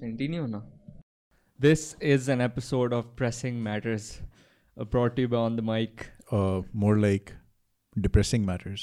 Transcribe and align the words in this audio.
Senti 0.00 0.28
नहीं 0.28 0.40
होना 0.40 0.78
this 1.60 2.02
is 2.02 2.30
an 2.30 2.40
episode 2.40 2.92
of 2.92 3.06
pressing 3.06 3.62
matters 3.62 4.20
brought 4.80 5.16
to 5.16 5.22
you 5.22 5.28
by 5.28 5.38
on 5.38 5.56
the 5.56 5.64
mic. 5.64 6.06
Uh, 6.32 6.62
more 6.84 6.96
like 6.98 7.32
depressing 7.98 8.46
matters. 8.46 8.80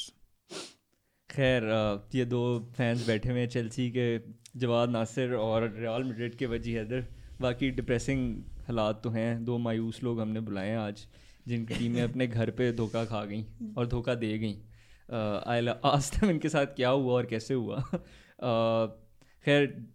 खैर 1.29 1.61
uh, 1.61 2.15
ये 2.15 2.25
दो 2.25 2.71
fans 2.77 3.07
बैठे 3.07 3.29
हुए 3.29 3.39
हैं 3.39 3.49
चेल्सी 3.49 3.89
के 3.91 4.19
जवाद 4.59 4.89
नासिर 4.89 5.33
और 5.33 5.75
रियाल 5.77 6.03
मैड्रिड 6.03 6.35
के 6.35 6.45
वजी 6.45 6.73
हैदर। 6.73 7.05
बाकी 7.41 7.69
डिप्रेसिंग 7.71 8.43
हालात 8.67 9.01
तो 9.03 9.09
हैं। 9.09 9.45
दो 9.45 9.57
मायूस 9.57 10.03
लोग 10.03 10.21
हमने 10.21 10.39
बुलाए 10.39 10.69
हैं 10.69 10.77
आज 10.77 11.07
जिनकी 11.47 11.75
टीमें 11.75 12.01
अपने 12.01 12.27
घर 12.27 12.49
पे 12.49 12.71
धोखा 12.73 13.05
खा 13.05 13.25
गई 13.25 13.45
और 13.77 13.87
धोखा 13.87 14.15
दे 14.15 14.37
गई। 14.37 14.53
आई 15.47 15.67
आज 15.67 16.11
तक 16.11 16.23
इनके 16.23 16.49
साथ 16.49 16.65
क्या 16.65 16.89
हुआ 16.89 17.13
और 17.13 17.25
कैसे 17.25 17.53
हुआ। 17.53 17.79
खैर 19.45 19.87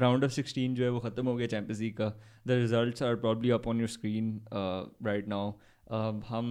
राउंड 0.00 0.24
ऑफ़ 0.24 0.32
सिक्सटीन 0.32 0.74
जो 0.74 0.84
है 0.84 0.90
वो 0.90 1.00
ख़त्म 1.00 1.26
हो 1.26 1.34
गया 1.36 1.46
चैम्पियंस 1.46 1.80
लीग 1.80 1.96
का। 1.96 2.08
The 2.46 2.50
results 2.50 3.02
are 3.02 3.16
probably 3.16 3.50
up 3.50 3.66
on 3.68 3.78
your 3.78 3.88
screen 3.88 4.40
right 4.52 5.28
now 5.28 5.52
हम 6.28 6.50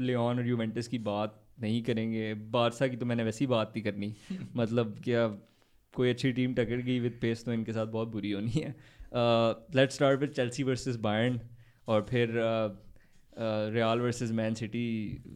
लेन 0.00 0.16
और 0.16 0.46
यूवेंटस 0.48 0.88
की 0.88 0.98
बात 0.98 1.40
नहीं 1.60 1.82
करेंगे। 1.82 2.34
बारसा 2.34 2.86
की 2.88 2.96
तो 2.96 3.06
मैंने 3.06 3.24
वैसी 3.24 3.46
बात 3.46 3.72
नहीं 3.74 3.84
करनी। 3.84 4.14
मतलब 4.56 4.98
क्या 5.04 5.26
कोई 5.94 6.10
अच्छी 6.10 6.32
टीम 6.32 6.54
टकर 6.54 6.82
गई 6.82 6.98
विद 7.00 7.18
पेस 7.22 7.44
तो 7.44 7.52
इनके 7.52 7.72
साथ 7.72 7.86
बहुत 7.86 8.08
बुरी 8.08 8.30
होनी 8.30 8.50
है। 8.50 8.74
Let's 9.74 9.94
start 9.94 10.20
with 10.20 10.30
Chelsea 10.30 10.62
versus 10.62 10.96
Bayern 10.96 11.40
और 11.88 12.06
फिर 12.10 12.32
रियाल 13.74 14.00
वर्सेस 14.00 14.30
मैन 14.30 14.54
सिटी 14.54 14.86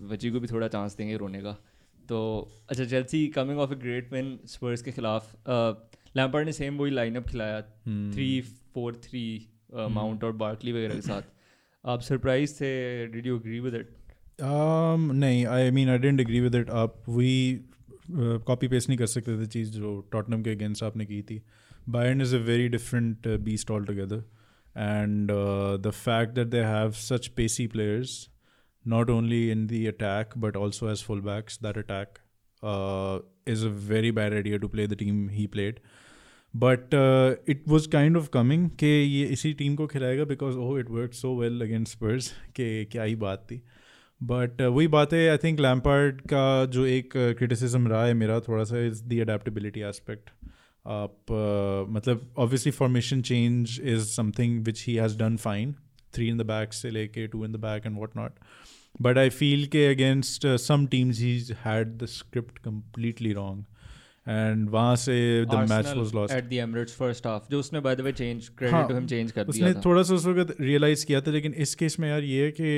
वजी 0.02 0.30
को 0.30 0.40
भी 0.40 0.46
थोड़ा 0.46 0.68
चांस 0.68 0.96
देंगे 0.96 1.16
रोने 1.16 1.40
का। 1.42 1.52
तो 2.08 2.20
अच्छा 2.70 2.84
Chelsea 2.84 3.26
coming 3.28 3.58
off 3.58 3.72
a 3.72 3.76
great 3.76 4.12
win 4.12 4.38
Spurs 4.46 4.82
के 4.82 4.92
खिलाफ। 4.92 5.34
लैम्पार्ड 6.16 6.46
ने 6.46 6.52
सेम 6.52 6.76
वही 6.78 6.90
लाइनअप 6.90 7.26
खिलाया 7.28 7.60
थ्री 7.60 8.40
फोर 8.74 9.00
थ्री 9.04 9.24
माउंट 9.74 10.24
और 10.24 10.32
बार्कली 10.36 10.72
वगैरह 10.72 10.94
के 10.94 11.00
साथ। 11.00 11.22
आप 11.84 12.00
सरप्राइज़ 12.00 12.54
थे? 12.54 13.06
Did 13.06 13.26
you 13.26 13.36
agree 13.36 13.60
with 13.60 13.74
it 13.74 13.96
नहीं 14.40 15.44
I 15.46 15.70
mean 15.70 15.88
I 15.88 15.98
didn't 15.98 16.20
agree 16.20 16.40
with 16.40 16.54
it 16.54 16.70
आप 16.70 17.02
वही 17.08 17.60
कॉपी 18.46 18.68
पेस्ट 18.68 18.88
नहीं 18.88 18.98
कर 18.98 19.06
सकते 19.06 19.40
थे 19.40 19.46
चीज़ 19.46 19.70
जो 19.70 20.00
टॉटनम 20.12 20.42
के 20.42 20.50
अगेंस्ट 20.50 20.82
आपने 20.84 21.06
की 21.06 21.22
थी। 21.22 21.42
Bayern 21.88 22.20
is 22.22 22.36
a 22.36 22.38
very 22.38 22.68
different 22.68 23.28
beast 23.44 23.70
altogether 23.84 24.24
and 24.76 25.30
the 25.82 25.90
fact 25.94 26.34
that 26.34 26.46
they 26.46 26.60
have 26.64 26.90
such 27.06 27.26
pacy 27.26 27.66
players 27.66 28.28
not 28.84 29.10
only 29.14 29.36
in 29.50 29.60
the 29.70 29.80
attack 29.88 30.32
but 30.44 30.56
also 30.60 30.86
as 30.92 31.02
fullbacks 31.08 31.58
that 31.64 31.76
attack 31.80 32.16
uh, 32.62 33.18
is 33.46 33.62
a 33.62 33.68
very 33.68 34.10
bad 34.10 34.32
idea 34.32 34.58
to 34.58 34.68
play 34.68 34.86
the 34.86 34.96
team 34.96 35.28
he 35.30 35.46
played. 35.48 35.80
But 36.54 36.94
it 37.48 37.62
was 37.68 37.88
kind 37.90 38.16
of 38.16 38.28
coming 38.28 38.68
कि 38.80 38.86
ये 38.86 39.26
इसी 39.26 39.52
team 39.52 39.76
को 39.76 39.86
खिलाएगा 39.86 40.24
because 40.24 40.56
oh 40.56 40.78
it 40.80 40.90
work 40.90 41.12
so 41.14 41.34
well 41.36 41.60
against 41.62 41.92
Spurs 41.92 42.32
कि 42.56 42.84
क्या 42.92 43.02
ही 43.02 43.14
बात 43.16 43.46
थी 43.50 43.60
but 44.20 44.60
uh, 44.62 44.68
वही 44.68 44.88
बात 44.88 45.12
है 45.12 45.28
आई 45.28 45.36
थिंक 45.36 45.60
लैम्पार्ड 45.60 46.20
का 46.32 46.64
जो 46.66 46.84
एक 46.86 47.12
क्रिटिसिज्म 47.12 47.84
uh, 47.84 47.90
रहा 47.90 48.04
है 48.04 48.14
मेरा 48.14 48.38
थोड़ा 48.40 48.64
सा 48.64 48.84
इज़ 48.86 49.02
दी 49.04 49.20
अडेप्टेबिलिटी 49.20 49.80
एस्पेक्ट 49.80 50.30
आप 50.84 51.32
uh, 51.32 51.94
मतलब 51.94 52.28
obviously 52.38 52.72
formation 52.72 53.22
change 53.22 53.80
is 53.84 54.04
something 54.06 54.62
which 54.64 54.84
he 54.86 54.94
has 54.94 55.18
done 55.18 55.36
fine 55.36 55.74
three 56.14 56.28
in 56.28 56.38
the 56.38 56.46
back 56.46 56.72
से 56.72 56.90
लेके 56.90 57.26
two 57.26 57.44
in 57.44 57.52
the 57.52 57.56
back 57.60 57.86
and 57.86 57.98
what 57.98 58.16
not 58.16 58.38
but 59.00 59.18
I 59.18 59.30
feel 59.30 59.66
के 59.66 59.86
against 59.86 60.46
some 60.46 60.86
teams 60.86 61.20
he 61.20 61.44
had 61.64 61.98
the 61.98 62.06
script 62.06 62.58
completely 62.58 63.32
wrong 63.32 63.64
and 64.28 64.70
वहाँ 64.70 64.96
से 64.96 65.44
the 65.44 65.54
match 65.54 65.86
was 65.96 66.14
lost 66.14 66.34
at 66.34 66.44
the 66.44 66.52
Emirates 66.52 66.96
first 66.96 67.26
half 67.26 67.42
जो 67.50 67.58
उसने 67.58 67.80
by 67.80 67.96
the 67.96 68.00
way 68.00 68.12
change 68.12 68.48
credit 68.48 68.88
to 68.88 68.94
him 68.94 69.06
change 69.06 69.32
कर 69.32 69.44
दिया 69.44 69.68
उसने 69.68 69.82
थोड़ा 69.84 70.02
सा 70.02 70.14
उस 70.14 70.26
वक्त 70.26 70.56
रियलाइज़ 70.60 71.06
किया 71.06 71.20
था 71.20 71.30
लेकिन 71.30 71.54
इस 71.54 71.74
केस 71.74 71.98
में 72.00 72.08
यार 72.08 72.22
ये 72.22 72.44
है 72.44 72.52
कि 72.60 72.68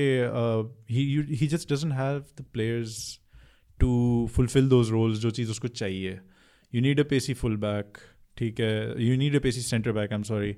he 0.91 1.23
he 1.37 1.47
just 1.47 1.73
doesn't 1.73 1.93
have 1.93 2.25
the 2.41 2.45
players 2.53 3.21
to 3.81 4.29
fulfil 4.33 4.69
those 4.69 4.91
roles 4.91 5.19
जो 5.19 5.31
चीज़ 5.31 5.51
उसको 5.51 5.69
चाहिए। 5.69 6.21
You 6.75 6.81
need 6.81 7.01
a 7.01 7.03
pacy 7.03 7.35
full 7.35 7.57
back 7.57 7.99
ठीक 8.37 8.61
है? 8.61 9.05
You 9.05 9.17
need 9.17 9.37
a 9.37 9.39
pacy 9.39 9.61
centre 9.61 9.93
back 9.93 10.13
I 10.13 10.17
am 10.17 10.23
sorry 10.23 10.57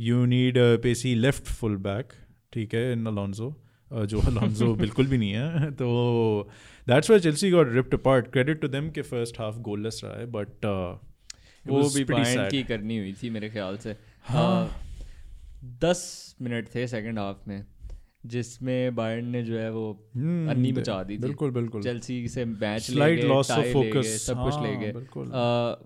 you 0.00 0.24
need 0.24 0.58
a 0.58 0.76
pacy 0.76 1.14
left 1.14 1.44
full 1.44 1.76
back 1.76 2.12
ठीक 2.52 2.74
है 2.74 2.92
इन 2.92 3.06
अलॉन्जो 3.06 3.62
जो 3.92 4.20
अलॉन्जो 4.20 4.74
बिल्कुल 4.84 5.06
भी 5.06 5.18
नहीं 5.18 5.32
है। 5.32 5.70
तो 5.80 6.48
that's 6.88 7.10
why 7.10 7.20
Chelsea 7.20 7.50
got 7.50 7.72
ripped 7.72 7.94
apart 7.94 8.26
credit 8.26 8.60
to 8.60 8.68
them 8.68 8.90
के 8.90 9.02
फ़र्स्ट 9.02 9.40
हाफ़ 9.40 9.56
गोललेस 9.56 10.00
रहा 10.04 10.18
है 10.18 10.26
बट 10.26 10.46
uh, 10.46 11.06
वो 11.66 11.88
भी 11.94 12.04
बायर्न 12.04 12.48
की 12.48 12.62
करनी 12.62 12.98
हुई 12.98 13.12
थी 13.12 13.30
मेरे 13.30 13.48
ख्याल 13.48 13.76
से। 13.76 13.96
हाँ। 14.22 14.82
दस 15.64 16.36
मिनट 16.42 16.68
थे 16.74 16.86
सेकंड 16.86 17.18
हाफ़ 17.18 17.48
में 17.48 17.64
जिसमें 18.26 18.94
बायर्न 18.94 19.26
ने 19.26 19.42
जो 19.42 19.58
है 19.58 19.70
वो 19.72 20.10
hmm, 20.16 20.50
अन्नी 20.50 20.72
मचा 20.72 21.02
दी 21.02 21.14
थी। 21.14 21.18
बिल्कुल 21.18 21.50
बिल्कुल। 21.50 21.82
चेल्सी 21.82 22.28
से 22.28 22.44
match 22.44 22.82
slight 22.82 23.24
loss 23.24 23.50
of 23.50 23.66
focus 23.66 24.26
सब 24.26 24.34
कुछ 24.34 24.54
ले 24.62 24.76
गए 24.76 24.92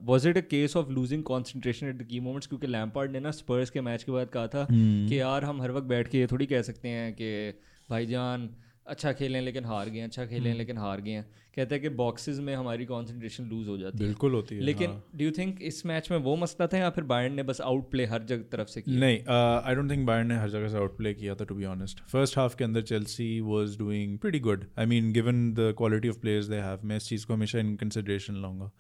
was 0.07 0.27
it 0.27 0.39
a 0.39 0.41
case 0.41 0.77
of 0.77 0.91
losing 0.91 1.23
concentration 1.23 1.87
at 1.87 1.95
the 1.95 2.03
key 2.03 2.21
moments 2.21 2.47
क्योंकि 2.47 2.67
लैम्पार्ड 2.67 3.13
ने 3.13 3.21
ना 3.21 3.31
स्पर्स 3.31 3.71
के 3.71 3.81
मैच 3.81 4.03
के 4.03 4.13
बाद 4.13 4.29
कहा 4.29 4.47
था 4.47 4.67
hmm. 4.67 5.09
कि 5.09 5.21
यार 5.21 5.45
हम 5.45 5.63
हर 5.63 5.71
वक्त 5.71 5.87
बैठ 5.87 6.09
के 6.09 6.19
ये 6.19 6.27
थोड़ी 6.27 6.47
कह 6.47 6.63
सकते 6.63 6.89
हैं 6.89 7.13
कि 7.13 7.61
भाईजान 7.91 8.49
अच्छा 8.87 9.13
खेलें 9.13 9.41
लेकिन 9.41 9.65
हार 9.65 9.89
गए 9.91 10.01
अच्छा 10.01 10.25
खेलें 10.27 10.47
हम्म। 10.47 10.59
लेकिन 10.59 10.79
हार 10.79 11.01
गए 11.01 11.11
हैं। 11.13 11.23
कहते 11.57 11.75
हैं 11.75 11.83
कि 11.83 11.89
बॉक्सेस 11.97 12.39
में 12.41 12.55
हमारी 12.55 12.85
कंसंट्रेशन 12.85 13.45
लूज 13.49 13.69
हो 13.69 13.77
जाती 13.79 13.99
है। 13.99 14.05
बिल्कुल 14.05 14.35
होती 14.35 14.55
है 14.57 14.63
लेकिन 14.63 14.97
डू 15.17 15.25
यू 15.25 15.31
थिंक 15.39 15.63
इस 15.71 15.85
मैच 15.87 16.11
में 16.11 16.17
वो 16.27 16.35
मसला 16.37 16.67
था 16.67 16.79
या 16.79 16.91
फिर 16.91 17.05
बायर्न 17.13 17.35
ने 17.35 17.43
बस 17.51 17.61
आउट 17.61 17.91
प्ले 17.91 18.07
हर 18.07 18.23
जगह 18.25 18.45
तरफ़ 18.53 18.69
से 18.69 18.83
किया? 18.83 18.99
नहीं 19.01 19.19
आई 19.29 19.75
डोंट 19.75 19.91
थिंक 19.91 20.07
बायर्न 20.07 20.29
ने 20.29 20.39
हर 20.39 20.51
जगह 20.51 20.69
से 20.69 20.77
आउट 20.79 20.97
प्ले 20.97 21.15
किया 21.15 21.35
था 21.35 21.45
to 21.45 21.55
be 21.55 21.65
honest 21.67 22.01
first 22.13 22.39
half 22.39 22.57
के 22.57 22.65
अंदर 22.65 22.83
Chelsea 22.93 23.31
was 23.47 23.79
doing 23.79 24.19
pretty 24.19 24.41
good 24.49 24.65
I 24.79 24.87
mean 24.87 25.13
given 25.13 25.53
the 25.55 25.75
quality 25.79 26.09
of 26.09 26.19
players 26.21 26.47
they 26.47 26.61
have 26.69 26.81
मैं 26.85 26.97
इस 26.97 27.09
चीज़ 27.09 27.27
को 27.27 27.35
हमेशा 27.35 27.59
इन 27.59 27.75
कंसिडरेशन 27.77 28.43
लाऊँगा। 28.43 28.71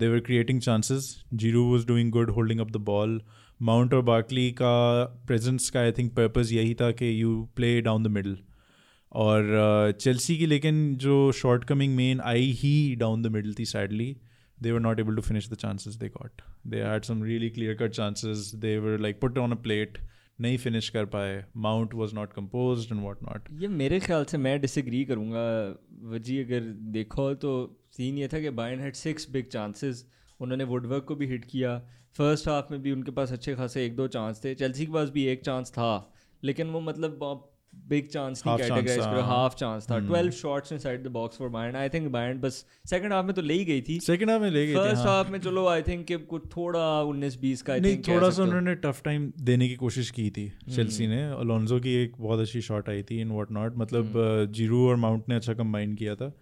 They 0.00 0.08
were 0.08 0.20
creating 0.26 0.60
chances 0.60 1.14
Giroud 1.34 1.64
was 1.70 1.86
doing 1.86 2.10
good 2.12 2.30
holding 2.30 2.60
up 2.60 2.70
the 2.70 2.86
ball 2.86 3.20
Mount 3.60 3.94
और 3.94 4.02
Barkley 4.02 4.50
का 4.52 5.04
प्रेजेंस 5.26 5.70
का 5.70 5.80
I 5.80 5.92
think 5.92 6.14
purpose 6.16 6.54
यही 6.54 6.74
था 6.74 6.90
कि 6.92 7.10
you 7.22 7.42
play 7.56 7.80
down 7.80 8.02
the 8.02 8.06
middle 8.16 8.36
और 9.12 9.92
चेल्सी 10.00 10.32
uh, 10.32 10.38
की 10.38 10.46
लेकिन 10.46 10.96
जो 10.96 11.20
shortcoming 11.64 11.94
main 11.96 12.20
I 12.20 12.50
he 12.60 12.94
down 12.96 13.22
the 13.22 13.26
middle 13.32 13.54
थी 13.58 13.64
sadly 13.66 14.16
they 14.58 14.72
were 14.72 14.80
not 14.80 15.00
able 15.00 15.14
to 15.14 15.22
finish 15.22 15.48
the 15.48 15.56
chances 15.56 15.96
they 15.98 16.08
got. 16.08 16.42
They 16.64 16.78
had 16.80 17.04
some 17.04 17.20
really 17.20 17.50
clear 17.50 17.74
cut 17.74 17.92
chances. 17.92 18.52
They 18.52 18.78
were 18.78 18.98
like 18.98 19.20
put 19.20 19.38
on 19.38 19.52
a 19.52 19.60
plate. 19.66 19.98
नहीं 20.40 20.56
finish 20.58 20.88
कर 20.88 21.04
पाए 21.12 21.32
Mount 21.56 21.94
was 21.94 22.14
not 22.14 22.32
compose 22.32 22.86
and 22.90 23.00
what 23.02 23.22
not 23.22 23.48
ये 23.60 23.68
मेरे 23.68 23.98
ख्याल 24.00 24.24
से 24.24 24.38
मैं 24.38 24.60
disagree 24.60 25.04
करूँगा 25.04 25.46
वजी 26.10 26.38
अगर 26.42 26.68
देखो 26.96 27.32
तो 27.44 27.50
सीन 27.96 28.18
ये 28.18 28.28
था 28.32 28.40
कि 28.40 28.50
Bayern 28.60 28.80
had 28.80 28.94
six 28.94 29.30
big 29.30 29.46
chances 29.52 30.04
उन्होंने 30.40 30.64
वुडवर्क 30.64 31.04
को 31.04 31.14
भी 31.14 31.26
हिट 31.26 31.44
किया 31.50 31.72
फ़र्स्ट 32.16 32.48
हाफ़ 32.48 32.66
में 32.70 32.80
भी 32.82 32.92
उनके 32.92 33.10
पास 33.10 33.32
अच्छे 33.32 33.54
खासे 33.54 33.84
एक 33.86 33.96
दो 33.96 34.06
चांस 34.08 34.44
थे। 34.44 34.54
चेल्सी 34.54 34.86
के 34.86 34.92
पास 34.92 35.10
भी 35.10 35.26
एक 35.26 35.44
चांस 35.44 35.70
था 35.70 35.92
लेकिन 36.42 36.70
वो 36.70 36.80
मतलब 36.80 37.18
बिग 37.88 38.06
चांस 38.08 38.42
नहीं 38.46 38.56
कैटेगराइज 38.58 39.00
करो 39.00 39.20
हाफ़ 39.22 39.54
चांस 39.54 39.86
था। 39.86 39.98
12 40.08 40.30
shots 40.32 40.72
inside 40.72 41.02
the 41.04 41.10
box 41.12 41.38
for 41.38 41.48
Bayern 41.48 41.76
I 41.76 41.88
think 41.88 42.10
Bayern 42.12 42.38
बस 42.40 42.64
सेकंड 42.90 43.12
हाफ़ 43.12 43.26
में 43.26 43.34
तो 43.34 43.42
ले 43.42 43.54
ही 43.54 43.64
गई 43.64 43.80
थी। 43.82 43.98
सेकंड 44.00 44.30
हाफ़ 44.30 44.42
में 44.42 44.50
ले 44.50 44.66
गई 44.66 44.72
थी 44.72 44.76
फ़र्स्ट 44.76 45.06
हाफ़ 45.06 45.30
में 45.30 45.38
चलो 45.40 45.66
आई 45.66 45.82
थिंक 45.82 46.06
कि 46.06 46.16
कुछ 46.26 46.46
थोड़ा 46.56 47.02
19 47.02 47.38
20 47.40 47.62
का 47.62 47.72
आई 47.72 47.80
थिंक 47.80 48.06
थोड़ा 48.08 48.30
सा 48.30 48.42
उन्होंने 48.42 48.74
टफ 48.76 49.02
टाइम 49.04 49.32
देने 49.40 49.68
की 49.68 49.74
कोशिश 49.76 50.10
की 50.10 50.28
थी 50.30 50.48
चेल्सी 50.70 51.06
ने। 51.06 51.22
अलोंजो 51.30 51.80
की 51.80 51.94
एक 51.94 52.12
बहुत 52.18 52.40
अच्छी 52.40 52.60
शॉट 52.62 52.88
आई 52.88 53.02
थी 53.02 53.20
इन 53.20 53.32
व्हाट 53.32 53.50
नॉट 53.50 53.76
मतलब 53.78 54.12
जीरू 54.52 54.86
और 54.88 54.96
माउंट 54.96 55.28
ने 55.28 55.34
अच्छा 55.34 55.54
कंबाइन 55.54 55.94
किया 55.94 56.14
था। 56.14 56.32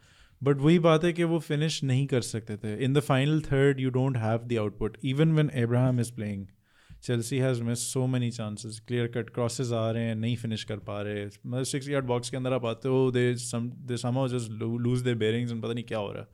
बट 0.42 0.60
वही 0.60 0.78
बात 0.78 1.04
है 1.04 1.12
कि 1.12 1.24
वो 1.24 1.38
फिनिश 1.40 1.82
नहीं 1.84 2.06
कर 2.06 2.20
सकते 2.22 2.56
थे। 2.56 2.76
In 2.84 2.92
the 2.92 3.00
final 3.02 3.40
third 3.42 3.80
you 3.80 3.90
don't 3.90 4.16
have 4.16 4.44
the 4.44 4.58
output 4.58 4.96
even 5.04 5.32
when 5.32 5.50
Abraham 5.54 6.00
is 6.00 6.12
playing 6.14 6.46
Chelsea 7.02 7.38
has 7.38 7.62
miss 7.62 7.86
so 7.92 8.06
many 8.06 8.30
chances 8.30 8.80
clear 8.88 9.06
cut 9.14 9.30
crosses 9.30 9.72
आ 9.72 9.90
रहे 9.90 10.04
हैं 10.04 10.14
नहीं 10.14 10.36
फिनिश 10.36 10.64
कर 10.64 10.76
पा 10.86 11.00
रहे। 11.02 11.24
मतलब 11.24 11.62
सिक्स 11.64 11.88
यार्ड 11.88 12.06
बॉक्स 12.06 12.30
के 12.30 12.36
अंदर 12.36 12.52
आप 12.52 12.64
आते 12.66 12.88
हो 12.88 13.10
they 13.10 13.34
some 13.36 13.70
they 13.88 13.96
somehow 13.96 14.28
just 14.28 14.50
lose 14.82 15.02
the 15.02 15.14
bearings 15.16 15.52
पता 15.52 15.72
नहीं 15.72 15.84
क्या 15.84 15.98
हो 15.98 16.12
रहा 16.12 16.22
है। 16.22 16.28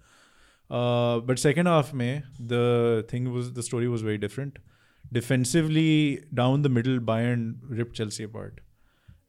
बट 1.27 1.39
सेकेंड 1.39 1.69
हाफ़ 1.69 1.95
में 1.97 2.23
the 2.43 3.07
thing 3.13 3.27
was 3.29 3.53
the 3.55 3.61
story 3.61 3.87
was 3.87 4.05
very 4.05 4.19
different 4.19 4.59
defensively 5.13 6.19
down 6.35 6.63
the 6.63 6.67
middle 6.69 6.99
Bayern 7.09 7.55
rip 7.73 7.93
Chelsea 7.93 8.25
apart 8.25 8.61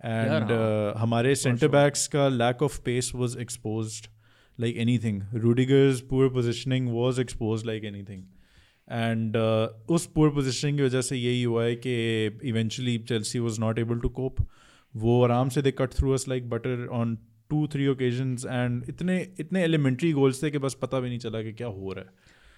and 0.05 0.51
हमारे 0.97 1.35
सेंटर 1.35 1.67
बैक्स 1.69 2.07
का 2.07 2.27
lack 2.29 2.61
of 2.63 2.79
pace 2.81 3.11
was 3.15 3.37
expose 3.39 4.01
thing 4.61 5.21
Rudiger's 5.33 6.01
poor 6.01 6.29
positioning 6.29 6.89
was 6.89 7.21
expose 7.21 7.65
like 7.65 7.83
anything 8.03 8.23
and 8.91 9.37
uh, 9.37 9.91
उस 9.91 10.05
poor 10.05 10.29
positioning 10.29 10.77
की 10.77 10.83
वजह 10.83 11.01
से 11.01 11.17
यही 11.17 11.43
हुआ 11.43 11.63
है 11.63 11.75
कि 11.75 12.25
eventually 12.43 12.97
Chelsea 12.97 13.39
was 13.39 13.61
not 13.61 13.79
able 13.79 13.99
to 13.99 14.09
cope 14.09 14.35
वो 14.95 15.23
आराम 15.23 15.49
से 15.49 15.61
they 15.61 15.71
cut 15.71 15.91
through 15.91 16.11
us 16.11 16.25
like 16.29 16.49
butter 16.49 16.87
on 16.87 17.17
two 17.49 17.67
three 17.67 17.87
occasions 17.87 18.45
and 18.45 18.85
इतने 18.89 19.33
इतने 19.39 19.63
एलिमेंट्री 19.63 20.11
गोल्स 20.11 20.43
थे 20.43 20.51
कि 20.51 20.57
बस 20.57 20.73
पता 20.73 20.99
भी 20.99 21.09
नहीं 21.09 21.19
चला 21.19 21.41
कि 21.41 21.53
क्या 21.53 21.67
हो 21.67 21.93
रहा 21.93 22.05
है। 22.05 22.09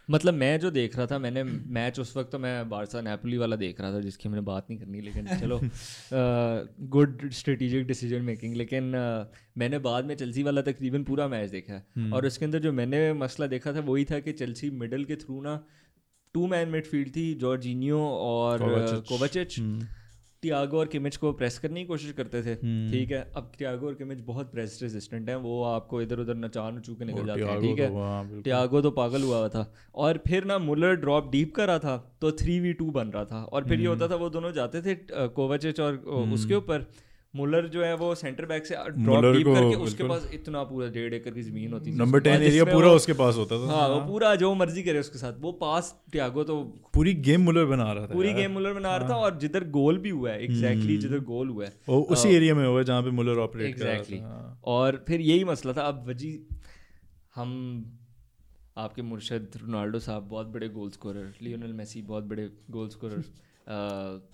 मतलब 0.10 0.34
मैं 0.34 0.60
जो 0.60 0.72
देख 0.72 0.98
रहा 0.98 1.06
था 1.06 1.20
मैंने 1.20 1.44
मैच 1.44 2.00
उस 2.00 2.16
वक्त 2.18 2.32
तो 2.32 2.40
मैं 2.40 2.70
बारसा 2.70 3.02
नेपोली 3.02 3.38
वाला 3.38 3.56
देख 3.56 3.82
रहा 3.82 3.94
था 3.94 4.00
जिसकी 4.00 4.30
मैंने 4.30 4.42
बात 4.42 4.68
नहीं 4.70 4.80
करनी 4.80 5.02
लेकिन 5.02 5.28
चलो 5.40 5.60
गुड 6.90 7.30
स्ट्रेटेजिक 7.32 7.88
डिसीज़न 7.88 8.22
मेकिंग 8.22 8.56
लेकिन 8.56 8.92
uh, 8.92 9.38
मैंने 9.58 9.80
बाद 9.80 10.06
में 10.06 10.16
चेल्सी 10.16 10.44
वाला 10.44 10.62
तकरीबन 10.62 11.04
पूरा 11.04 11.28
मैच 11.28 11.50
देखा 11.50 11.74
है 11.74 11.86
हम्म। 11.98 12.14
और 12.14 12.26
उसके 12.26 12.46
अंदर 12.46 12.60
जो 12.60 12.72
मैंने 12.72 13.14
मसला 13.14 13.48
देखा 13.48 13.74
था 13.74 13.80
वही 13.80 14.06
था 14.06 14.20
कि 14.20 14.32
चेल्सी 14.34 14.70
मिडल 14.70 15.04
के 15.04 15.16
थ्रू 15.16 15.42
ना 15.42 15.64
टू 16.34 16.48
मैन 16.48 16.70
मिडफील्ड 16.70 17.16
थी 17.16 17.34
जॉर्जिनियो 17.36 18.00
और. 18.00 18.60
कोवाचिच 19.10 19.60
टियागो 20.46 20.80
और 20.80 20.88
किमिच 20.88 21.16
को 21.18 21.32
प्रेस 21.34 21.58
करने 21.60 21.80
की 21.80 21.86
कोशिश 21.86 22.12
करते 22.12 22.42
थे। 22.44 22.52
हम्म। 22.56 22.92
ठीक 22.92 23.12
है? 23.12 23.22
अब 23.36 23.52
टियागो 23.58 23.88
और 23.88 23.94
किमिच 23.94 24.20
बहुत 24.26 24.52
प्रेस 24.52 24.80
रेजिस्टेंट 24.82 25.30
है। 25.30 25.38
वो 25.38 25.64
आपको 25.66 26.02
इधर 26.02 26.20
उधर 26.20 26.36
नचा 26.36 26.70
नचू 26.72 26.96
के 26.96 27.06
निकल 27.06 27.26
जाते 27.26 27.44
हैं। 27.44 27.60
ठीक 27.62 27.80
है? 27.80 27.88
तो 27.88 28.02
हाँ, 28.02 28.42
टियागो 28.42 28.82
तो 28.82 28.92
पागल 28.92 29.22
हुआ 29.22 29.38
हुआ 29.38 29.50
था। 29.50 29.66
और 29.96 30.20
फिर 30.28 30.46
ना 30.46 30.58
मुलर 30.60 30.96
ड्रॉप 30.96 31.32
डीप 31.32 31.56
कर 31.56 31.68
रहा 31.68 31.80
था 31.80 31.98
तो 32.22 32.32
थ्री 32.34 32.60
वी 32.60 32.74
टू 32.74 32.90
बन 32.92 33.08
रहा 33.08 33.26
था। 33.26 33.44
और 33.44 33.64
फिर 33.64 33.80
ये 33.80 33.88
हम्म। 33.88 34.00
होता 34.00 34.14
था 34.14 34.20
वो 34.20 34.30
दोनों 34.30 34.52
जाते 34.52 34.82
थे 34.82 34.96
कोवाचिच 35.12 35.80
और 35.80 35.98
उसके 36.34 36.56
ऊपर। 36.56 36.86
मुलर 37.36 37.68
जो 37.68 37.84
है 37.84 37.94
वो 37.98 38.14
सेंटर 38.16 38.46
बैक 38.46 38.66
से 38.66 38.76
ड्रॉप 38.76 39.26
डीप 39.26 39.48
करके 39.48 39.76
उसके 39.84 40.04
पास 40.10 40.30
इतना 40.34 40.64
पूरा 40.66 40.88
डेढ़ 40.90 41.14
एकड़ 41.14 41.34
की 41.34 41.42
ज़मीन 41.42 41.74
होती 41.74 41.92
थी। 41.92 41.96
नंबर 41.98 42.20
टेन 42.28 42.42
एरिया 42.44 42.66
पूरा 42.66 42.92
उसके 42.94 43.14
पास 43.22 43.36
होता 43.38 43.60
था। 43.60 43.72
हाँ 43.72 43.88
वो 43.90 44.00
पूरा 44.08 44.34
जो 44.36 44.54
मर्ज़ी 44.56 44.84
करे 44.84 45.00
उसके 45.00 45.20
साथ। 45.20 45.40
वो 45.40 45.52
पास 45.62 45.94
टियागो 46.12 46.44
तो 46.44 46.62
पूरी 46.94 47.14
गेम 47.28 47.42
मुलर 47.42 47.66
बना 47.66 47.92
रहा 47.92 48.08
था 48.08 48.14
पूरी 48.14 48.30
हाँ। 48.30 48.38
गेम 48.38 48.52
मुलर 48.52 48.74
बना 48.74 48.96
रहा 48.98 49.10
था 49.10 49.16
और 49.18 49.38
जिधर 49.40 49.68
गोल 49.72 49.98
भी 49.98 50.10
हुआ 50.12 50.32
है 50.32 50.44
एग्जैक्टली 50.44 50.94
हम्म। 50.94 51.02
जिधर 51.02 51.20
गोल 51.26 51.50
हुआ 51.50 51.66
है। 51.66 51.98
उसी 51.98 52.30
एरिया 52.30 52.56
में 52.56 52.66
हुआ 52.68 52.78
है 52.78 52.84
जहाँ 52.84 53.04
पे 53.04 53.12
मुलर 53.20 53.40
ऑपरेट 53.40 53.68
एग्जैक्टली 53.68 54.20
हाँ। 54.20 54.60
और 54.76 55.04
फिर 55.08 55.22
यही 55.22 55.44
मसला 55.44 55.74
था। 55.74 55.88
अब 55.88 56.10
वजी 56.10 56.32
हम 57.36 57.52
आपके 58.78 59.02
मुर्शद 59.02 59.58
रोनाल्डो 59.58 60.00
साहब 60.00 60.28
बहुत 60.30 60.48
बड़े 60.54 60.70
गोल 60.70 60.90
स्कोरर 60.92 61.34
लियोनल 61.42 61.74
मेसी 61.74 62.02
बहुत 62.04 62.24
बड़े 62.24 62.50
गोल 62.72 62.90
स्कोरर 62.90 63.24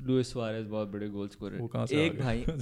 लुइस 0.00 0.32
सुआरेज 0.32 0.66
बहुत 0.66 0.88
बड़े 0.88 1.08
गोल 1.08 1.28
स्कोरर 1.28 1.58
वो 1.58 1.66
कहाँ 1.66 1.86
से 1.86 2.06
एक 2.06 2.18
भाई। 2.20 2.38
हो। 2.48 2.54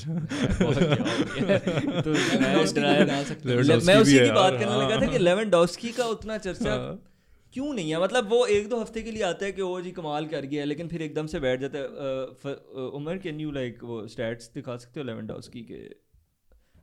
तो 2.02 2.10
मैं 2.40 3.94
हैं। 3.94 4.00
उसी 4.00 4.18
की 4.18 4.30
बात 4.30 4.52
करने 4.52 4.76
लगा 4.76 4.96
था 4.96 5.00
कि 5.00 5.06
हाँ। 5.06 5.18
लेवेंडोव्स्की 5.18 5.92
का 5.92 6.04
उतना 6.06 6.38
चर्चा 6.38 6.74
हाँ। 6.74 7.12
क्यों 7.52 7.74
नहीं 7.74 7.90
है? 7.90 8.02
मतलब 8.02 8.28
वो 8.28 8.46
एक 8.46 8.68
दो 8.68 8.80
हफ़्ते 8.80 9.02
के 9.02 9.10
लिए 9.10 9.22
आता 9.22 9.44
है 9.44 9.52
कि 9.52 9.62
ओ 9.62 9.80
जी 9.80 9.90
कमाल 9.90 10.26
कर 10.26 10.44
गया। 10.44 10.64
लेकिन 10.64 10.88
फिर 10.88 11.02
एकदम 11.02 11.26
से 11.26 11.40
बैठ 11.40 11.60
जाता 11.60 11.78
है। 11.78 12.54
उमर 12.88 13.18
कैन 13.18 13.40
यू 13.40 13.50
लाइक 13.50 13.84
वो 13.84 14.06
स्टैट्स 14.08 14.50
दिखा 14.54 14.76
सकते 14.76 15.00
हो 15.00 15.06
लेवेंडोव्स्की 15.06 15.60
के? 15.60 15.88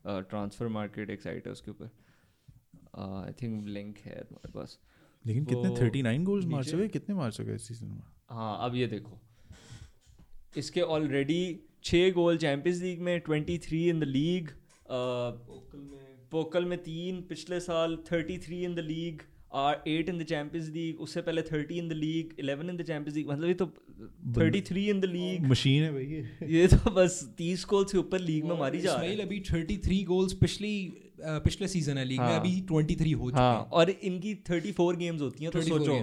ट्रांसफ़र 0.08 0.68
मार्केट 0.68 1.10
एक 1.10 1.22
साइट 1.22 1.46
है 1.46 1.52
उसके 1.52 1.72
ऊपर। 1.72 1.86
आई 2.98 3.32
थिंक 3.32 3.68
लिंक 3.68 3.98
है 3.98 4.16
तुम्हारे 4.16 4.52
पास। 4.52 4.80
लेकिन 5.26 5.46
कितने 5.46 5.70
वो 5.70 5.76
39 5.76 6.24
गोल्स 6.24 6.46
मार 6.46 6.64
चुके 6.64 6.88
कितने 6.88 7.16
मार 7.16 7.32
चुके 7.32 7.56
इस 7.56 7.68
सीज़न 7.68 7.88
में? 7.88 8.04
हाँ 8.30 8.58
अब 8.62 8.76
ये 8.76 8.88
देखो। 8.88 9.23
इसके 10.58 10.82
ऑलरेडी 10.96 11.44
छः 11.84 12.12
गोल 12.14 12.38
चैंपियंस 12.38 12.82
लीग 12.82 13.02
में 13.02 13.20
twenty 13.20 13.58
three 13.58 13.88
in 13.90 14.00
the 14.00 14.04
league 14.04 14.50
Pokal 16.32 16.66
में। 16.66 16.78
तीन 16.80 17.22
पिछले 17.30 17.60
साल 17.60 17.98
thirty 18.12 18.38
three 18.38 18.64
in 18.64 18.76
the 18.76 18.80
league 18.80 19.22
are 19.54 19.84
eight 19.88 20.10
in 20.10 20.18
the 20.20 20.24
Champions 20.24 20.70
League 20.70 21.02
उससे 21.02 21.22
पहले 21.22 21.42
thirty 21.42 21.78
in 21.78 21.90
the 21.90 21.94
league 21.94 22.34
eleven 22.40 22.70
in 22.70 22.78
the 22.78 22.84
Champions 22.84 23.16
League 23.18 23.30
मतलब 23.30 23.48
ये 23.48 23.54
तो 23.54 23.66
thirty 24.38 24.62
three 24.70 24.88
in 24.90 25.00
the 25.00 25.06
league 25.06 25.46
machine 25.48 25.84
है 25.84 25.92
भाई 25.94 26.06
ये। 26.06 26.48
ये 26.60 26.68
तो 26.68 26.92
बस 26.92 27.22
तीस 27.38 27.66
गोल 27.70 27.86
से 27.86 27.98
ऊपर 27.98 28.20
लीग 28.22 28.46
में 28.46 28.58
मारी 28.60 28.80
जा 28.82 28.96
रही 28.96 29.16
है। 29.16 29.26
अभी 29.26 29.40
33 29.42 30.04
गोल्स 30.06 30.34
पिछली 30.42 30.74
पिछले 31.20 31.68
सीज़न 31.68 31.98
है 31.98 32.06
लीग 32.06 32.20
में 32.20 32.26
हाँ। 32.28 32.40
अभी 32.40 32.62
23 32.72 33.14
हो 33.14 33.30
चुके 33.30 33.40
हाँ 33.40 33.56
हैं। 33.56 33.70
और 33.72 33.90
इनकी 33.90 34.34
थर्टी 34.50 34.72
फोर 34.72 34.96
गेम्स 34.98 35.22
होती 35.22 35.44
हैं 35.44 35.52
तो 35.54 35.62
सोचो। 35.62 36.00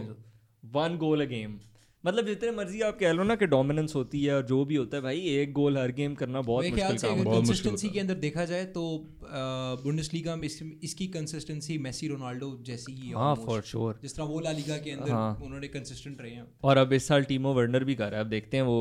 वन 0.62 0.96
गोल 0.96 1.20
अ 1.20 1.28
गेम 1.28 1.58
मतलब 2.04 2.26
जितने 2.26 2.50
मर्ज़ी 2.50 2.80
आप 2.80 2.98
कह 2.98 3.12
लो 3.12 3.22
ना 3.22 3.34
कि 3.36 3.46
डोमिनेंस 3.46 3.94
होती 3.94 4.22
है 4.24 4.34
और 4.34 4.42
जो 4.46 4.64
भी 4.64 4.76
होता 4.76 4.96
है 4.96 5.02
भाई 5.02 5.20
एक 5.30 5.52
गोल 5.52 5.78
हर 5.78 5.92
गेम 5.92 6.14
करना 6.14 6.40
बहुत 6.42 6.64
मुश्किल 6.66 6.96
काम 6.98 7.18
है। 7.18 7.24
बहुत 7.24 7.38
कंसिस्टेंसी 7.38 7.88
के 7.88 8.00
अंदर 8.00 8.14
देखा 8.20 8.44
जाए 8.44 8.64
तो 8.66 8.84
बुंडेसलीगा 9.84 10.36
में 10.36 10.44
इस, 10.44 10.62
इसकी 10.82 11.06
कंसिस्टेंसी 11.08 11.76
मेसी 11.78 12.08
रोनाल्डो 12.08 12.48
जैसी 12.66 12.92
ही 12.92 13.08
है 13.08 13.14
हाँ 13.14 13.34
फॉर 13.36 13.60
श्योर 13.62 13.98
जिस 14.02 14.16
तरह 14.16 14.24
वो 14.26 14.40
ला 14.40 14.52
लीगा 14.52 14.76
के 14.78 14.90
अंदर 14.90 15.10
हाँ। 15.10 15.38
उन्होंने 15.42 15.68
कंसिस्टेंट 15.68 16.20
रहे 16.20 16.30
हैं। 16.30 16.46
और 16.64 16.76
अब 16.76 16.92
इस 16.92 17.08
साल 17.08 17.24
टीमो 17.24 17.52
वर्नर 17.54 17.84
भी 17.84 17.94
कर 17.94 18.10
रहा 18.10 18.20
है। 18.20 18.24
अब 18.24 18.30
देखते 18.30 18.56
हैं 18.56 18.64
वो 18.64 18.78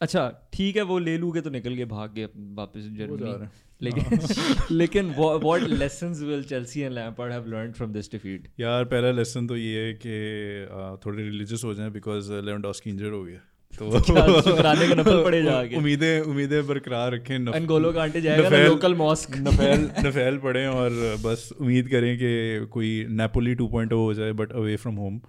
अच्छा 0.00 0.28
ठीक 0.52 0.76
है 0.76 0.82
वो 0.82 0.98
ले 0.98 1.16
लू 1.18 1.32
के 1.32 1.40
तो 1.40 1.50
निकल 1.50 1.74
गए 1.74 1.84
भाग 1.86 2.14
गए 2.14 2.28
वापस 2.54 2.88
जर्मनी 2.98 3.30
हैं। 3.32 3.50
लेकिन 3.82 4.18
लेकिन 4.70 5.10
what 5.18 5.62
lessons 5.62 6.20
will 6.22 6.42
Chelsea 6.44 6.80
and 6.80 6.92
Lampard 6.92 7.32
have 7.32 7.46
learned 7.48 7.74
from 7.74 7.92
this 7.92 8.10
defeat 8.12 8.48
यार 8.60 8.84
पहला 8.84 9.10
लेसन 9.10 9.46
तो 9.46 9.56
ये 9.56 9.84
है 9.86 9.92
कि 10.06 10.98
थोड़े 11.06 11.22
रिलीजियस 11.22 11.64
हो 11.64 11.74
जाएँ 11.74 11.90
बिकॉज़ 11.90 12.32
लेवेंडोव्स्की 12.32 12.90
इंजर्ड 12.90 13.14
हो 13.14 13.24
गया 13.24 13.40
तो 13.72 14.00
शुक्राने 14.42 14.88
का 14.88 14.94
नफल 14.94 15.22
पड़े 15.24 15.42
जाके 15.42 15.76
उम्मीदें 15.76 16.20
उम्मीदें 16.20 16.66
बरकरार 16.66 17.12
रखें 17.12 17.38
नफ- 17.38 17.54
अनगोलो 17.54 17.92
जाएगा 17.92 18.48
नफेल- 18.48 18.68
लोकल 18.68 18.94
मॉस्क 18.94 19.36
नफेल 19.36 19.90
नफेल 20.06 20.38
पढ़ें 20.38 20.66
और 20.66 20.90
बस 21.24 21.48
उम्मीद 21.60 21.88
करें 21.88 22.16
कि 22.18 22.66
कोई 22.66 23.06
नेपोली 23.10 23.54
2.0 23.56 23.92
हो 23.92 24.14
जाए 24.14 24.32
बट 24.32 24.52
अवे 24.52 24.76
फ्रॉम 24.76 24.94
होम 24.94 25.20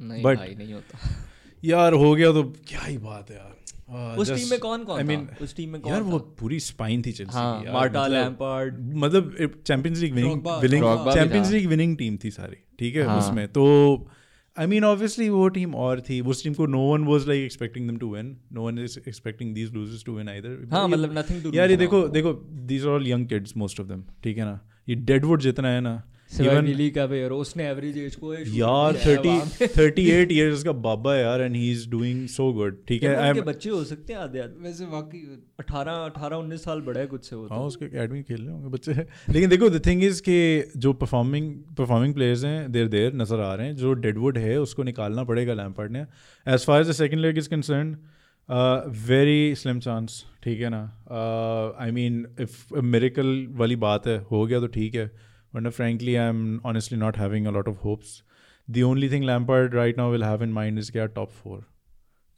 नहीं 0.00 0.22
भाई 0.22 0.54
नहीं 0.54 0.72
होता। 0.72 0.98
यार 1.64 1.92
हो 1.92 2.14
गया 2.14 2.32
तो 2.32 2.42
क्या 2.68 2.80
ही 2.80 2.98
बात 2.98 3.30
है 3.30 3.36
यार। 3.36 3.55
उस 3.88 4.30
टीम 4.30 4.50
में 4.50 4.58
कौन 4.60 4.84
कौन 4.84 5.00
I 5.00 5.04
mean, 5.08 5.26
था 5.30 5.44
उस 5.44 5.54
टीम 5.56 5.70
में 5.70 5.80
कौन 5.80 5.92
यार 5.92 6.02
कौन 6.02 6.12
वो 6.12 6.18
पूरी 6.40 6.58
स्पाइन 6.60 7.02
थी 7.02 7.12
चेल्सी 7.12 7.36
हाँ 7.36 7.62
की 7.62 7.72
मार्टा 7.72 8.06
लैम्पार्ड। 8.06 8.78
मतलब 8.96 9.62
Champions 9.66 9.98
League 10.00 10.14
winning 10.14 10.46
winning 10.62 10.84
Champions 11.12 11.50
League 11.50 11.66
winning 11.68 11.96
team 11.96 12.16
थी। 12.24 12.30
सारी 12.30 12.56
ठीक 12.78 12.96
है 12.96 13.02
हाँ। 13.06 13.18
उसमें। 13.18 13.46
तो 13.48 13.64
आई 14.56 14.66
मीन 14.66 14.84
ऑब्वियसली 14.84 15.28
वो 15.28 15.46
टीम 15.56 15.74
और 15.76 16.00
थी 16.00 16.20
उस 16.32 16.42
टीम 16.44 16.54
को 16.54 16.66
no 16.66 16.80
one 16.92 17.04
was 17.04 17.26
like 17.28 17.44
expecting 17.44 17.88
them 17.88 17.96
to 17.98 18.14
win 18.14 18.36
no 18.52 18.66
one 18.66 18.78
is 18.84 18.98
expecting 18.98 19.54
these 19.54 19.70
losers 19.72 20.04
to 20.04 20.12
win 20.12 20.28
either 20.28 20.68
हाँ 20.72 20.86
मतलब 20.88 21.18
नथिंग 21.18 21.42
टू 21.42 21.52
यार 21.54 21.70
ये 21.70 21.76
देखो 21.76 22.06
देखो 22.08 22.32
these 22.72 22.86
are 22.86 22.92
all 22.92 23.08
young 23.08 23.26
kids 23.28 23.56
most 23.56 23.80
of 23.80 23.88
them 23.88 24.04
ठीक 24.24 24.38
है 24.38 24.44
ना। 24.44 24.58
ये 24.88 24.94
डेडवुड 24.94 25.40
जितना 25.40 25.68
है 25.68 25.80
ना 25.80 26.02
सिवाय 26.30 26.88
का 26.90 27.04
भी 27.06 27.22
और 27.24 27.32
उसने 27.32 27.66
एवरेज 27.68 27.98
एज 27.98 28.14
को 28.16 28.32
यार 28.34 28.96
थर्टी 28.96 29.66
थर्टी 29.68 30.08
एट 30.10 30.32
का 30.64 30.72
बाबा 30.84 31.14
यार 31.16 31.42
and 31.42 31.56
he 31.56 31.70
is 31.72 31.88
doing 31.90 32.26
so 32.28 32.52
good 32.52 32.78
ठीक 32.88 33.02
है? 33.02 33.28
उनके 33.28 33.40
बच्चे 33.42 33.70
हो 33.70 33.82
सकते 33.84 34.12
हैं 34.12 34.20
आधे 34.20 34.40
आधे 34.40 34.62
वैसे 34.62 34.84
वाकई 34.86 35.20
अठारह 35.60 35.92
अठारह 36.04 36.36
उन्नीस 36.36 36.64
साल 36.64 36.80
बड़ा 36.82 37.00
है 37.00 37.06
कुछ 37.06 37.28
से 37.28 37.36
वो 37.36 37.42
हाँ 37.44 37.58
तो 37.58 37.66
उसके 37.66 37.84
एकेडमी 37.84 38.22
खेल 38.22 38.40
रहे 38.40 38.50
होंगे 38.50 38.68
बच्चे। 38.70 38.92
लेकिन 39.32 39.48
देखो 39.50 39.68
द 39.70 39.80
थिंग 39.86 40.02
इज़ 40.04 40.20
कि 40.22 40.72
जो 40.76 40.92
परफॉर्मिंग 40.94 41.52
परफॉर्मिंग 41.78 42.14
प्लेयर्स 42.14 42.44
हैं 42.44 42.72
देर 42.72 42.88
देर 42.88 43.14
नज़र 43.14 43.40
आ 43.40 43.54
रहे 43.54 43.66
हैं। 43.66 43.76
जो 43.76 43.92
डेडवुड 43.94 44.38
है 44.38 44.58
उसको 44.60 44.82
निकालना 44.82 45.24
पड़ेगा 45.24 45.54
लैम्पार्ड 45.54 45.92
ने। 45.92 46.04
As 46.46 46.66
far 46.66 46.80
as 46.80 46.88
the 46.88 46.92
second 46.94 47.20
leg 47.20 47.38
is 47.38 47.48
concern 47.50 47.96
very 49.06 49.54
slim 49.54 49.78
chance 49.80 50.24
ठीक 50.42 50.60
है 50.60 50.68
ना? 50.70 50.82
आई 51.80 51.90
मीन 51.92 52.26
इफ़ 52.40 52.74
मेरिकल 52.84 53.46
वाली 53.52 53.76
बात 53.78 54.06
है 54.06 54.18
हो 54.30 54.44
गया 54.46 54.60
तो 54.60 54.66
ठीक 54.76 54.94
है। 54.94 55.10
वरना 55.55 55.69
frankly 55.69 56.15
I 56.15 56.29
am 56.29 56.59
honestly 56.65 56.99
not 56.99 57.17
having 57.17 57.47
a 57.47 57.51
lot 57.51 57.67
of 57.67 57.83
hopes 57.83 58.23
the 58.69 58.81
only 58.81 59.09
thing 59.09 59.23
Lampard 59.23 59.75
right 59.75 59.97
now 59.97 60.11
will 60.11 60.23
have 60.23 60.43
in 60.43 60.49
mind 60.49 60.79
is 60.79 60.89
क्या 60.89 61.05
टॉप 61.05 61.31
फोर 61.31 61.65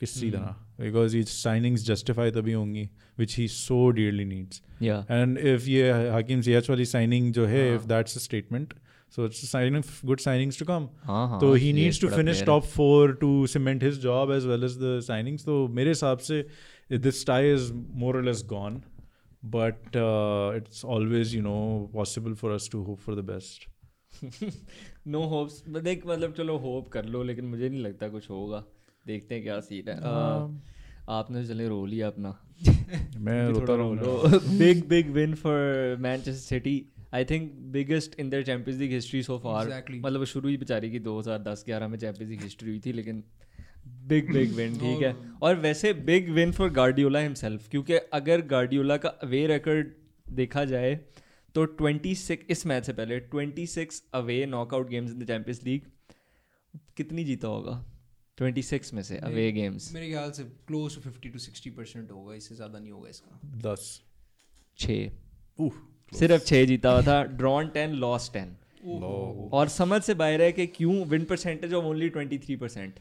किसी 0.02 0.32
तरह 0.32 0.56
बिकॉज 0.80 1.16
ये 1.16 1.24
साइनिंग्स 1.24 1.86
जस्टिफाई 1.86 2.32
तभी 2.32 2.54
होंगी 2.54 2.90
which 3.20 3.38
he 3.38 3.48
so 3.48 3.90
dearly 3.90 4.26
needs 4.26 4.62
या 4.82 5.06
and 5.12 5.38
if 5.38 5.68
ये 5.68 5.92
हकीम 5.92 6.42
जियाच 6.42 6.70
वाली 6.70 6.86
signing 6.86 7.34
जो 7.34 7.46
है 7.46 7.68
हाँ। 7.68 7.76
If 7.76 7.86
that's 7.86 8.18
a 8.18 8.20
statement 8.20 8.74
so 9.16 9.26
it's 9.26 9.46
signing 9.52 9.84
good 10.06 10.20
signings 10.20 10.60
to 10.60 10.66
come 10.66 10.88
हाँ 11.04 11.28
हाँ 11.30 11.40
तो 11.40 11.54
ही 11.54 11.68
ये 11.68 11.74
नीड्स 11.74 12.02
टू 12.02 12.08
बड़ा 12.08 12.18
फिनिश 12.18 12.36
player 12.36 12.50
है। 12.50 12.60
Top 12.60 12.64
four 12.64 13.14
to 13.14 13.48
cement 13.48 13.84
his 13.84 14.00
job 14.00 14.32
as 14.32 14.46
well 14.46 14.64
as 14.64 14.78
the 14.78 15.00
signings 15.04 15.46
तो 15.46 15.68
मेरे 15.68 15.90
हिसाब 15.90 16.18
से 16.20 16.46
दिस 16.92 17.26
टाई 17.28 17.54
इज 17.54 17.72
मोर 17.74 18.18
और 18.18 18.24
less 18.24 18.44
Gone 19.45 19.51
but 19.51 19.83
it's 20.57 20.85
always 20.85 21.35
you 21.35 21.43
know 21.43 21.91
possible 21.93 22.35
for 22.35 22.51
us 22.51 22.69
to 22.73 22.83
hope 22.83 22.99
for 22.99 23.15
the 23.15 23.19
best 23.19 23.71
no 25.07 25.23
hopes 25.23 25.65
देख 25.69 26.07
मतलब 26.07 26.33
चलो 26.33 26.57
hope 26.59 26.89
कर 26.89 27.05
लो 27.05 27.23
लेकिन 27.23 27.45
मुझे 27.45 27.69
नहीं 27.69 27.81
लगता 27.81 28.09
कुछ 28.09 28.31
होगा। 28.31 28.65
देखते 29.07 29.35
हैं 29.35 29.45
क्या 29.45 29.61
सीन 29.61 29.89
है। 29.89 29.97
आपने 31.09 31.43
तो 31.43 31.49
चले 31.49 31.69
रो 31.69 31.87
लिया 31.87 32.07
अपना। 32.07 32.39
मैं 33.17 33.49
रोता 33.53 33.75
रहूँगा। 33.75 34.39
Big 34.39 34.89
big 34.89 35.11
win 35.11 35.35
for 35.35 35.97
Manchester 36.01 36.41
City 36.41 36.87
I 37.15 37.25
think 37.25 37.53
biggest 37.53 38.21
in 38.21 38.31
the 38.31 38.43
Champions 38.43 38.81
League 38.81 38.93
history 38.93 39.23
so 39.23 39.39
far 39.39 39.85
मतलब 39.91 40.25
शुरू 40.25 40.49
ही 40.49 40.57
बेचारी 40.57 40.91
की 40.91 41.01
2010 41.01 41.65
11 41.69 41.89
में 41.89 41.99
चैंपियंस 41.99 42.31
लीग 42.31 42.43
हिस्ट्री 42.43 42.71
हुई 42.71 42.81
थी 42.87 42.93
लेकिन 42.93 43.25
बिग 44.09 44.33
बिग 44.33 44.53
विन 44.55 44.79
ठीक 44.79 45.03
है? 45.03 45.15
और 45.43 45.57
वैसे 45.61 45.93
big 46.07 46.29
win 46.31 46.53
for 46.53 46.71
Guardiola 46.73 47.21
himself 47.21 47.69
क्योंकि 47.71 47.95
अगर 48.15 48.41
गार्डियोला 48.47 48.97
का 48.97 49.09
अवे 49.23 49.47
रिकॉर्ड 49.47 49.93
देखा 50.27 50.65
जाए 50.65 50.95
तो 51.55 51.67
26 51.77 52.31
इस 52.51 52.67
मैच 52.67 52.87
से 52.87 52.93
पहले 52.93 53.21
26 53.35 54.01
away 54.15 54.45
knockout 54.47 54.89
games 54.89 55.13
in 55.13 55.19
the 55.19 55.27
Champions 55.27 55.63
League 55.65 55.87
कितनी 56.97 57.25
जीता 57.25 57.49
होगा? 57.49 57.85
26 58.39 58.93
में 58.95 59.03
से 59.03 59.17
अवे 59.19 59.51
गेम्स 59.53 59.93
मेरे 59.95 60.09
ख्याल 60.09 60.31
से 60.31 60.45
क्लोज 60.67 60.95
टू 60.95 61.11
50 61.11 61.33
टू 61.33 61.39
60 61.39 61.71
परसेंट 61.77 62.11
होगा 62.11 62.35
इससे 62.35 62.55
ज़्यादा 62.55 62.79
नहीं 62.79 62.91
होगा 62.91 63.09
इसका। 63.09 63.41
दस। 63.65 64.01
छः। 64.79 65.11
सिर्फ़ 66.13 66.45
छः 66.45 66.65
जीता 66.67 66.91
हुआ 66.91 67.03
था 67.03 67.23
ड्रॉन 67.39 67.69
टेन 67.69 67.95
लॉस 68.05 68.31
टेन 68.33 68.57
और 69.53 69.69
समझ 69.69 70.03
से 70.03 70.15
बाहर 70.15 70.43
है 70.43 70.53
कि 70.53 70.67
क्यों 70.67 71.05
win 71.07 71.25
percentage 71.25 71.75
of 71.75 71.85
only 71.85 72.09
twenty 72.09 72.39
three 72.39 72.57
percent 72.57 73.01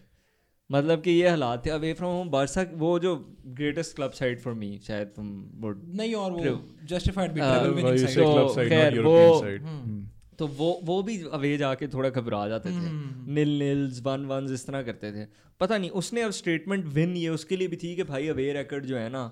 मतलब 0.69 1.01
कि 1.01 1.11
ये 1.11 1.29
हालात 1.29 1.65
थे 1.65 1.69
अवे 1.69 1.93
फ्रॉम 1.93 2.11
होम 2.11 2.29
बारसा 2.29 2.65
वो 2.75 2.97
जो 2.99 3.15
greatest 3.59 3.95
club 3.95 4.11
side 4.11 4.39
for 4.39 4.53
me 4.53 4.79
शायद 4.87 5.07
तुम 5.15 5.27
वो 5.55 5.71
नहीं 5.97 6.13
और 6.15 6.31
वो 6.31 6.59
जस्टिफाइड 6.89 7.31
भी 7.31 7.41
Uh, 7.41 7.75
विनिंग 7.75 7.97
साइड 7.97 8.27
side? 8.55 9.63
हम्म। 9.63 9.83
Hmm. 9.83 10.05
तो 10.39 10.47
वो 10.47 10.79
वो 10.83 11.01
भी 11.03 11.17
अवे 11.33 11.57
जाके 11.57 11.87
थोड़ा 11.87 12.09
घबरा 12.09 12.47
जाते 12.47 12.69
थे। 12.69 12.89
नील 13.33 13.57
नील्स 13.59 14.01
वन 14.05 14.25
वन 14.25 14.53
इस 14.53 14.65
तरह 14.67 14.81
करते 14.83 15.11
थे 15.11 15.25
पता 15.59 15.77
नहीं 15.77 15.89
उसने 16.01 16.21
अब 16.21 16.31
स्टेटमेंट 16.31 16.85
विन 16.93 17.15
ये 17.17 17.29
उसके 17.29 17.57
लिए 17.57 17.67
भी 17.67 17.75
थी 17.75 17.95
कि 17.95 18.03
भाई 18.03 18.27
अवे 18.27 18.51
रिकॉर्ड 18.53 18.85
जो 18.85 18.97
है 18.97 19.09
ना 19.09 19.23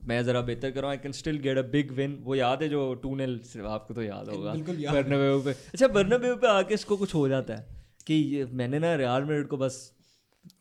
मैं 0.00 0.22
ज़रा 0.24 0.40
बेहतर 0.40 0.70
करूँ 0.70 0.90
I 0.90 0.96
can 0.96 1.12
still 1.12 1.38
get 1.38 1.58
a 1.58 1.62
big 1.70 1.92
win 1.92 2.18
वो 2.24 2.34
याद 2.34 2.62
है 2.62 2.68
जो 2.68 2.82
टू 2.94 3.14
नील 3.16 3.40
आपको 3.66 3.94
तो 3.94 4.02
याद 4.02 4.28
होगा। 4.28 4.54
बर्नाबेउ 4.92 5.40
पे 5.44 5.50
अच्छा 5.50 5.88
बर्नाबेउ 5.88 6.36
पे 6.36 6.46
आके 6.46 6.74
इसको 6.74 6.96
कुछ 6.96 7.14
हो 7.14 7.28
जाता 7.28 7.56
है 7.56 7.66
कि 8.06 8.14
ये 8.34 8.44
मैंने 8.52 8.78
ना 8.78 8.94
रियाल 8.96 9.24
मैड्रिड 9.24 9.46
को 9.46 9.56
बस 9.56 9.80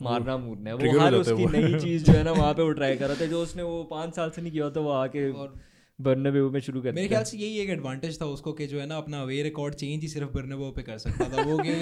मारना 0.01 0.37
मूरना 0.37 0.69
है। 0.69 0.75
वो 0.75 0.99
हर 0.99 1.13
उसकी 1.15 1.45
नई 1.47 1.79
चीज़ 1.79 2.03
जो 2.03 2.13
है 2.13 2.23
ना 2.23 2.31
वहाँ 2.31 2.53
पे 2.53 2.61
वो 2.61 2.71
ट्राई 2.71 2.95
कर 3.01 3.07
रहा 3.07 3.21
था 3.21 3.25
जो 3.25 3.41
उसने 3.43 3.63
वो 3.63 3.83
पाँच 3.91 4.15
साल 4.15 4.29
से 4.29 4.41
नहीं 4.41 4.51
किया 4.51 4.69
था 4.69 4.79
वो 4.79 4.91
आके 4.91 5.31
और 5.31 5.53
बर्नाबेउ 5.99 6.49
में 6.49 6.59
शुरू 6.59 6.81
कर 6.81 6.93
मेरे 6.93 7.07
ख्याल 7.07 7.23
से 7.23 7.37
यही 7.37 7.57
एक 7.59 7.69
एडवांटेज 7.69 8.21
था 8.21 8.25
उसको 8.25 8.53
कि 8.53 8.67
जो 8.67 8.79
है 8.79 8.85
ना 8.85 8.97
अपना 8.97 9.21
अवे 9.21 9.41
रिकॉर्ड 9.43 9.75
चेंज 9.75 10.01
ही 10.01 10.07
सिर्फ़ 10.07 10.29
बर्नाबेउ 10.29 10.71
पे 10.71 10.81
कर 10.81 10.97
सकता 10.97 11.29
था। 11.29 11.41
वो 11.41 11.57
कि 11.57 11.73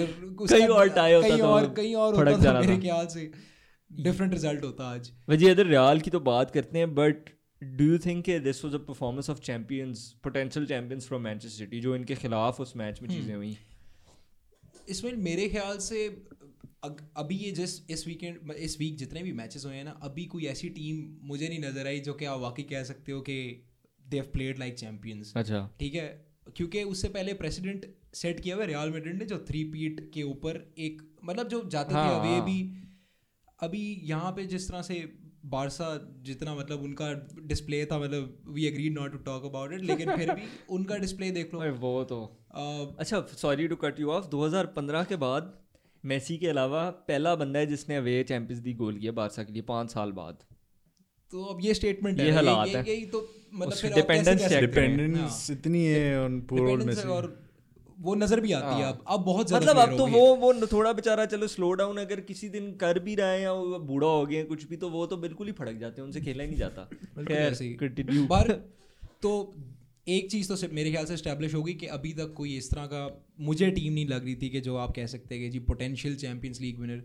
कहीं 0.46 0.66
और 0.68 0.88
tie 0.88 1.14
होता 1.14 1.28
कहीं 1.28 1.38
तो 1.38 1.46
और 1.46 1.68
कहीं 1.74 1.94
और 1.96 2.16
होता 2.16 2.44
था 2.44 2.60
मेरे 2.60 2.76
ख्याल 2.78 3.06
से। 3.06 3.30
डिफरेंट 3.90 4.32
रिज़ल्ट 4.32 4.64
होता 4.64 4.84
आज। 4.84 5.10
वजी 5.28 5.50
इधर 5.50 5.66
रियाल 5.66 6.00
की 6.00 6.10
तो 6.10 6.20
बात 6.20 6.50
करते 6.50 6.78
हैं 6.78 6.94
but 6.94 7.30
do 7.62 7.84
you 7.84 7.98
think 7.98 8.30
this 8.44 8.64
was 8.64 8.74
a 8.74 8.78
performance 8.88 9.30
of 9.30 9.38
champions 9.40 10.02
potential 10.24 10.66
champions 10.66 11.06
from 11.08 11.22
Manchester 11.22 11.64
City 11.64 11.80
जो 11.80 11.94
इनके 11.96 12.14
खिलाफ 12.14 12.60
उस 12.60 12.76
मैच 12.76 13.02
में 13.02 13.08
चीज़ें 13.08 13.34
हुई? 13.34 13.56
इसमें 14.88 15.12
मेरे 15.22 15.48
ख्याल 15.48 15.78
से 15.78 16.08
अभी 16.82 17.36
ये 17.36 17.50
जिस 17.50 17.90
इस 17.90 18.06
वीकेंड 18.06 18.52
इस 18.52 18.78
वीक 18.78 18.96
जितने 18.96 19.22
भी 19.22 19.32
मैचेस 19.32 19.64
हुए 19.64 19.74
हैं 19.74 19.84
ना 19.84 19.90
अभी 20.02 20.24
कोई 20.26 20.44
ऐसी 20.46 20.68
टीम 20.68 21.04
मुझे 21.28 21.48
नहीं 21.48 21.58
नज़र 21.58 21.86
आई 21.86 22.00
जो 22.00 22.14
कि 22.14 22.24
आप 22.24 22.40
वाकई 22.40 22.62
कह 22.62 22.82
सकते 22.84 23.12
हो 23.12 23.20
कि 23.20 23.36
they 24.04 24.16
have 24.16 24.30
played 24.32 24.58
like 24.58 24.74
champions 24.74 25.32
अच्छा। 25.36 25.68
ठीक 25.80 25.94
है? 25.94 26.06
क्योंकि 26.56 26.82
उससे 26.82 27.08
पहले 27.08 27.32
प्रेसिडेंट 27.34 27.86
सेट 28.14 28.40
किया 28.40 28.54
हुआ 28.56 28.64
है 28.64 28.68
रियल 28.68 28.90
मैड्रिड 28.90 29.18
ने 29.18 29.24
जो 29.24 29.38
थ्री 29.48 29.64
पीट 29.64 30.10
के 30.14 30.22
ऊपर 30.22 30.60
एक 30.78 31.02
मतलब 31.24 31.48
जो 31.48 31.62
जाते 31.68 31.94
हाँ, 31.94 32.10
थे 32.10 32.18
अवे 32.18 32.36
हाँ। 32.36 32.44
भी 32.44 32.60
अभी 33.58 33.82
यहाँ 34.04 34.32
पे 34.32 34.44
जिस 34.46 34.68
तरह 34.68 34.82
से 34.82 34.94
बारसा 35.46 35.86
जितना 36.22 36.54
मतलब 36.54 36.82
उनका 36.82 37.12
डिस्प्ले 37.46 37.84
था 37.86 37.98
मतलब 37.98 38.44
we 38.48 38.64
agree 38.66 38.88
not 38.90 39.12
to 39.12 39.18
talk 39.18 39.44
about 39.44 39.72
it 39.72 39.80
लेकिन 39.80 40.16
फिर 40.16 40.32
भी 40.34 40.42
उनका 40.70 40.96
डिस्प्ले 40.96 41.30
देख 41.30 41.54
लो। 41.54 41.70
वो 41.76 42.04
तो। 42.04 42.20
अ, 42.50 42.96
अच्छा 42.98 43.20
sorry 43.36 43.68
to 43.68 43.76
cut 43.76 44.00
you 44.00 44.10
off 44.10 44.28
2015 44.30 45.04
के 45.08 45.16
बाद 45.16 45.52
मेसी 46.04 46.38
के 46.38 46.48
अलावा 46.48 46.90
पहला 46.90 47.34
बंदा 47.34 47.58
है 47.58 47.66
जिसने 47.66 47.96
अवे 47.96 48.22
चैंपियंस 48.22 48.64
लीग 48.64 48.76
गोल 48.76 48.98
किया 48.98 49.12
बारसा 49.12 49.42
के 49.42 49.52
लिए 49.52 49.62
पाँच 49.62 49.90
साल 49.90 50.12
बाद 50.12 50.38
तो 51.30 51.44
अब 51.44 51.58
ये 51.60 51.74
स्टेटमेंट 51.74 52.20
ये 52.20 52.30
हालात 52.30 52.68
हैं। 52.68 52.86
यही 52.86 53.06
तो 53.06 53.34
मतलब 53.54 53.84
हैं? 53.84 54.60
डिपेंडेंस 54.60 55.50
हाँ, 55.50 55.56
इतनी 55.56 55.84
है 55.84 56.20
poor 56.46 56.60
old 56.60 56.78
dependence 56.78 57.06
और 57.06 57.48
वो 58.00 58.14
नज़र 58.14 58.40
भी 58.40 58.52
आती 58.52 58.76
है 58.76 58.84
हाँ। 58.84 58.92
अब 58.92 59.04
अब 59.08 59.20
बहुत 59.20 59.46
ज़्यादा 59.46 59.72
मतलब 59.72 59.88
अब 59.88 59.96
तो 59.96 60.06
वो 60.06 60.36
वो 60.36 60.66
थोड़ा 60.66 60.92
बेचारा 60.92 61.26
चलो 61.26 61.46
स्लो 61.46 61.72
डाउन 61.72 61.96
अगर 61.96 62.20
किसी 62.20 62.48
दिन 62.48 62.72
कर 62.72 62.98
भी 62.98 63.14
रहे 63.14 63.34
हैं 63.34 63.40
या 63.40 63.54
बूढ़ा 63.78 64.08
हो 64.08 64.26
गया 64.26 64.44
कुछ 64.44 64.68
भी 64.68 64.76
तो 64.76 64.88
वो 64.88 65.06
तो 65.06 65.16
बिल्कुल 65.16 65.46
ही 65.46 65.52
फड़क 65.52 65.76
जाते 65.76 66.00
हैं 66.00 66.06
उनसे 66.06 66.20
खेला 66.20 66.42
ही 66.42 66.48
नहीं 66.48 66.58
जाता 66.58 66.82
बिल्कुल 66.82 67.24
खैर 67.24 67.52
ऐसे 67.52 67.64
ही। 67.64 67.74
कंटिन्यू 67.74 68.24
पर 68.24 68.52
तो 69.22 69.54
एक 70.08 70.30
चीज़ 70.30 70.48
तो 70.48 70.56
सिर्फ़ 70.56 70.74
मेरे 70.74 70.90
ख्याल 70.90 71.04
से 71.04 71.16
स्टैब्लिश 71.16 71.54
होगी 71.54 71.74
कि 71.74 71.86
अभी 71.86 72.12
तक 72.12 72.32
कोई 72.36 72.56
इस 72.56 72.70
तरह 72.70 72.86
का 72.86 73.00
मुझे 73.40 73.70
टीम 73.70 73.92
नहीं 73.92 74.06
लग 74.06 74.24
रही 74.24 74.34
थी 74.34 74.48
कि 74.48 74.60
जो 74.60 74.76
आप 74.76 74.92
कह 74.96 75.06
सकते 75.06 75.34
हैं 75.34 75.44
कि 75.44 75.50
जी 75.50 75.58
पोटेंशियल 75.58 76.16
चैंपियंस 76.16 76.60
लीग 76.60 76.78
विनर 76.80 77.02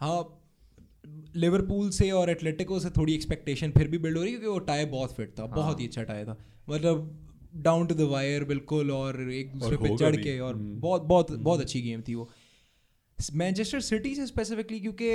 हाँ 0.00 0.42
लिवरपूल 1.36 1.90
से 1.90 2.10
और 2.10 2.30
एटलेटिको 2.30 2.80
से 2.80 2.90
थोड़ी 2.90 3.14
एक्सपेक्टेशन 3.14 3.70
फिर 3.70 3.88
भी 3.88 3.98
बिल्ड 3.98 4.18
हो 4.18 4.22
रही 4.24 4.32
है 4.32 4.38
क्योंकि 4.38 4.52
वो 4.52 4.64
टाई 4.66 4.84
बहुत 4.84 5.12
फिट 5.12 5.38
था 5.38 5.42
हाँ। 5.42 5.54
बहुत 5.54 5.80
ही। 5.80 5.86
अच्छा 5.86 6.02
टाई 6.02 6.24
था। 6.24 6.36
मतलब 6.70 7.22
डाउन 7.56 7.86
टू 7.86 7.94
द 7.94 8.00
वायर 8.00 8.44
बिल्कुल 8.44 8.90
और 8.90 9.30
एक 9.32 9.52
दूसरे 9.52 9.76
पे 9.76 9.96
चढ़ 9.96 10.16
के 10.16 10.38
और 10.38 10.54
हम्म। 10.54 10.80
बहुत 10.80 11.02
बहुत 11.02 11.32
बहुत 11.32 11.60
अच्छी 11.60 11.80
गेम 11.80 12.02
थी 12.08 12.14
वो। 12.14 12.30
मैनचेस्टर 13.34 13.80
सिटी 13.80 14.14
से 14.14 14.26
स्पेसिफिकली 14.26 14.80
क्योंकि 14.80 15.10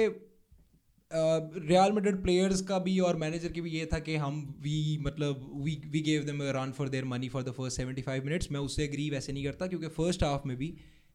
रियल 1.13 1.91
मैड्रिड 1.91 2.21
प्लेयर्स 2.23 2.61
का 2.61 2.79
भी 2.79 2.99
और 2.99 3.15
मैनेजर 3.15 3.51
की 3.51 3.61
भी 3.61 3.71
ये 3.71 3.85
था 3.93 3.99
कि 3.99 4.15
हम 4.15 4.39
वी 4.61 4.97
मतलब 5.01 5.49
we 5.55 5.81
we 5.87 6.01
gave 6.01 6.23
them 6.23 6.41
run 6.51 6.71
for 6.71 6.89
their 6.89 7.05
money 7.05 7.29
for 7.29 7.43
the 7.43 7.51
first 7.51 7.81
75 7.81 8.23
minutes 8.25 8.51
मैं 8.51 8.59
उससे 8.59 8.83
एग्री 8.83 9.09
वैसे 9.09 9.33
नहीं 9.33 9.43
करता 9.43 9.67
क्योंकि 9.67 9.87
फ़र्स्ट 9.87 10.23
हाफ़ 10.23 10.47
में 10.47 10.57
भी 10.57 10.73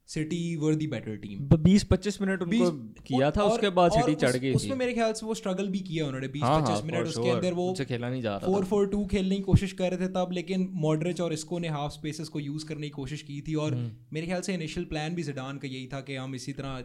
City 0.09 0.57
were 0.57 0.75
the 0.75 0.87
better 0.87 1.17
team 1.17 1.49
बीस 1.63 1.85
पच्चीस 1.85 2.21
मिनट 2.21 2.43
उनको 2.43 2.71
किया 3.03 3.31
था 3.31 3.45
उसके 3.45 3.71
बाद 3.71 3.93
सिटी 3.93 4.15
चढ़ 4.15 4.37
गई 4.37 4.53
उसमें 4.55 4.77
मेरे 4.77 4.93
ख्याल 4.95 5.13
से 5.13 5.27
वो 5.27 5.35
स्ट्रगल 5.35 5.69
भी 5.69 5.81
किया 5.81 6.07
उन्होंने 6.07 6.29
20 6.29 6.43
हाँ, 6.43 6.61
25 6.61 6.71
हाँ, 6.71 6.83
मिनट 6.83 7.07
उसके 7.07 7.31
अंदर 7.31 7.53
वो 7.53 7.73
खेला 7.81 8.11
नहीं 8.11 8.23
जा 8.23 8.37
रहा 8.37 8.47
फोर 8.47 8.65
फोर 8.65 8.87
टू 8.89 9.05
खेलने 9.07 9.37
की 9.37 9.43
कोशिश 9.43 9.73
कर 9.73 9.91
रहे 9.91 10.07
थे 10.07 10.13
तब 10.13 10.33
लेकिन 10.33 10.69
मॉडरिच 10.85 11.21
और 11.21 11.33
इसको 11.33 11.59
ने 11.59 11.69
हाफ़ 11.69 11.93
स्पेसेस 11.93 12.29
को 12.29 12.41
यूज़ 12.41 12.67
करने 12.67 12.87
की 12.87 12.91
कोशिश 12.91 13.23
की 13.23 13.41
थी 13.49 13.55
और 13.55 13.75
हम्म। 13.75 13.91
मेरे 14.13 14.27
ख्याल 14.27 14.41
से 14.41 14.55
इनिशियल 14.55 14.87
प्लान 14.87 15.15
भी 15.15 15.23
जिडान 15.23 15.59
का 15.59 15.69
यही 15.69 15.87
था 15.87 16.01
कि 16.01 16.17
हम 16.17 16.35
इसी 16.35 16.53
तरह 16.53 16.85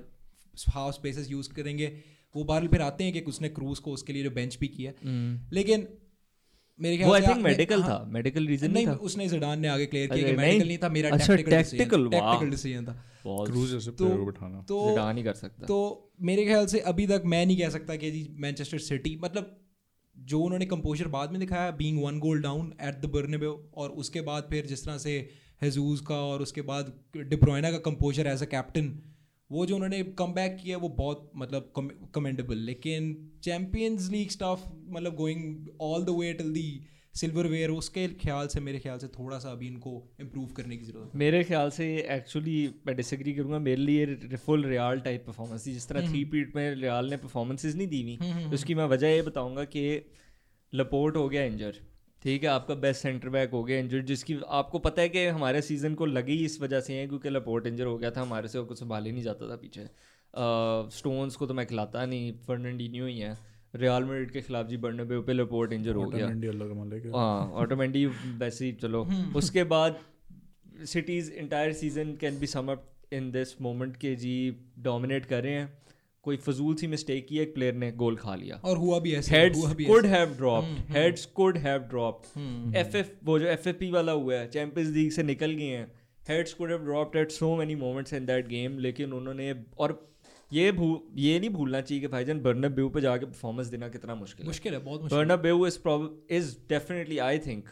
हाफ़ 0.70 0.94
स्पेसेस 0.96 1.32
यूज़ 1.32 1.54
करेंगे। 1.54 1.94
वो 2.36 2.44
बार 2.44 2.68
फिर 2.68 2.82
आते 2.82 3.04
हैं 3.04 3.14
कि 3.14 3.20
उसने 3.20 3.50
क्रूज 3.50 3.80
को 3.80 3.92
उसके 3.92 4.14
लिए 4.14 4.24
जो 4.24 4.32
बेंच 4.32 4.58
भी 4.58 4.68
किया। 4.68 4.92
लेकिन 5.54 5.88
मेरे 6.80 6.98
ख्याल 6.98 7.12
आई 7.12 7.22
से 7.22 7.28
थिंक 7.28 7.38
मेडिकल 7.38 7.82
हाँ, 7.82 8.00
था 8.00 8.06
मेडिकल 8.06 8.48
रीजन 8.48 8.72
नहीं 8.72 8.86
नहीं 8.86 8.96
था। 8.96 9.00
उसने 9.00 9.28
जिडान 9.28 9.60
ने 9.60 9.68
आगे 9.68 9.86
क्लियर 9.86 10.08
किया 10.08 10.32
कि 10.32 10.38
मेडिकल 10.38 10.68
नहीं? 10.68 10.78
था 10.78 10.90
मेरा 10.90 11.10
टैक्टिकल 11.10 12.10
टैक्टिकल 12.10 12.50
डिसीज़न 12.50 12.86
था। 12.86 13.06
क्रूज 13.28 13.72
जैसे 13.72 13.92
तो- 13.92 14.00
player 14.00 14.20
को 14.20 14.26
बिठाना 14.26 14.62
तो 14.62 14.90
जिडान 14.90 15.16
नहीं 15.16 15.24
कर 15.24 15.34
सकता। 15.34 15.66
तो 15.66 16.12
मेरे 16.22 16.46
ख्याल 16.46 16.66
से 16.66 16.80
अभी 16.80 17.08
तक 17.08 17.24
मैं 17.26 17.46
नहीं 17.46 17.58
कह 17.58 17.70
सकता 17.70 17.96
कि 17.96 18.12
जी 18.12 18.30
मैनचेस्टर 18.32 18.78
सिटी 18.78 19.20
मतलब 19.24 19.58
जो 20.18 20.40
उन्होंने 20.40 20.66
कंपोजर 20.66 21.08
बाद 21.08 21.32
में 21.32 21.40
दिखाया 21.40 21.72
being 21.72 22.04
one 22.04 22.20
goal 22.20 22.42
down 22.42 22.74
at 22.82 23.02
the 23.02 23.06
Bernabeu 23.06 23.58
और 23.76 23.90
उसके 23.90 24.22
बाद 24.22 24.48
फिर 24.50 24.66
जिस 24.66 24.86
तरह 24.86 24.98
से 24.98 25.30
हेजूज 25.62 26.00
का 26.00 26.16
और 26.16 26.42
उसके 26.42 26.62
बाद 26.62 26.94
डिब्रोइना 27.18 27.72
का 27.72 27.78
कंपोजर 27.78 28.28
एज 28.28 28.42
अ 28.42 28.46
कैप्टन 28.46 29.00
वो 29.52 29.66
जो 29.66 29.76
उन्होंने 29.76 30.04
कम 30.04 30.34
बैक 30.34 30.58
किया 30.64 30.78
वो 30.78 30.90
बहुत 30.90 31.32
मतलब 31.36 31.74
कमेंडेबल 32.16 32.56
लेकिन 32.56 33.32
चैम्पियंस 33.44 34.10
लीग 34.10 34.30
स्टाफ 34.30 34.72
मतलब 34.88 35.16
going 35.16 35.68
all 35.82 36.06
the 36.06 36.10
way 36.10 36.34
till 36.34 36.54
the 36.54 36.82
silverware 37.48 37.70
उसके 37.70 38.08
ख्याल 38.08 38.48
से 38.48 38.60
मेरे 38.60 38.80
ख्याल 38.80 38.98
से 38.98 39.08
थोड़ा 39.08 39.40
सा 39.40 39.50
अभी 39.50 39.68
इनको 39.68 40.16
इम्प्रूव 40.22 40.46
करने 40.48 40.78
की 40.78 40.86
ज़रूरत 40.86 41.12
मेरे 41.16 41.44
ख्याल 41.44 41.70
से 41.70 42.08
एक्चुअली 42.10 42.70
मैं 42.88 42.96
डिसग्री 42.96 43.34
करूँगा 43.34 43.60
मेरे 43.60 43.82
लिए 43.82 44.06
फुल 44.16 44.66
रियाल 44.66 45.00
टाइप 45.00 45.24
परफॉर्मेंस 45.28 45.68
थी। 45.68 45.74
जिस 45.74 45.88
तरह 45.88 46.10
थ्री 46.10 46.26
पीट 46.26 46.56
में 46.56 46.76
रियाल 46.76 47.10
ने 47.10 47.18
परफॉर्मेंसेज 47.18 47.78
नहीं 47.78 47.88
दी 47.88 48.02
हुई 48.02 48.18
तो 48.44 48.52
उसकी 48.52 48.76
मैं 48.76 48.86
वजह 48.86 49.08
ये 49.08 49.22
बताऊँगा 49.22 49.64
कि 49.64 50.12
लपोर्ट 50.74 51.16
हो 51.16 51.30
गया 51.30 51.44
इंजर 51.44 51.76
ठीक 52.22 52.44
है 52.44 52.50
आपका 52.50 52.76
बेस्ट 52.76 53.02
सेंटर 53.02 53.30
बैक 53.30 53.52
हो 53.52 53.64
गया 53.64 53.80
इंजर 53.80 54.02
जिसकी 54.02 54.36
आपको 54.48 54.80
पता 54.80 55.02
है 55.02 55.10
कि 55.10 55.26
हमारे 55.26 55.62
सीज़न 55.62 55.94
को 55.94 56.06
लगी 56.06 56.36
इस 56.46 56.62
वजह 56.62 56.80
से 56.80 56.94
है 56.94 57.08
क्योंकि 57.08 57.30
लपोर्ट 57.30 57.68
इंजर 57.68 57.86
हो 57.86 57.98
गया 57.98 58.12
था 58.12 58.22
हमारे 58.22 58.48
से 58.48 58.60
और 58.60 58.66
कुछ 58.66 58.80
संभाल 58.80 59.06
ही 59.06 59.12
नहीं 59.12 59.24
जाता 59.24 59.50
था 59.50 59.56
पीछे। 59.56 59.86
स्टोन्स 60.98 61.36
को 61.36 61.46
तो 61.46 61.54
मैं 61.54 61.66
खिलाता 61.66 62.06
नहीं 62.06 62.32
फर्नंडिनियो 62.48 63.06
ही 63.06 63.20
है। 63.20 63.38
रियाल 63.76 64.04
मैड्रिड 64.04 64.32
के 64.32 64.42
खिलाफ 64.42 64.68
जी 64.68 64.78
बर्नबे 64.78 65.20
पे 65.20 65.34
लपोर्ट 65.34 65.74
इंजर 65.74 65.94
हो 65.94 66.04
गया। 66.10 66.28
है 66.28 67.12
हाँ 67.12 67.52
ऑटोमेंडी 67.52 68.06
वैसे 68.06 68.66
ही 68.66 68.72
चलो। 68.72 69.06
उसके 69.36 69.64
बाद 69.64 70.00
City's 70.86 71.32
entire 71.32 71.74
season 71.74 72.16
can 72.16 72.40
be 72.40 72.48
sum 72.48 72.72
up 72.72 72.88
in 73.14 73.32
this 73.32 73.62
moment 73.62 73.98
के 73.98 74.16
जी 74.16 74.56
डोमिनेट 74.80 75.26
कर 75.26 75.44
रहे 75.44 75.54
हैं। 75.54 75.78
कोई 76.24 76.38
फजूल 76.38 76.76
सी 76.76 76.88
मिस्टेक 76.88 77.26
की 77.28 77.40
एक 77.40 77.54
प्लेयर 77.54 77.74
ने 77.76 77.92
गोल 78.00 78.16
खा 78.16 78.36
लिया। 78.36 78.60
और 78.66 78.78
हुआ 78.78 79.00
भी 79.00 79.14
ऐसे 79.16 79.36
हेड्स 79.36 79.58
हुआ 79.58 79.74
भी 79.74 79.86
could 79.86 80.06
have 80.08 80.34
dropped 80.38 80.92
heads 80.96 81.26
could 81.38 81.58
have 81.58 81.80
dropped 81.90 82.76
FF 82.78 83.12
वो 83.24 83.40
जो 83.40 83.48
एफएफपी 83.48 83.90
वाला 83.92 84.12
हुआ 84.12 84.36
है 84.36 84.48
चैंपियंस 84.50 84.90
लीग 84.96 85.12
से 85.12 85.24
निकल 85.24 85.52
गए 85.52 85.70
हैं। 85.70 85.92
Heads 86.30 86.54
could 86.54 86.72
have 86.72 86.84
dropped 86.84 87.18
at 87.20 87.32
so 87.32 87.56
many 87.58 87.76
moments 87.76 88.14
in 88.14 88.26
that 88.26 88.48
game 88.48 88.78
लेकिन 88.80 89.14
उन्होंने 89.14 89.54
और 89.80 90.00
ये 90.52 90.72
भू 90.72 90.88
ये 91.18 91.40
नहीं 91.40 91.50
भूलना 91.50 91.82
चाहिए 91.82 92.02
कि 92.02 92.08
भाईजान 92.08 92.42
बर्नब 92.42 92.72
बेऊ 92.76 92.90
पे 92.90 93.02
जाके 93.02 93.26
परफॉर्मेंस 93.26 93.68
देना 93.68 93.88
कितना 93.90 94.16
मुश्किल 94.16 94.44
है। 94.44 94.48
मुश्किल 94.48 94.74
है 94.74 94.80
बहुत 94.80 95.02
मुश्किल 95.02 95.18
Bernabeu 95.18 95.66
is 95.68 95.78
is 96.32 96.56
definitely 96.70 97.18
I 97.26 97.40
think 97.40 97.70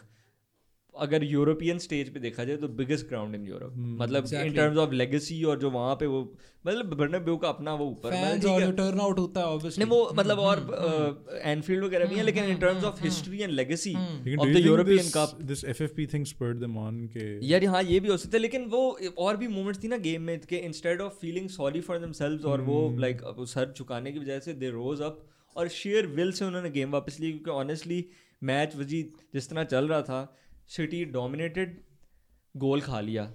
अगर 0.98 1.24
यूरोपियन 1.24 1.78
स्टेज 1.78 2.12
पे 2.14 2.20
देखा 2.20 2.44
जाए 2.44 2.56
तो 2.56 2.68
बिगेस्ट 2.78 3.08
ग्राउंड 3.08 3.34
इन 3.34 3.46
यूरोप 3.46 3.74
मतलब 4.00 4.32
इन 4.34 4.52
टर्म्स 4.54 4.78
ऑफ़ 4.78 4.92
लेगेसी 4.94 5.42
और 5.44 5.58
जो 5.58 5.70
वहाँ 5.70 5.94
पे 6.00 6.06
वो 6.06 6.20
मतलब 6.66 6.94
बर्नाबेउ 6.94 7.36
का 7.36 7.48
अपना 7.48 7.74
वो 7.74 7.86
ऊपर 7.86 8.12
मतलब 8.12 8.76
टर्न 8.76 9.00
आउट 9.00 9.18
होता 9.18 9.40
है 9.40 9.46
ऑब्वियसली 9.46 9.84
नहीं 9.84 9.90
वो 9.90 10.10
मतलब 10.14 10.38
और 10.38 11.40
एनफील्ड 11.44 11.84
वगैरह 11.84 12.06
भी 12.06 12.16
है 12.16 12.22
लेकिन 12.22 12.44
in 12.44 12.58
terms 12.58 12.84
of 12.84 13.02
history 13.04 13.40
and 13.42 13.52
legacy 13.52 13.94
of 13.94 14.48
the 14.48 14.62
European 14.64 15.10
cup 15.14 15.38
this 15.50 15.64
FFP 15.72 16.08
thing 16.14 16.26
spurred 16.30 16.60
them 16.60 16.78
on 16.78 17.00
के 17.14 17.26
यार 17.46 17.64
हाँ 17.66 17.82
ये 17.82 18.00
भी 18.00 18.08
हो 18.08 18.16
सकता 18.16 18.36
है 18.36 18.42
लेकिन 18.42 18.64
वो 18.70 18.82
और 19.18 19.36
भी 19.36 19.48
मोमेंट्स 19.48 19.82
थी 19.84 19.88
ना 19.88 19.96
गेम 20.06 20.22
में 20.22 20.38
कि 20.40 20.56
instead 20.58 21.00
of 21.00 21.18
feeling 21.20 21.48
sorry 21.50 21.80
for 21.80 21.98
themselves 21.98 22.44
और 22.44 22.60
वो 22.62 22.78
लाइक 22.98 23.22
सर 23.48 23.72
झुकाने 23.76 24.12
की 24.12 24.18
वजह 24.18 24.38
से 24.40 24.52
दे 24.54 24.70
रोज 24.70 25.00
अप 25.02 25.22
और 25.56 25.68
शेयर 25.76 26.06
विल 26.18 26.32
से 26.32 26.44
उन्होंने 26.44 26.70
गेम 26.70 26.92
वापस 26.92 27.18
ली 27.20 27.30
क्योंकि 27.30 27.50
ऑनेस्टली 27.50 28.04
मैच 28.42 28.76
वजी 28.76 29.02
जिस 29.34 29.48
तरह 29.50 29.64
चल 29.72 29.88
रहा 29.88 30.02
था 30.02 30.20
सिटी 30.70 31.04
डोमिनेटेड 31.14 31.78
गोल 32.54 32.80
खा 32.80 33.00
लिया 33.00 33.30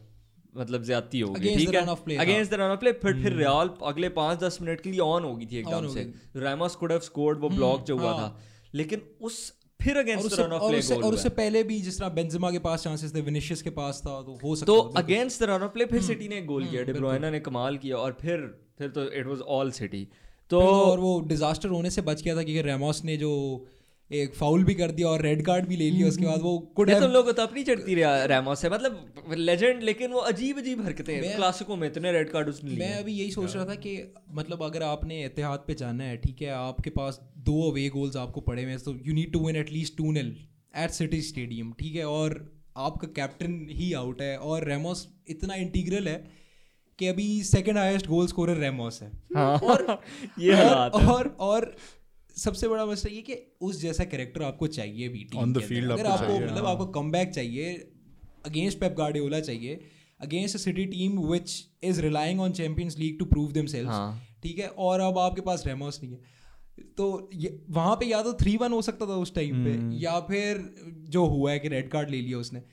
मतलब 0.57 0.83
ज्यादती 0.83 1.19
हो 1.19 1.31
गई 1.33 1.55
ठीक 1.55 1.73
है। 1.75 2.17
Against 2.17 2.51
the 2.51 2.55
run 2.55 2.69
of 2.71 2.79
play 2.79 2.91
फिर 3.03 3.21
फिर 3.21 3.33
रियल 3.33 3.69
अगले 3.87 4.09
पाँच 4.17 4.39
दस 4.39 4.57
मिनट 4.61 4.81
के 4.81 4.91
लिए 4.91 4.99
ऑन 5.01 5.23
हो 5.23 5.35
गई 5.35 5.45
थी 5.45 5.57
एकदम 5.57 5.87
से। 5.93 6.03
रैमोस 6.39 6.75
कुड 6.75 6.91
हैव 6.91 6.99
स्कोर्ड 7.07 7.39
वो 7.39 7.49
ब्लॉक 7.49 7.83
जो 7.85 7.97
हुआ 7.97 8.11
हाँ। 8.11 8.29
था। 8.29 8.41
लेकिन 8.73 9.01
उस 9.21 9.39
फिर 9.79 9.97
against 9.97 10.35
the 10.35 10.39
run 10.39 10.51
of 10.51 10.67
play 10.69 10.81
goal 10.89 11.03
और 11.03 11.13
उससे 11.13 11.29
पहले 11.39 11.63
भी 11.63 11.79
जिस 11.81 11.99
तरह 11.99 12.09
बेंजेमा 12.11 12.51
के 12.51 12.59
पास 12.59 12.83
चांसेस 12.83 13.15
थे 13.15 13.21
विनिशियस 13.21 13.61
के 13.61 13.69
पास 13.79 14.01
था 14.05 14.21
तो 14.21 14.37
हो 14.43 14.55
सकता 14.55 14.73
तो 14.73 14.79
against 14.97 15.43
the 15.43 15.49
run 15.49 15.63
of 15.63 15.71
play 15.71 15.85
फिर 15.85 15.99
हम्म, 15.99 16.07
सिटी 16.07 16.27
ने 16.27 16.41
गोल 16.43 16.65
किया 16.67 16.83
डिब्रोइना 16.83 17.29
ने 17.29 17.39
कमाल 17.49 17.77
किया 17.77 17.97
और 17.97 18.17
फिर 18.21 18.47
फिर 18.77 18.89
तो 18.89 19.03
इट 19.11 19.27
वाज 19.27 19.39
ऑल 19.57 19.71
सिटी 19.71 20.07
तो 20.51 20.59
और 20.61 20.99
वो 20.99 21.19
डिजास्टर 21.27 21.69
होने 21.69 21.89
से 21.89 22.01
बच 22.09 22.21
गया 22.21 22.35
था 22.35 22.43
क्योंकि 22.43 22.61
रेमोस 22.61 23.03
ने 23.05 23.17
जो 23.17 23.31
एक 24.11 24.35
फाउल 24.35 24.63
भी 24.63 24.73
कर 24.73 24.91
दिया 24.91 25.07
और 25.07 25.21
रेड 25.21 25.45
कार्ड 25.45 25.65
भी 25.65 25.75
ले 25.75 25.89
लिया 25.89 26.07
उसके 26.07 26.25
बाद 26.25 26.41
वो 26.41 26.57
कुड 26.75 26.89
ये 26.89 26.99
तुम 26.99 27.11
लोगों 27.11 27.23
को 27.23 27.31
तो 27.31 27.41
अपनी 27.43 27.63
चढ़ती 27.63 27.95
रहा 27.95 28.25
रैमोस 28.25 28.63
है 28.65 28.69
मतलब 28.71 29.33
लेजेंड 29.37 29.81
लेकिन 29.83 30.11
वो 30.11 30.19
अजीब 30.19 30.57
अजीब 30.57 30.81
हरकतें 30.85 31.21
मैं- 31.21 31.35
क्लासिकों 31.35 31.75
में 31.75 31.87
इतने 31.87 32.11
रेड 32.11 32.29
कार्ड 32.31 32.49
उसने 32.49 32.75
मैं 32.75 32.93
अभी 32.93 33.13
यही 33.13 33.31
सोच 33.31 33.55
रहा 33.55 33.65
था 33.65 33.75
कि 33.75 33.95
मतलब 34.31 34.63
अगर 34.63 34.83
आपने 34.83 35.23
एतिहाद 35.25 35.63
पे 35.67 35.73
जाना 35.73 36.03
है 36.03 36.17
ठीक 36.17 36.41
है 36.41 36.49
आपके 36.49 36.89
पास 36.89 37.19
दो 37.45 37.71
अवे 37.71 37.87
गोल्स 37.89 38.15
आपको 38.17 38.41
पड़े 38.41 38.63
हुए 38.63 38.71
हैं 38.71 38.79
तो 38.79 38.95
you 39.05 39.13
need 39.13 39.31
to 39.33 39.39
win 39.39 39.55
at least 39.55 39.97
two 39.97 40.11
nil 40.11 40.35
at 40.77 40.91
City 40.91 41.21
Stadium 41.21 41.73
ठीक 41.73 41.95
है? 41.95 42.05
और 42.05 42.39
आपका 42.77 43.07
कैप्टन 43.15 43.67
ही 43.71 43.91
आउट 43.93 44.21
है 44.21 44.37
और 44.37 44.67
रेमोस 44.67 45.07
इतना 45.29 45.55
इंटीग्रल 45.55 46.07
है 46.07 46.17
कि 46.99 47.07
अभी 47.07 47.27
second 47.43 47.77
highest 47.77 48.07
goal 48.07 48.27
scorer 48.27 48.57
Ramos 48.57 49.01
है। 49.01 49.11
हाँ। 49.35 49.57
और 49.59 50.01
ये 50.39 50.53
और, 50.53 50.89
और 50.89 51.35
और 51.39 51.75
सबसे 52.37 52.67
बड़ा 52.67 52.85
मसला 52.85 53.15
ये 53.15 53.21
कि 53.21 53.55
उस 53.61 53.81
जैसा 53.81 54.03
कैरेक्टर 54.03 54.43
आपको 54.43 54.67
चाहिए 54.67 55.09
भी 55.09 55.23
टीम 55.23 55.41
On 55.41 55.59
the 55.59 55.69
के 55.69 55.79
अगर 55.79 56.05
आपको 56.05 56.39
मतलब 56.39 56.65
हाँ। 56.65 56.71
आपको 56.71 56.85
कमबैक 56.85 57.29
चाहिए 57.29 57.73
अगेंस्ट 58.45 58.79
पेप 58.79 58.91
गार्डियोला 58.91 59.39
चाहिए 59.39 59.79
against 60.21 60.55
a 60.55 60.59
City 60.59 60.85
team 60.85 61.19
which 61.19 61.67
is 61.83 62.01
relying 62.01 62.41
on 62.41 62.51
Champions 62.51 62.97
League 62.97 63.19
to 63.19 63.25
prove 63.25 63.85
हाँ। 63.87 64.27
ठीक 64.43 64.59
है? 64.59 64.67
और 64.67 64.99
अब 64.99 65.17
आपके 65.17 65.41
पास 65.41 65.63
रेमोस 65.67 65.99
नहीं 66.03 66.13
है। 66.13 66.19
तो 66.97 67.29
ये 67.33 67.63
वहाँ 67.69 67.95
पे 67.95 68.05
या 68.05 68.21
तो 68.21 68.33
थ्री 68.33 68.57
वन 68.57 68.71
हो 68.71 68.81
सकता 68.81 69.05
था 69.05 69.11
उस 69.11 69.35
टाइम 69.35 69.65
पे 69.65 69.71
हम्म। 69.71 69.93
या 69.93 70.19
फिर 70.19 70.75
जो 71.09 71.25
हुआ 71.25 71.51
है 71.51 71.59
कि 71.59 71.67
रेड 71.67 71.89
कार्ड 71.89 72.09
ले 72.09 72.21
लिया 72.21 72.37
उसने। 72.37 72.63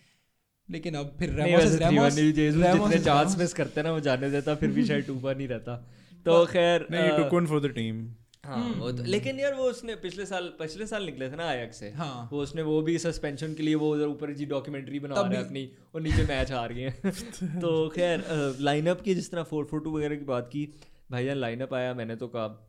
लेकिन 0.71 0.95
अब 0.95 1.17
फिर 1.19 1.31
रेमोस 1.31 1.63
रेमोस 1.63 2.15
3-1 2.15 2.33
Jesus 2.33 2.63
रेमोस 2.63 2.91
जितने 2.91 3.05
चांस 3.05 3.39
मिस 3.39 3.53
करते 3.53 3.83
ना 3.83 3.93
वो 3.93 4.01
जाने 4.01 4.31
देता 4.31 4.55
फिर 4.55 4.71
भी 4.71 4.85
शायद 4.85 5.05
टूपा 5.05 5.33
नहीं 5.33 5.49
रहता। 5.49 5.77
तो 6.25 6.47
खैर 6.53 6.87
नहीं 6.91 7.47
फॉर 7.47 7.61
द 7.61 7.67
टीम 7.67 8.15
हाँ 8.47 8.73
वो 8.79 8.93
तो 8.93 9.03
लेकिन 9.03 9.41
यार 9.41 9.55
वो 9.55 9.65
उसने 9.65 9.95
पिछले 9.95 10.27
साल 10.27 10.53
पिछले 10.59 10.87
साल 10.87 11.05
निकले 11.05 11.31
थे 11.31 11.37
ना 11.37 11.49
आयक 11.49 11.75
से। 11.75 11.91
हाँ। 11.91 12.29
वो 12.33 12.43
उसने 12.43 12.63
वो 12.63 12.83
भी 12.83 12.99
सस्पेंशन 12.99 13.55
के 13.55 13.63
लिए 13.63 13.75
वो 13.75 13.95
उधर 13.95 14.07
ऊपर 14.07 14.33
जी 14.33 14.47
डॉक्यूमेंट्री 14.47 15.01
बना 15.01 15.15
रहा 15.15 15.41
अपनी 15.41 15.73
और 15.95 16.01
नीचे 16.01 16.23
मैच 16.23 16.53
हार 16.53 16.73
गए 16.73 16.83
हैं। 16.83 17.13
तो 17.61 17.89
खैर 17.89 18.25
लाइनअप 18.61 19.01
की 19.01 19.15
जिस 19.15 19.31
तरह 19.31 19.43
फोर 19.43 19.65
फोर 19.65 19.81
टू 19.81 19.97
वगैरह 19.97 20.17
की 20.17 20.25
बात 20.25 20.51
की 20.53 20.69
भाईजान 21.11 21.37
लाइनअप 21.37 21.75
आया 21.75 21.95
मैंने 21.95 22.17
तो 22.17 22.29
कहा 22.29 22.69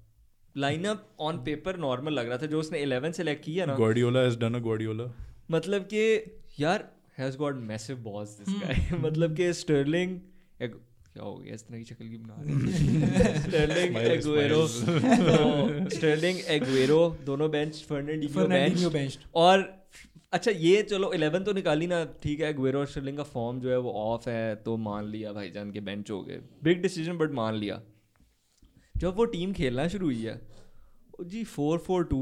लाइनअप 0.58 1.08
ऑन 1.20 1.38
पेपर 1.38 1.78
नॉर्मल 1.78 2.14
लग 2.14 2.30
रहा 2.30 2.38
था 2.38 2.46
जो 2.46 2.60
उसने 2.60 2.80
इलेवन 2.80 3.12
सेलेक्ट 3.12 3.46
किया 3.46 3.66
ना। 3.66 3.78
A 3.78 3.80
Guardiola 3.80 5.08
मतलब 5.52 5.82
कि 5.82 6.24
यार 6.60 6.92
has 7.18 7.38
got 7.38 7.56
massive 7.56 7.98
boss 7.98 8.30
this 8.30 8.48
हम्म। 8.48 8.60
गाय 8.60 8.90
मतलब 9.00 9.36
कि 9.36 9.54
स्टर्लिंग 9.54 10.20
क्या 11.14 11.24
हो 11.24 11.36
गया 11.36 11.56
इस 11.56 11.64
तरह 11.68 11.78
की 11.78 11.84
शक्ल 11.84 12.08
की 12.08 12.18
बना 12.18 12.36
रहे 12.40 13.40
स्टर्लिंग 13.42 13.96
तो 14.24 15.90
स्टर्लिंग 15.90 16.40
एगुएरो 16.48 17.00
दोनों 17.26 17.50
बेंच 17.52 17.84
फर्नांडिनियो 17.90 18.90
बेंच 18.90 19.18
और 19.36 19.66
अच्छा 20.34 20.52
ये 20.52 20.82
चलो 20.84 21.12
11 21.16 21.44
तो 21.46 21.54
निकाली 21.54 21.88
ना 21.88 22.04
ठीक 22.24 22.40
है 22.40 22.50
एगुएरो 22.50 22.80
और 22.80 22.86
स्टर्लिंग 22.86 23.18
का 23.18 23.24
फॉर्म 23.24 23.60
जो 23.60 23.70
है 23.70 23.78
वो 23.78 23.92
ऑफ़ 23.94 24.30
है 24.30 24.56
तो 24.56 24.78
मान 24.78 25.08
लिया 25.08 25.34
भाईजान 25.34 25.72
के 25.72 25.80
बेंच 25.80 26.12
हो 26.12 26.22
गए। 26.22 26.40
बिग 26.64 26.82
डिसीज़न 26.82 27.18
बट 27.18 27.32
मान 27.32 27.56
लिया। 27.56 27.82
जब 28.98 29.16
वो 29.16 29.26
टीम 29.26 29.54
खेलना 29.54 29.88
शुरू 29.88 30.06
हुई 30.06 30.22
है 30.22 30.40
जी 31.22 31.44
फोर 31.44 31.78
फोर 31.80 32.04
टू 32.04 32.22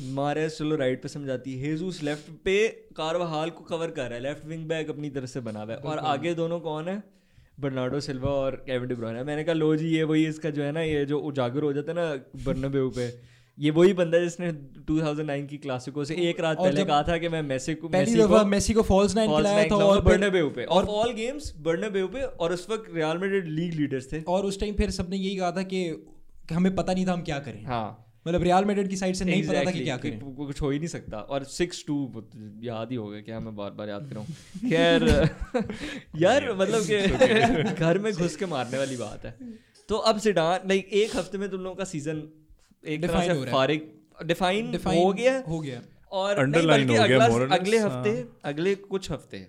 मारे 0.00 0.48
चलो 0.48 0.76
राइट 0.76 1.02
पे 1.02 1.08
समझाती 1.08 1.54
है। 1.54 1.68
हेजूस 1.68 2.02
लेफ़्ट 2.02 2.30
पे 2.44 2.56
कारवाहाल 2.96 3.50
को 3.50 3.64
कवर 3.64 3.90
कर 3.90 4.02
रहा 4.02 4.14
है 4.14 4.20
लेफ़्ट 4.20 4.44
विंग 4.46 4.66
बैक 4.68 4.90
अपनी 4.90 5.10
तरफ़ 5.10 5.30
से 5.30 5.40
बना 5.40 5.62
हुआ 5.62 5.72
है। 5.72 5.78
और 5.78 5.98
आगे 5.98 6.34
दोनों 6.34 6.60
कौन 6.60 6.88
है? 6.88 6.96
बर्नार्डो 7.60 8.00
सिल्वा 8.00 8.30
और 8.30 8.56
केविन 8.66 8.88
डिब्रोइन 8.88 9.16
है 9.16 9.24
मैंने 9.24 9.44
कहा 9.44 9.54
लो 9.54 9.74
जी 9.76 9.88
ये 9.88 10.02
वही 10.04 10.26
इसका 10.26 10.50
जो 10.50 10.62
है 10.62 10.72
ना 10.72 10.80
ये 10.80 11.04
जो 11.04 11.18
उजागर 11.18 11.62
हो 11.62 11.72
जाता 11.72 11.92
है 11.92 11.98
ना 11.98 12.44
बर्नबेउ 12.44 12.90
पे 12.90 13.38
ये 13.58 13.70
वही 13.70 13.92
बंदा 13.92 14.18
जिसने 14.18 14.50
2009 14.90 15.46
की 15.46 15.56
क्लासिको 15.58 16.04
से 16.04 16.14
एक 16.28 16.40
रात 16.40 16.58
पहले 16.58 16.84
कहा 16.84 17.02
था 17.02 17.16
कि 17.18 17.28
मैं 17.28 17.42
मेसी 17.42 17.74
को 17.74 17.88
मेसी 17.88 18.26
को 18.26 18.44
मेसी 18.44 18.74
को 18.74 18.82
फॉल्स 18.82 19.16
नाइन 19.16 19.36
खिलाया 19.36 19.64
था 19.64 19.76
और 19.76 20.00
बर्नबेउ 20.00 20.50
पे। 20.50 20.64
और 20.64 20.84
ऑल 20.84 21.12
गेम्स 21.12 21.52
बर्नबेउ 21.58 22.08
पे 22.08 22.22
और 22.22 22.52
उस 22.52 22.66
वक्त 22.70 22.94
रियल 22.94 23.18
मैड्रिड 23.18 23.48
लीग 23.48 23.74
लीडर्स 23.74 24.12
थे। 24.12 24.20
और 24.28 24.44
उस 24.44 24.60
टाइम 24.60 24.74
फिर 24.74 24.90
सबने 24.90 25.16
यही 25.16 25.36
कहा 25.36 25.50
था 25.50 25.62
कि 25.62 25.82
हमें 26.52 26.74
पता 26.74 26.92
नहीं 26.92 27.06
था 27.06 27.12
हम 27.12 27.22
क्या 27.22 27.38
करें। 27.38 27.64
हाँ। 27.64 28.07
मतलब 28.28 28.42
रियल 28.42 28.64
मैड्रिड 28.64 28.88
की 28.88 28.96
साइड 28.96 29.14
से 29.14 29.24
नहीं 29.24 29.42
पता 29.48 29.64
था 29.64 29.70
कि 29.70 29.84
क्या 29.84 29.96
करें। 29.96 30.18
कुछ 30.34 30.62
हो 30.62 30.70
ही 30.70 30.78
नहीं 30.78 30.88
सकता। 30.88 31.18
और 31.18 31.44
सिक्स 31.44 31.84
टू 31.86 32.22
याद 32.62 32.90
ही 32.90 32.96
हो 32.96 33.06
गया 33.08 33.20
क्या 33.20 33.40
मैं 33.40 33.56
बार 33.56 33.70
बार 33.70 33.88
याद 33.88 34.08
कर 34.08 34.14
रहा 34.14 34.24
हूँ। 34.24 34.70
खैर 34.70 35.02
यार 36.22 36.52
मतलब 36.54 36.82
कि 36.82 37.74
घर 37.84 37.98
में 37.98 38.12
घुस 38.12 38.36
के 38.36 38.46
मारने 38.46 38.78
वाली 38.78 38.96
बात 38.96 39.24
है। 39.24 39.34
तो 39.88 39.96
अब 39.96 40.18
सिडान 40.18 40.68
लाइक 40.68 40.88
एक 40.92 41.16
हफ़्ते 41.16 41.38
में 41.38 41.48
तुम 41.50 41.60
लोगों 41.60 41.76
का 41.76 41.84
सीज़न 41.84 42.22
एक 42.84 43.06
तरह 43.06 43.20
से 43.20 43.32
हो 43.32 43.44
फारिग 43.44 43.86
डिफाइन 44.26 44.66
हो 44.86 45.12
गया 45.12 45.42
हो। 45.48 45.58
गया। 45.60 45.82
और 46.12 46.38
हो 46.38 46.52
गया, 47.06 47.24
अगले 47.54 47.78
हाँ। 47.78 47.88
हफ़्ते 47.90 48.28
अगले 48.44 48.74
कुछ 48.74 49.10
हफ़्ते 49.10 49.46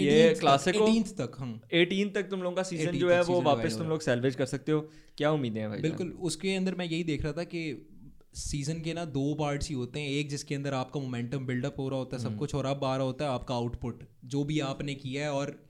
ये 0.00 0.10
18th 0.10 0.32
तक- 0.32 0.40
क्लासिको 0.40 1.26
तक 1.26 1.32
हम। 1.38 1.60
18 1.74 2.14
तक 2.14 2.22
तुम 2.22 2.42
लोगों 2.42 2.56
का 2.56 2.62
सीज़न 2.62 2.92
जो 2.92 3.10
है 3.10 3.22
वो 3.22 3.40
वापस 3.40 3.78
तुम 3.78 3.86
लोग 3.86 4.00
सैल्वेज 4.00 4.34
कर 4.34 4.46
सकते 4.46 4.72
हो। 4.72 4.80
क्या 5.16 5.30
उम्मीदें 5.30 5.60
हैं 5.60 5.70
भाई 5.70 5.78
बिल्कुल 5.78 6.08
उसके 6.10 6.54
अंदर 6.54 6.74
मैं 6.74 6.86
यही 6.86 7.04
देख 7.04 7.22
रहा 7.22 7.32
था 7.32 7.44
कि 7.44 7.88
सीज़न 8.34 8.80
के 8.80 8.94
ना 8.94 9.04
दो 9.04 9.34
पार्ट्स 9.34 9.68
ही 9.68 9.74
होते 9.74 10.00
हैं। 10.00 10.08
एक 10.08 10.28
जिसके 10.28 10.54
अंदर 10.54 10.74
आपका 10.74 11.00
मोमेंटम 11.00 11.46
बिल्डअप 11.46 11.74
हो 11.78 11.88
रहा 11.88 11.98
होता 11.98 12.16
है 12.16 12.22
हम्म। 12.22 12.32
सब 12.32 12.38
कुछ 12.38 12.54
और 12.54 12.66
अब 12.66 12.84
आ 12.84 12.96
रहा 12.96 13.06
होता 13.06 13.24
है 13.24 13.30
आपका 13.30 13.54
आउटपुट 13.54 14.08
जो 14.24 14.44
भी 14.44 14.60
आपने 14.60 14.94
किया 14.94 15.22
है। 15.22 15.32
और 15.32 15.68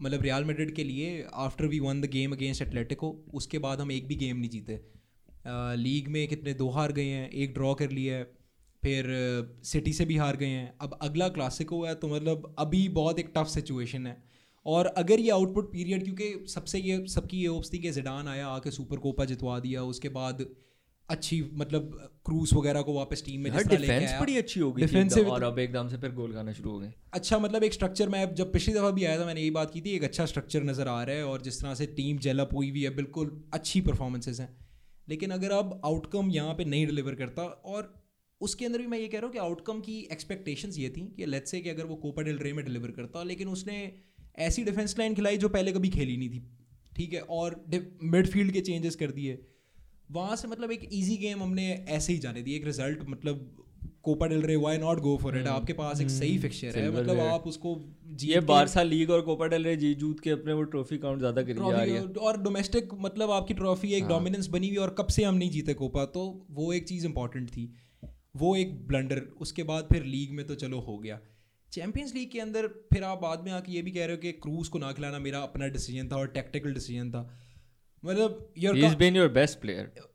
मतलब 0.00 0.22
रियल 0.22 0.44
मैड्रिड 0.44 0.74
के 0.74 0.84
लिए 0.84 1.26
after 1.34 1.66
we 1.66 1.80
won 1.80 2.00
the 2.00 2.04
game 2.04 2.32
against 2.32 2.62
Atletico 2.62 3.24
उसके 3.34 3.58
बाद 3.58 3.80
हम 3.80 3.92
एक 3.92 4.08
भी 4.08 4.14
गेम 4.14 4.36
नहीं 4.36 4.50
जीते। 4.50 4.80
लीग 5.76 6.08
में 6.08 6.28
कितने 6.28 6.54
दो 6.54 6.68
हार 6.68 6.92
गए 6.92 7.04
हैं 7.04 7.30
एक 7.30 7.54
ड्रॉ 7.54 7.74
कर 7.74 7.90
लिया 7.90 8.16
है। 8.16 8.37
फिर 8.82 9.06
सिटी 9.64 9.92
से 9.92 10.04
भी 10.04 10.16
हार 10.16 10.36
गए 10.36 10.46
हैं। 10.48 10.72
अब 10.80 10.98
अगला 11.02 11.28
क्लासिको 11.30 11.84
है 11.84 11.94
तो 11.94 12.08
मतलब 12.08 12.54
अभी 12.58 12.88
बहुत 12.94 13.18
एक 13.18 13.32
टफ 13.36 13.46
सिचुएशन 13.48 14.06
है। 14.06 14.16
और 14.66 14.86
अगर 14.98 15.20
ये 15.20 15.30
आउटपुट 15.30 15.72
पीरियड 15.72 16.04
क्योंकि 16.04 16.44
सबसे 16.48 16.78
ये 16.80 17.06
सबकी 17.08 17.40
ये 17.40 17.46
होप्स 17.48 17.72
थी 17.72 17.78
कि 17.78 17.90
जिडान 17.92 18.28
आया 18.28 18.46
आके 18.48 18.70
सुपर 18.70 18.96
कोपा 18.98 19.24
जितवा 19.24 19.58
दिया 19.60 19.82
उसके 19.86 20.08
बाद 20.10 20.46
अच्छी 21.08 21.40
मतलब 21.54 21.92
क्रूज 22.26 22.52
वगैरह 22.54 22.82
को 22.82 22.94
वापस 22.94 23.22
टीम 23.26 23.40
में 23.40 23.52
डिफेंस 23.52 24.12
बड़ी 24.20 24.36
अच्छी 24.36 24.60
हो 24.60 24.72
गई 24.72 24.86
थी 24.86 25.22
और 25.22 25.42
अब 25.44 25.58
एकदम 25.58 25.88
से 25.88 25.96
फिर 25.98 26.10
गोल 26.14 26.32
खाना 26.32 26.52
शुरू 26.52 26.70
हो 26.70 26.78
गए। 26.78 26.92
अच्छा 27.12 27.38
मतलब 27.38 27.64
एक 27.64 27.72
स्ट्रक्चर 27.72 28.08
मैं 28.08 28.34
जब 28.34 28.52
पिछली 28.52 28.74
दफ़ा 28.74 28.90
भी 28.90 29.04
आया 29.04 29.20
था 29.20 29.26
मैंने 29.26 29.40
यही 29.40 29.50
बात 29.52 29.70
की 29.70 29.80
थी 29.80 29.90
एक 29.90 30.04
अच्छा 30.04 30.26
स्ट्रक्चर 30.26 30.62
नज़र 30.64 30.88
आ 30.88 31.02
रहा 31.02 31.16
है 31.16 31.24
और 31.26 31.42
जिस 31.42 31.60
तरह 31.62 31.74
से 31.74 31.86
टीम 31.94 32.18
जेलअप 32.18 32.54
हुई 32.54 32.70
हुई 32.70 32.82
है 32.82 32.94
बिल्कुल 32.96 33.30
अच्छी 33.54 33.80
परफॉर्मेंसेज 33.80 34.40
हैं। 34.40 34.56
लेकिन 35.08 35.30
अगर 35.30 35.50
अब 35.52 35.80
आउटकम 35.84 36.30
यहाँ 36.30 36.54
पे 36.54 36.64
नहीं 36.64 36.86
डिलीवर 36.86 37.14
करता 37.14 37.42
और 37.42 37.94
उसके 38.40 38.66
अंदर 38.66 38.78
भी 38.78 38.86
मैं 38.86 38.98
ये 38.98 39.08
कह 39.08 39.18
रहा 39.18 39.26
हूँ 39.26 39.32
कि 39.32 39.38
आउटकम 39.40 39.80
की 39.80 39.98
एक्सपेक्टेशंस 40.12 40.78
ये 40.78 40.88
थी 40.90 41.06
कि 41.16 41.26
लेट्स 41.26 41.50
से 41.50 41.60
कि 41.60 41.70
अगर 41.70 41.84
वो 41.86 41.96
कोपा 41.98 42.22
डेल 42.22 42.38
रे 42.38 42.52
में 42.52 42.64
डिलीवर 42.64 42.90
करता 42.92 43.22
लेकिन 43.24 43.48
उसने 43.48 43.76
ऐसी 44.40 44.64
डिफेंस 44.64 44.98
लाइन 44.98 45.14
खिलाई 45.14 45.38
जो 45.38 45.48
पहले 45.50 45.72
कभी 45.72 45.88
खेली 45.90 46.16
नहीं 46.16 46.30
थी। 46.30 46.42
ठीक 46.96 47.12
है? 47.12 47.20
और 47.20 47.54
मिडफील्ड 48.04 48.52
के 48.52 48.60
चेंजेस 48.62 48.96
कर 48.96 49.10
दिए। 49.12 49.38
वहाँ 50.12 50.36
से 50.36 50.48
मतलब 50.48 50.72
एक 50.72 50.88
ईजी 50.92 51.16
गेम 51.16 51.42
हमने 51.42 51.66
ऐसे 51.90 52.12
ही 52.12 52.18
जाने 52.18 52.42
दी। 52.42 52.54
एक 52.54 52.64
रिज़ल्ट 52.66 53.02
मतलब 53.08 53.48
Copa 54.04 54.26
del 54.26 54.42
Rey 54.42 54.56
why 54.58 54.78
not 54.78 55.00
go 55.00 55.16
for 55.22 55.38
it 55.38 55.46
आपके 55.48 55.72
पास 55.72 56.00
एक 56.00 56.10
सही 56.10 56.38
फिक्चर 56.38 56.78
है। 56.78 56.90
मतलब 56.92 57.18
आप 57.20 57.46
उसको 57.46 57.74
ये 58.22 58.40
बारसा 58.48 58.82
लीग 58.82 59.10
और 59.10 59.20
कोपा 59.22 59.46
डेल 59.46 59.64
रे 59.64 59.74
जीत 59.76 59.98
जूत 59.98 60.20
के 60.20 60.30
अपने 60.30 60.52
वो 60.52 60.62
ट्रॉफी 60.72 60.98
काउंट 60.98 61.18
ज़्यादा 61.18 61.42
करी 61.42 61.54
जा 61.54 61.82
रही 61.82 61.94
है 61.94 62.06
और 62.22 62.40
डोमेस्टिक 62.42 62.94
मतलब 63.00 63.30
आपकी 63.32 63.54
ट्रॉफी 63.54 63.92
एक 63.94 64.06
डोमिनेंस 64.06 64.46
बनी 64.48 64.68
हुई 64.68 64.76
और 64.78 64.94
कब 64.98 65.08
से 65.08 65.24
हम 65.24 65.34
नहीं 65.34 65.50
जीते 65.50 65.74
कोपा 65.74 66.04
तो 66.14 66.24
वो 66.52 66.72
एक 66.72 66.88
चीज़ 66.88 67.06
इंपॉर्टेंट 67.06 67.50
थी। 67.50 67.70
वो 68.38 68.54
एक 68.56 68.76
ब्लंडर 68.88 69.20
उसके 69.40 69.62
बाद 69.62 69.88
फिर 69.92 70.04
लीग 70.04 70.32
में 70.32 70.46
तो 70.46 70.54
चलो 70.54 70.80
हो 70.80 70.98
गया। 70.98 71.20
चैंपियंस 71.72 72.14
लीग 72.14 72.30
के 72.30 72.40
अंदर 72.40 72.66
फिर 72.92 73.04
आप 73.04 73.20
बाद 73.22 73.44
में 73.44 73.52
आके 73.52 73.72
ये 73.72 73.82
भी 73.82 73.90
कह 73.90 74.06
रहे 74.06 74.16
हो 74.16 74.20
कि 74.22 74.32
क्रूज 74.42 74.68
को 74.68 74.78
ना 74.78 74.92
खिलाना 74.92 75.18
मेरा 75.18 75.40
अपना 75.40 75.66
डिसीज़न 75.68 76.08
था 76.08 76.16
और 76.16 76.28
टेक्टिकल 76.28 76.74
डिसीज़न 76.74 77.10
था। 77.10 77.22
मतलब 78.04 78.52
he 78.58 78.64
your 78.64 78.94
been 78.96 79.16
your 79.16 79.28
best 79.28 79.60
player 79.60 80.06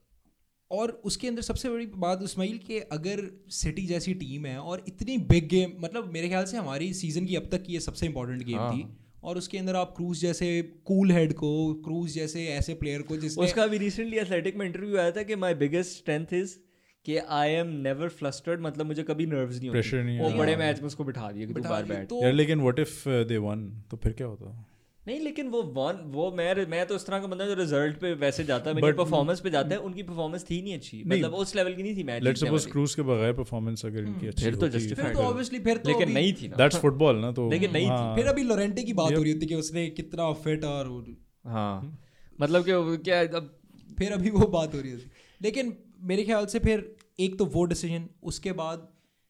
और 0.71 0.91
उसके 1.05 1.27
अंदर 1.27 1.41
सबसे 1.41 1.69
बड़ी 1.69 1.85
बात 1.97 2.23
इस्माइल 2.23 2.57
कि 2.57 2.79
अगर 2.91 3.19
सिटी 3.51 3.85
जैसी 3.87 4.13
टीम 4.13 4.45
है 4.45 4.57
और 4.57 4.83
इतनी 4.87 5.17
बिग 5.31 5.47
गेम 5.47 5.73
मतलब 5.79 6.11
मेरे 6.13 6.29
ख्याल 6.29 6.45
से 6.45 6.57
हमारी 6.57 6.93
सीज़न 6.93 7.25
की 7.25 7.35
अब 7.35 7.49
तक 7.51 7.63
की 7.63 7.73
ये 7.73 7.79
सबसे 7.79 8.05
इंपॉर्टेंट 8.05 8.43
गेम 8.43 8.57
हाँ। 8.57 8.71
थी 8.73 8.85
और 9.23 9.37
उसके 9.37 9.57
अंदर 9.57 9.75
आप 9.75 9.93
क्रूज 9.97 10.21
जैसे 10.21 10.61
कूल 10.85 11.11
हेड 11.11 11.33
को 11.33 11.51
क्रूज 11.83 12.13
जैसे 12.13 12.45
ऐसे 12.47 12.73
प्लेयर 12.73 13.01
को 13.01 13.17
जिसने 13.17 13.43
उसका 13.43 13.67
भी 13.67 13.77
रिसेंटली 13.77 14.17
एथलेटिक 14.17 14.57
में 14.57 14.65
इंटरव्यू 14.65 14.97
आया 14.97 15.11
था 15.11 15.23
कि 15.23 15.35
माय 15.35 15.53
बिगेस्ट 15.55 15.97
स्ट्रेंथ 15.97 16.33
इज़ 16.33 16.57
कि 17.05 17.17
आई 17.17 17.49
एम 17.49 17.67
नेवर 17.67 18.09
फ्लस्टर्ड 18.09 18.61
मतलब 18.61 18.85
मुझे 18.85 19.03
कभी 19.03 19.25
नर्व्स 19.25 19.59
नहीं 19.59 19.71
Pressure 19.71 20.03
नहीं 20.03 20.19
वो 20.19 20.29
बड़े 20.29 20.51
हाँ। 20.51 20.59
मैच 20.59 20.79
में 20.79 20.87
उसको 20.87 21.03
बिठा 21.03 21.31
दिया 21.31 21.47
कि 21.47 21.53
तू 21.53 21.61
दिया। 21.61 21.81
बैठ। 21.81 22.07
तो 22.07 22.23
यार 22.23 22.33
लेकिन 22.33 22.61
व्हाट 22.61 22.79
इफ़ 22.79 23.09
दे 23.09 23.37
वन 23.37 23.83
तो 23.91 23.97
फिर 23.97 24.11
क्या 24.11 24.27
होता? 24.27 24.69
नहीं 25.07 25.19
लेकिन 25.19 25.47
वो 25.47 25.61
वन 25.61 25.93
वो 26.05 26.31
मैं 26.31 26.65
मैं 26.65 26.85
तो 26.85 26.95
इस 26.95 27.05
तरह 27.05 27.19
का 27.19 27.27
बंदा 27.27 27.45
जो 27.45 27.53
रिज़ल्ट 27.53 27.97
पे 27.97 28.13
वैसे 28.13 28.43
जाता 28.43 28.69
है 28.69 28.75
मेरी 28.75 28.91
परफॉर्मेंस 28.93 29.39
पे 29.39 29.49
जाता 29.49 29.69
है 29.69 29.77
उनकी 29.77 30.03
परफॉर्मेंस 30.03 30.43
थी 30.43 30.61
नहीं 30.61 30.73
अच्छी। 30.73 31.03
मतलब 31.07 31.33
उस 31.33 31.55
लेवल 31.55 31.73
की 31.73 31.83
नहीं 31.83 31.97
थी 31.97 32.03
मैच 32.03 32.23
लेट्स 32.23 32.41
सपोज़ 32.41 32.69
क्रूज 32.69 32.95
के 32.95 33.01
बगैर 33.01 33.33
परफॉर्मेंस 33.33 33.85
अगर 33.85 33.99
इनकी 33.99 34.27
अच्छी 34.27 34.45
फिर 34.45 34.55
तो 34.55 34.69
फिर 34.69 35.13
तो 35.13 35.19
ऑब्वियसली 35.19 35.59
फिर 35.59 35.77
तो 35.77 35.89
लेकिन 35.89 36.11
नहीं 36.11 36.33
थी 36.33 36.47
ना। 36.47 36.55
दैट्स 36.55 36.77
फुटबॉल 36.77 37.15
ना 37.15 37.31
तो। 37.31 37.51
लेकिन 37.51 37.71
नहीं 37.71 37.85
थी। 37.85 37.89
हाँ, 37.89 38.15
फिर 38.15 38.25
अभी 38.25 38.43
लोरेंटे 38.43 38.83
की 38.83 38.93
बात 38.93 39.17
हो 39.17 39.23
रही 39.23 39.31
होती 39.31 39.45
कि 39.45 39.55
उसने 39.55 39.89
कितना 39.89 40.33
फिट 40.33 40.63
और 40.63 41.15
हाँ। 41.47 41.99
मतलब 42.41 42.65
कि 42.69 42.97
क्या 42.97 43.21
अब 43.21 43.59
फिर 43.99 44.11
अभी 44.11 44.29
वो 44.29 44.47
बात 44.47 44.75
हो 44.75 44.81
रही 44.81 44.91
होती 44.91 45.05
लेकिन 45.41 45.82
मेरे 46.03 46.23
ख्याल 46.23 46.45
से 46.45 46.59
फिर 46.59 46.95
एक 47.19 47.37
तो 47.39 47.45
वो 47.45 47.63
डिसीज़न 47.65 48.09
उसके 48.23 48.51
बाद 48.51 48.87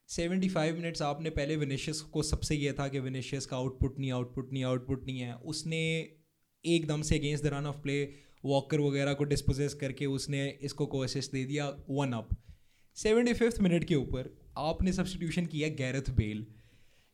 75 0.08 0.72
मिनट्स 0.72 1.02
आपने 1.02 1.30
पहले 1.30 1.56
विनिशियस 1.56 2.00
को 2.00 2.22
सबसे 2.22 2.54
ये 2.54 2.72
था 2.72 2.88
कि 2.88 3.00
विनिशियस 3.00 3.46
का 3.46 3.56
आउटपुट 3.56 3.98
नहीं 3.98 4.12
आउटपुट 4.12 4.52
नहीं 4.52 4.64
आउटपुट 4.64 5.06
नहीं 5.06 5.18
है। 5.18 5.34
उसने 5.34 6.08
एकदम 6.64 7.02
से 7.02 7.18
against 7.18 7.44
the 7.44 7.46
run 7.46 7.66
of 7.66 7.76
play 7.76 8.08
Walker 8.44 8.80
वगैरह 8.80 9.12
को 9.12 9.24
डिस्पोजेस 9.24 9.74
करके 9.74 10.06
उसने 10.06 10.58
इसको 10.62 10.86
को 10.86 10.98
असिस्ट 10.98 11.32
दे 11.32 11.44
दिया 11.44 11.68
one 11.90 12.12
up 12.12 12.36
seventy 12.96 13.32
fifth 13.32 13.60
minute 13.60 13.84
के 13.84 13.94
ऊपर 13.94 14.34
आपने 14.58 14.92
सब्सटीट्यूशन 14.92 15.46
किया 15.46 15.68
गैरथ 15.68 16.10
बेल 16.10 16.46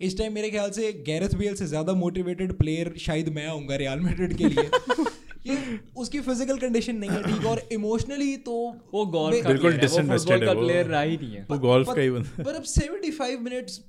इस 0.01 0.19
टाइम 0.19 0.33
मेरे 0.33 0.51
ख्याल 0.51 0.71
से 0.71 0.93
गैरथ 0.93 1.35
बेल 1.35 1.55
से 1.55 1.67
ज़्यादा 1.67 1.93
मोटिवेटेड 1.93 2.53
प्लेयर 2.53 2.95
शायद 2.99 3.29
मैं 3.29 3.47
आऊँगा 3.47 3.77
रियाल 3.77 4.01
मैड्रिड 4.01 4.37
के 4.37 4.49
लिए। 4.49 4.71
ये 5.47 5.79
उसकी 5.97 6.21
फ़िज़िकल 6.21 6.59
कंडीशन 6.59 6.97
नहीं 6.97 7.11
है 7.11 7.23
ठीक 7.25 7.47
और 7.47 7.63
इमोशनली 7.73 8.37
तो 8.49 8.57
वो 8.95 9.05
गोल्फ 9.15 9.43
का 9.43 9.49
बिल्कुल 9.49 9.73
player 9.73 9.83
है, 9.83 9.89
वो 9.89 10.49
है। 10.49 10.67
प्लेयर 10.67 10.87
रहा 10.87 11.01
ही 11.03 11.17
नहीं 11.17 11.33
है। 11.35 11.47
वो 11.51 11.59
गोल्फ 11.61 11.89
का 11.89 12.01
ही 12.01 12.11
बंदा। 12.11 12.43
पर 12.43 12.55
अब 12.55 12.65
75 12.73 13.39
मिनट्स 13.41 13.81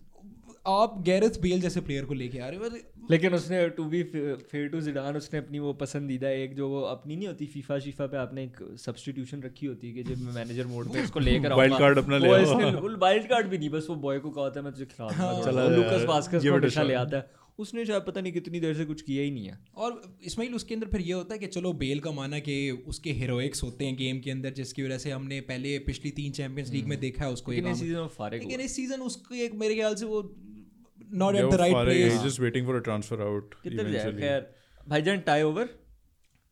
आप 0.68 1.02
गैरेथ 1.06 1.42
बेल 1.42 1.62
जैसे 1.62 1.82
प्लेयर 1.82 2.06
को 2.06 2.14
लेके 2.14 2.40
आ 2.40 2.48
रहे 2.48 2.58
हो 2.60 2.78
लेकिन 3.12 3.34
उसने 3.34 3.68
to 3.78 3.84
be 3.92 4.02
fair 4.04 4.68
to 4.70 4.82
Zidane 4.82 5.16
उसने 5.18 5.40
अपनी 5.40 5.60
वो 5.60 5.72
पसंदीदा 5.74 6.30
एक 6.42 6.54
जो 6.56 6.68
वो 6.70 6.82
अपनी 6.90 7.16
नहीं 7.16 7.28
होती 7.28 7.46
फीफा 7.54 7.80
शीफा 7.86 8.06
पे 8.08 8.18
आपने 8.18 8.44
एक 8.44 8.58
सब्स्टिट्यूशन 8.80 9.42
रखी 9.44 9.66
होती 9.66 9.88
है 9.88 9.94
कि 9.94 10.04
जब 10.04 10.22
मैं 10.26 10.34
मैनेजर 10.34 10.66
मोड 10.68 10.92
पे 10.94 11.02
इसको 11.04 11.20
लेकर 11.20 11.54
Wild 11.54 11.78
card 11.82 11.98
अपना 11.98 12.18
ले 12.18 12.28
वो 12.28 12.36
आओ। 12.36 12.42
इसने 12.42 12.98
वाइल्ड 12.98 13.28
कार्ड 13.30 13.48
भी 13.48 13.58
नहीं 13.58 13.70
बस 13.70 13.88
वो 13.90 13.96
बॉय 14.06 14.20
को 14.20 14.30
कहा 14.30 14.52
है 14.56 14.62
मैं 14.64 14.74
तुझे 14.74 14.86
खिला 14.86 15.08
दूँगा। 15.08 15.42
चला 15.42 15.52
थोड़ा 15.52 15.52
सा। 15.52 15.62
वो 15.62 15.70
यार, 15.70 15.78
लुकस 15.78 16.06
वास्कस 16.10 16.46
को 16.46 16.54
हमेशा 16.56 16.84
ले 16.84 16.94
आता 16.94 17.18
है। 17.18 17.41
उसने 17.62 17.86
शायद 17.86 18.04
पता 18.04 18.22
नहीं 18.22 18.34
कितनी 18.34 18.60
देर 18.60 18.76
से 18.78 18.86
कुछ 18.86 19.02
किया 19.02 19.24
ही 19.24 19.32
नहीं 19.32 19.46
है। 19.46 19.58
और 19.78 20.02
इस्माइल 20.26 20.56
उसके 20.56 20.76
अंदर 20.76 20.88
फिर 20.88 21.02
ये 21.02 21.14
होता 21.14 21.34
है 21.34 21.40
कि 21.40 21.48
चलो 21.56 21.74
बेल 21.82 22.00
का 22.00 22.12
माना 22.12 22.40
कि 22.48 22.56
उसके 22.88 23.12
हीरोइक्स 23.20 23.64
होते 23.64 23.86
हैं 23.86 23.96
गेम 23.98 24.20
के 24.20 24.32
अंदर 24.32 24.54
जिसकी 24.54 24.84
वजह 24.84 24.98
से 24.98 25.12
हमने 25.12 25.40
पहले 25.50 25.78
पिछली 25.86 26.12
तीन 26.20 26.32
चैंपियंस 26.40 26.72
लीग 26.72 26.88
में 26.88 27.00
देखा 27.00 27.26
है 27.26 27.32
उसको 27.32 27.52
लेकिन 27.52 27.72
इस 27.72 27.80
सीज़न 27.80 28.08
फारिग 28.18 28.42
लेकिन 28.44 28.62
इस 28.62 28.76
सीज़न 28.76 29.02
उसको 29.10 29.36
एक 29.46 29.54
मेरे 29.64 29.76
ख्याल 29.76 29.96
से 29.96 30.06
वो 30.06 30.22
not 31.24 31.36
at 31.36 31.52
the 31.52 31.62
right 31.62 31.76
place 31.76 32.20
just 32.24 32.42
waiting 32.46 32.68
for 32.70 32.80
a 32.80 32.84
transfer 32.88 33.20
out 33.28 33.56
किधर 33.64 33.92
जाए. 33.92 34.12
खैर? 34.20 34.48
भाईजान 34.90 35.20
टाई 35.28 35.42
ओवर 35.44 35.70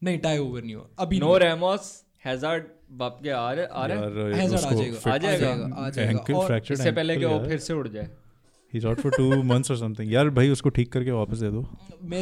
नहीं 0.02 0.18
टाई 0.20 0.38
ओवर 0.38 0.64
नहीं 0.64 0.76
हुआ। 0.76 0.90
अभी 1.00 1.20
नो 1.20 1.38
रेमोस 1.38 1.92
हैजार्ड 2.26 2.64
बाप 3.00 3.20
के 3.24 3.30
आ 3.30 3.52
रहे 3.54 3.66
आ 3.66 3.86
रहे 3.86 3.98
Hazard 4.38 4.66
आ 4.66 4.72
जाएगा, 4.72 5.12
आ 5.12 5.18
जाएगा, 5.18 5.76
आ 5.76 5.90
जाएगा। 5.90 6.20
और 6.34 6.62
इससे 6.72 6.92
पहले 6.92 7.18
कि 7.18 7.26
वो 7.26 7.40
फिर 7.48 7.58
से 7.60 7.74
उड़ 7.74 7.88
जाए। 7.88 8.10
He's 8.74 8.84
out 8.86 9.00
for 9.02 9.10
two 9.12 9.44
months 9.52 9.72
or 9.74 9.76
something. 9.78 10.10
यार 10.12 10.30
भाई 10.30 10.50
उसको 10.50 10.70
ठीक 10.70 10.92
करके 10.94 11.12
वापस 11.12 11.38
दे 11.38 11.50
दो 11.52 11.62
मैं 12.10 12.20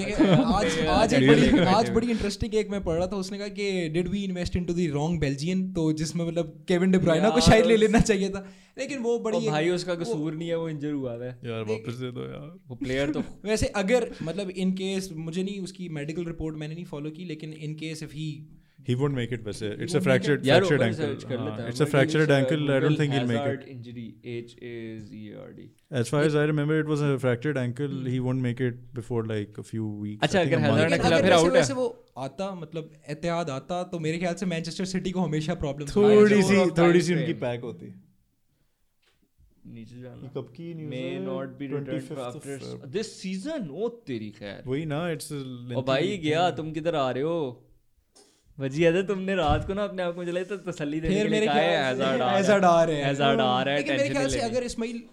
आज 0.56 0.78
आज 0.90 1.14
एक 1.14 1.28
बड़ी 1.28 1.64
आज 1.72 1.90
बड़ी 1.90 2.12
इंटरेस्टिंग 2.12 2.56
एक 2.56 2.70
मैं 2.72 2.84
पढ़ 2.84 2.98
रहा 2.98 3.08
था 3.08 3.16
उसने 3.16 3.38
कहा 3.38 3.48
कि 3.48 3.90
did 3.94 4.08
we 4.08 4.24
invest 4.24 4.56
into 4.56 4.74
the 4.74 4.88
wrong 4.94 5.20
Belgian 5.20 5.72
तो 5.74 5.92
जिसमें 5.94 6.26
मतलब 6.28 6.54
केविन 6.68 6.92
डी 6.92 6.98
ब्रुयना 6.98 7.30
को 7.30 7.42
शायद 7.42 7.66
ले 7.66 7.78
लेना 7.78 8.00
चाहिए 8.00 8.30
था। 8.30 8.46
लेकिन 8.78 9.00
वो 9.00 9.18
बड़ी 9.20 9.38
और 9.38 9.52
भाई 9.52 9.70
उसका 9.70 9.96
कसूर 9.96 10.34
नहीं 10.34 10.50
है 10.50 10.58
वो 10.58 10.70
इंजर 10.70 10.92
हुआ 10.92 11.14
है 11.14 11.30
यार 11.46 11.64
वापस 11.64 12.00
दे 12.02 12.12
दो 12.12 12.24
यार। 12.24 12.58
वो 12.68 12.76
प्लेयर 12.76 13.12
तो 13.12 13.24
वैसे 13.46 13.66
अगर 13.84 14.10
मतलब 14.24 14.50
इन 14.50 14.72
केस 14.74 15.10
मुझे 15.16 15.44
नहीं 15.44 15.60
उसकी 15.60 15.90
मेडिकल 16.00 16.26
रिपोर्ट 16.26 16.58
मैंने 16.58 16.74
नहीं 16.74 16.86
फॉलो 16.86 17.10
की 17.10 17.26
लेकिन 17.26 17.54
in 17.54 17.74
case 17.76 18.04
if 18.04 18.14
he 18.14 18.30
he 18.80 18.96
won't 19.00 19.16
make 19.18 19.32
it 19.36 19.42
वैसे 19.46 19.70
it's 19.86 19.96
a 19.98 20.02
fractured 20.04 20.46
यार 20.48 20.66
fractured 20.66 20.84
ankle 20.86 21.40
हाँ, 21.40 21.56
हैं 21.58 21.72
it's 21.72 21.82
a 21.82 21.88
fractured 21.94 22.32
ankle 22.36 22.70
I 22.74 22.80
don't 22.84 23.00
think 23.02 23.16
he'll 23.16 23.28
make 23.32 23.48
it 23.54 23.68
injury 23.70 24.06
H 24.34 24.54
A 24.64 24.74
G 25.08 25.22
R 25.42 25.52
D 25.54 25.66
as 26.02 26.12
far 26.14 26.22
as 26.30 26.38
I 26.42 26.46
remember 26.52 26.78
it 26.84 26.92
was 26.94 27.04
a 27.08 27.12
fractured 27.26 27.60
ankle 27.64 27.98
he 28.14 28.20
won't 28.28 28.46
make 28.48 28.62
it 28.68 28.80
before 29.00 29.22
like 29.34 29.60
a 29.64 29.68
few 29.72 29.90
weeks 30.06 30.24
अच्छा, 30.24 30.40
think 30.40 30.54
अगर. 30.54 30.66
Hazard 30.68 30.98
खेला 31.04 31.16
अगर 31.18 31.28
फिर 31.28 31.38
out 31.38 31.46
है। 31.46 31.52
वैसे 31.58 31.74
वो 31.82 31.88
आता 32.28 32.54
मतलब 32.62 32.92
एहतियात 33.10 33.50
आता 33.58 33.84
तो 33.94 34.00
मेरे 34.08 34.18
ख्याल 34.26 34.36
से 34.44 34.46
मैनचेस्टर 34.56 34.86
सिटी 34.96 35.12
को 35.12 35.28
हमेशा 35.28 35.54
प्रॉब्लम 35.66 35.94
थोड़ी 35.96 36.42
सी 36.52 36.66
थोड़ी 36.82 37.02
सी 37.02 37.14
उनकी. 37.16 37.34
पैक 37.46 37.62
होती 37.70 37.94
नीचे 39.76 40.02
जाना 40.02 40.28
कब 40.36 40.52
की 40.56 40.74
न्यूज़ 40.74 40.90
मे 40.90 40.98
है? 40.98 41.20
Not 41.26 41.58
be 41.58 41.68
25th 41.68 41.90
return 41.94 42.22
after. 42.26 42.88
This 42.98 43.14
season 43.22 43.70
ओ 43.70 43.88
तेरी 44.08 44.30
खैर 44.40 44.62
वही 44.68 44.86
ना 44.92 45.00
इट्स 45.12 45.32
ओ 45.32 45.82
भाई 45.88 46.18
गया 46.26 46.50
तुम 46.60 46.72
किधर 46.74 46.96
आ 46.96 47.10
रहे 47.12 47.24
हो 47.24 47.40
वजी 48.58 48.84
है 48.84 49.06
तुमने 49.08 49.36
रात 49.36 49.68
को 49.68 49.74
ना 49.74 49.84
अपने 49.84 50.04
आप 50.04 50.16
को 50.16 50.24
जलाई 50.26 50.44
तो 50.44 50.58
तसल्ली 50.64 51.00
देने 51.00 51.16
फिर 51.16 51.24
के 51.24 51.30
लिए 51.30 51.40
मेरे 51.40 51.48
कहा 51.48 51.56
ख्याल 51.56 51.98
से 51.98 52.04
हैजार्ड 52.04 52.22
आ 52.22 52.30
हैजार्ड 52.32 52.66
आ 52.66 52.84
रहे 52.84 52.96
हैं। 52.96 53.06
हैजार्ड 53.06 53.42
आ 53.42 53.62
रहा 53.64 53.74
है 53.74 53.80
लेकिन 53.80 53.98
मेरे 53.98 54.10
ख्याल 54.10 54.30
से 54.30 54.40
अगर 54.42 54.64
इस्माइल 54.64 55.04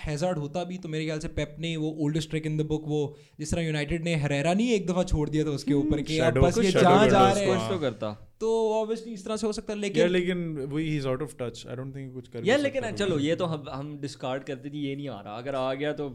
हैजार्ड 0.00 0.38
होता 0.38 0.62
भी 0.64 0.76
तो 0.78 0.88
मेरे 0.88 1.04
ख्याल 1.04 1.18
से 1.18 1.28
पेप 1.38 1.56
ने 1.60 1.76
वो 1.76 1.90
oldest 2.00 2.30
trick 2.30 2.46
in 2.46 2.56
the 2.58 2.66
book 2.66 2.84
वो 2.88 3.00
जिस 3.38 3.50
तरह 3.50 3.62
यूनाइटेड 3.62 4.04
ने 4.04 4.14
हरेरा 4.16 4.52
नहीं 4.54 4.70
एक 4.72 4.86
दफ़ा 4.86 5.04
छोड़ 5.04 5.28
दिया 5.28 5.44
था 5.44 5.50
उसके 5.50 5.74
ऊपर 5.74 6.00
कि 6.02 6.18
अब 6.18 6.38
बस 6.38 6.58
ये 6.58 6.70
जहाँ 6.70 7.08
जा 7.08 7.22
रहे 7.30 7.46
हैं। 7.46 7.68
तो 7.70 7.78
करता। 7.78 8.12
तो 8.40 8.50
ऑब्वियसली 8.74 9.12
इस 9.12 9.24
तरह 9.24 9.36
से 9.36 9.46
हो 9.46 9.52
सकता 9.52 9.72
है 9.72 9.78
यार 9.78 10.08
लेकिन 10.08 10.12
लेकिन 10.12 10.68
वही 10.72 10.88
he 10.88 10.96
is 10.96 11.08
out 11.08 11.22
of 11.22 11.34
touch 11.40 11.64
I 11.70 11.76
don't 11.76 11.94
think 11.96 12.12
कुछ 12.14 12.28
कर 12.28 12.46
यार 12.46 12.60
लेकिन 12.60 12.90
चलो 12.92 13.18
ये 13.18 13.36
तो 13.36 13.46
हम 13.46 13.64
हम 13.70 13.98
डिस्कार्ड 14.00 14.44
करते 14.44 14.70
थे 14.70 14.78
ये 14.78 14.94
नहीं 14.96 15.08
आ 15.08 15.20
रहा। 15.20 15.34
अगर 15.34 15.54
आ 15.54 15.74
गया 15.74 15.92
तो 15.92 16.08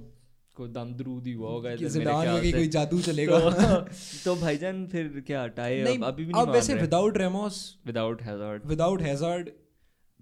कोई 0.59 0.69
दम 0.69 0.93
दरूद 0.97 1.27
ही 1.27 1.33
हुआ 1.33 1.49
होगा 1.49 1.71
इधर 1.71 1.97
मेरे 1.97 2.05
में 2.05 2.21
ख्याल 2.21 2.41
से। 2.41 2.51
कोई 2.51 2.67
जादू 2.67 2.99
चलेगा। 3.01 3.39
तो, 3.39 3.79
तो 4.25 4.35
भाईजान 4.41 4.85
फिर 4.87 5.23
क्या 5.27 5.47
टाई 5.59 5.81
नहीं 5.81 5.99
अभी 5.99 6.25
भी 6.25 6.31
नहीं 6.33 6.43
अब 6.43 6.51
वैसे 6.51 6.73
without 6.75 7.17
Ramos 7.17 7.63
without 7.85 8.21
Hazard 8.21 8.65
without 8.65 9.01
Hazard 9.01 9.49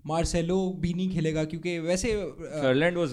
Marcelo 0.05 0.57
भी 0.79 0.93
नहीं 0.93 1.09
खेलेगा 1.09 1.43
क्योंकि 1.43 1.77
वैसे 1.79 2.13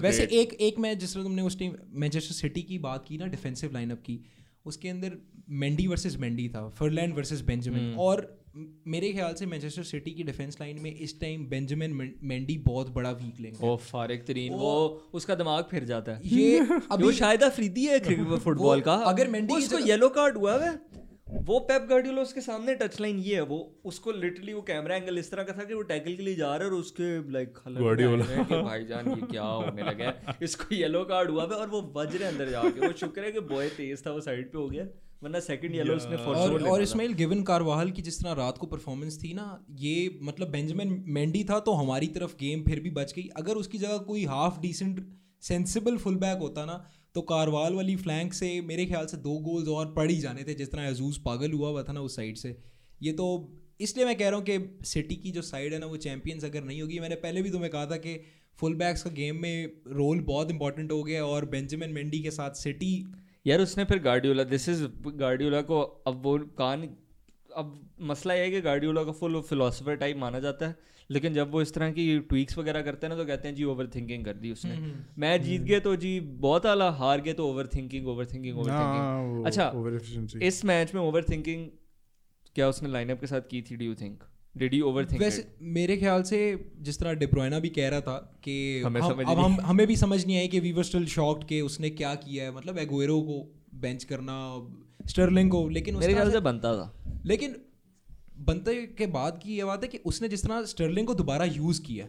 वैसे 0.01 0.27
एक 0.41 0.53
एक 0.61 0.79
मैच 0.79 0.97
जिस 0.97 1.13
तुमने 1.13 1.41
उस 1.41 1.57
टीम 1.59 1.73
मैनचेस्टर 1.93 2.33
सिटी 2.33 2.61
की 2.61 2.77
बात 2.79 3.05
की 3.07 3.17
ना 3.17 3.25
डिफेंसिव 3.27 3.73
लाइनअप 3.73 4.01
की 4.05 4.19
उसके 4.65 4.89
अंदर 4.89 5.17
मेंडी 5.63 5.87
वर्सेस 5.87 6.17
मेंडी 6.17 6.47
था 6.49 6.67
फर्लैंड 6.69 7.15
वर्सेस 7.15 7.41
बेंजामिन 7.41 7.93
और 7.99 8.21
मेरे 8.57 9.13
ख्याल 9.13 9.33
से 9.33 9.45
मैनचेस्टर 9.45 9.83
सिटी 9.83 10.11
की 10.11 10.23
डिफेंस 10.23 10.57
लाइन 10.61 10.79
में 10.81 10.95
इस 10.95 11.21
टाइम 11.21 11.45
बेंजामिन 11.45 12.13
मेंडी 12.23 12.57
बहुत 12.57 12.89
बड़ा 12.89 13.11
वीक 13.11 13.39
लिंक 13.39 13.55
है। 13.55 13.69
ओ 13.69 13.75
फारिक 13.75 14.25
तरीन 14.25 14.53
वो 14.53 15.03
उसका 15.13 15.35
दिमाग 15.35 15.63
फिर 15.63 15.83
जाता 15.83 16.11
है। 16.11 16.21
ये 16.23 16.59
अभी 16.91 17.03
वो 17.03 17.11
शायद 17.11 17.43
अफरीदी 17.43 17.85
है 17.85 17.99
क्रिकेट 17.99 18.27
फुटबॉल 18.27 18.81
का? 18.81 18.93
अगर 18.93 19.27
मेंडी 19.27 19.53
वो 19.53 19.59
उसको 19.59 19.77
येलो 19.77 20.09
कार्ड 20.09 20.37
हुआ 20.37 20.57
है। 20.57 20.79
वो 21.29 21.59
पेप 21.59 21.87
गार्डियोला 21.89 22.21
उसके 22.21 22.41
सामने 22.41 22.75
टच 22.75 23.01
लाइन 23.01 23.19
ये 23.19 23.35
है 23.35 23.41
वो 23.41 23.81
उसको 23.85 24.11
लिटरली 24.11 24.53
वो 24.53 24.61
कैमरा 24.61 24.95
एंगल 24.95 25.17
इस 25.17 25.31
तरह 25.31 25.43
का 25.43 25.53
था 25.53 25.63
कि 25.63 25.73
वो 25.73 25.81
टैकल 25.81 26.15
के 26.15 26.23
लिए 26.23 26.35
जा 26.35 26.55
रहा 26.55 26.67
है 26.67 26.73
और 26.73 26.79
उसके 26.79 27.31
लाइक। 27.31 27.57
कि 28.43 28.61
भाईजान 28.61 29.09
ये 29.09 29.27
क्या 29.27 29.43
होने 29.43 29.83
लगा 29.83 30.05
है? 30.05 30.35
इसको 30.41 30.75
येलो 30.75 31.03
कार्ड 31.03 31.29
हुआ 31.29 31.43
है 31.43 31.49
और 31.49 31.67
वो 31.67 31.81
बज 31.81 32.15
रहे 32.15 32.29
अंदर 32.29 32.49
जाके। 32.49 32.87
वो 32.87 32.93
शुक्र 32.93 33.23
है 33.23 33.31
कि 33.31 33.39
बॉय 33.39 33.69
तेज 33.69 34.05
था 34.07 34.11
वो 34.11 34.21
साइड 34.21 34.51
पे 34.51 34.57
हो 34.57 34.69
गया। 34.69 34.87
वरना 35.21 35.39
सेकंड 35.39 35.75
येलो 35.75 35.95
उसने 35.95 36.17
फॉर 36.17 36.35
और 36.35 36.47
श्योर 36.47 36.69
और 36.69 36.81
इस्माइल 36.81 37.13
गिवन 37.13 37.43
कारवाहल 37.43 37.91
की 37.91 38.01
जिस 38.01 38.19
तरह 38.19 38.33
रात 38.33 38.57
को 38.57 38.67
परफॉर्मेंस 38.67 39.17
थी 39.23 39.33
ना 39.33 39.45
ये 39.79 39.95
मतलब 40.23 40.49
बेंजामिन 40.51 41.03
मेंडी 41.09 41.43
था 41.43 41.59
तो 41.59 41.73
हमारी 41.73 42.07
तरफ़ 42.15 42.35
गेम 42.39 42.63
फिर 42.63 42.79
भी 42.79 42.89
बच 42.91 43.13
गई। 43.13 43.27
अगर 43.37 43.55
उसकी 43.55 43.77
जगह 43.77 43.97
कोई 44.07 44.25
half 44.25 44.59
decent 44.61 45.05
sensible 45.43 45.97
full 45.97 46.15
back 46.17 46.39
होता 46.39 46.65
ना 46.65 46.83
तो 47.15 47.21
कारवाल 47.23 47.73
वाली 47.73 47.95
फ्लैंक 47.95 48.33
से 48.33 48.49
मेरे 48.61 48.85
ख्याल 48.85 49.05
से 49.05 49.17
दो 49.19 49.37
गोल्स 49.41 49.67
और 49.69 49.93
पड़ 49.93 50.09
ही 50.11 50.17
जाने 50.19 50.43
थे 50.43 50.53
जिस 50.53 50.71
तरह 50.71 50.87
अजूज 50.87 51.17
पागल 51.25 51.51
हुआ 51.51 51.69
हुआ 51.69 51.83
था 51.83 51.93
ना 51.93 52.01
उस 52.01 52.15
साइड 52.15 52.37
से। 52.37 52.55
ये 53.01 53.11
तो 53.11 53.27
इसलिए 53.81 54.05
मैं 54.05 54.15
कह 54.15 54.29
रहा 54.29 54.35
हूँ 54.35 54.45
कि 54.45 54.85
सिटी 54.85 55.15
की 55.15 55.31
जो 55.31 55.41
साइड 55.41 55.73
है 55.73 55.79
ना 55.79 55.85
वो 55.85 55.97
चैंपियंस 55.97 56.45
अगर 56.45 56.63
नहीं 56.63 56.81
होगी। 56.81 56.99
मैंने 56.99 57.15
पहले 57.23 57.41
भी 57.41 57.49
तुम्हें 57.49 57.71
कहा 57.71 57.85
था 57.85 57.97
कि 57.97 58.15
फुल 58.59 58.75
बैक्स 58.75 59.03
का 59.03 59.09
गेम 59.11 59.41
में 59.41 59.71
रोल 59.91 60.19
बहुत 60.23 60.51
इंपॉर्टेंट 60.51 60.91
हो 60.91 61.03
गया 61.03 61.25
और 61.25 61.45
बेंजामिन 61.45 61.89
मेंडी 61.89 62.19
के 62.19 62.31
साथ 62.31 62.51
सिटी 62.55 62.93
यार 63.47 63.61
उसने 63.61 63.85
फिर 63.85 63.99
गार्डियोला 63.99 64.43
दिस 64.43 64.69
इज़ 64.69 64.85
गार्डियोला 65.07 65.61
को 65.61 65.81
अब 65.81 66.21
वो 66.23 66.37
कान 66.37 66.89
अब 67.55 67.89
मसला 68.01 68.33
ये 68.33 68.43
है 68.43 68.51
कि 68.51 68.61
गार्डियोला 68.61 69.03
का 69.03 69.11
फुल 69.11 69.41
फिलोसफर 69.41 69.95
टाइप 69.95 70.17
माना 70.17 70.39
जाता 70.39 70.67
है 70.67 70.75
लेकिन 71.09 71.33
जब 71.33 71.51
वो 71.51 71.61
इस 71.61 71.73
तरह 71.73 71.91
की 71.91 72.19
ट्वीक्स 72.19 72.57
वगैरह 72.57 72.81
करते 72.81 73.07
हैं 73.07 73.13
ना 73.15 73.21
तो 73.21 73.25
कहते 73.27 73.47
हैं 73.47 73.55
जी 73.55 73.63
ओवर 73.63 73.87
थिंकिंग 73.87 74.25
कर 74.25 74.33
दी 74.33 74.51
उसने. 74.51 74.93
मैच 75.17 75.41
जीत 75.41 75.61
गए 75.61 75.79
तो 75.79 75.95
जी 75.95 76.19
बहुत 76.19 76.65
आला 76.65 76.89
हार 76.91 77.21
गए 77.21 77.33
तो 77.33 77.47
over 77.49 77.67
thinking 77.67 78.07
over 78.07 78.25
thinking 78.25 78.59
over 78.59 78.71
thinking 78.71 79.45
अच्छा 79.45 79.71
इस 80.41 80.65
मैच 80.65 80.93
में 80.95 81.01
ओवर 81.01 81.23
थिंकिंग 81.23 81.67
क्या 82.55 82.69
उसने 82.69 82.89
लाइनअप 82.89 83.19
के 83.19 83.27
साथ 83.27 83.41
की 83.41 83.61
थी 83.61 83.75
do 83.75 83.85
you 83.85 83.95
think 83.95 84.23
did 84.57 84.73
you 84.73 84.85
over 84.85 85.05
think 85.05 85.21
वैसे 85.21 85.55
मेरे 85.61 85.97
ख्याल 85.97 86.23
से 86.23 86.69
जिस 86.81 86.99
तरह 86.99 87.13
डिप्रोयना 87.13 87.59
भी 87.59 87.69
कह 87.69 87.89
रहा 87.89 88.01
था 88.01 88.39
कि 88.43 88.81
हमें 88.85 89.01
हम, 89.01 89.13
समझ 89.13 89.25
अब 89.25 89.39
हम 89.39 89.57
हमें 89.61 89.87
भी 89.87 89.95
समझ 89.95 90.25
नहीं 90.25 90.37
आई 90.37 90.47
कि 90.47 90.59
वी 90.59 90.71
वर 90.71 90.83
स्टिल 90.83 91.05
शॉक्ड 91.05 91.43
कि 91.43 91.61
उसने 91.61 91.89
क्या 91.89 92.15
किया 92.15 92.43
है। 92.43 92.55
मतलब 92.55 92.77
एगोएरो 92.77 93.21
को 93.21 93.63
बेंच 93.75 94.03
करना 94.03 94.67
स्टर्लिंग 95.07 95.51
को 95.51 95.69
लेकिन 95.69 95.95
मेरे 95.95 96.13
ख्याल 96.13 96.25
से- 96.25 96.35
से 96.35 96.39
बनता 96.39 96.73
था। 96.73 97.21
लेकिन 97.25 97.55
बनते 98.39 98.75
के 98.75 99.07
बाद 99.07 99.39
की 99.43 99.57
ये 99.57 99.65
बात 99.65 99.83
है 99.83 99.89
कि 99.89 99.97
उसने 99.97 100.29
जिस 100.29 100.43
तरह 100.43 100.63
स्टर्लिंग 100.63 101.07
को 101.07 101.13
दोबारा 101.13 101.45
यूज़ 101.45 101.81
किया 101.81 102.07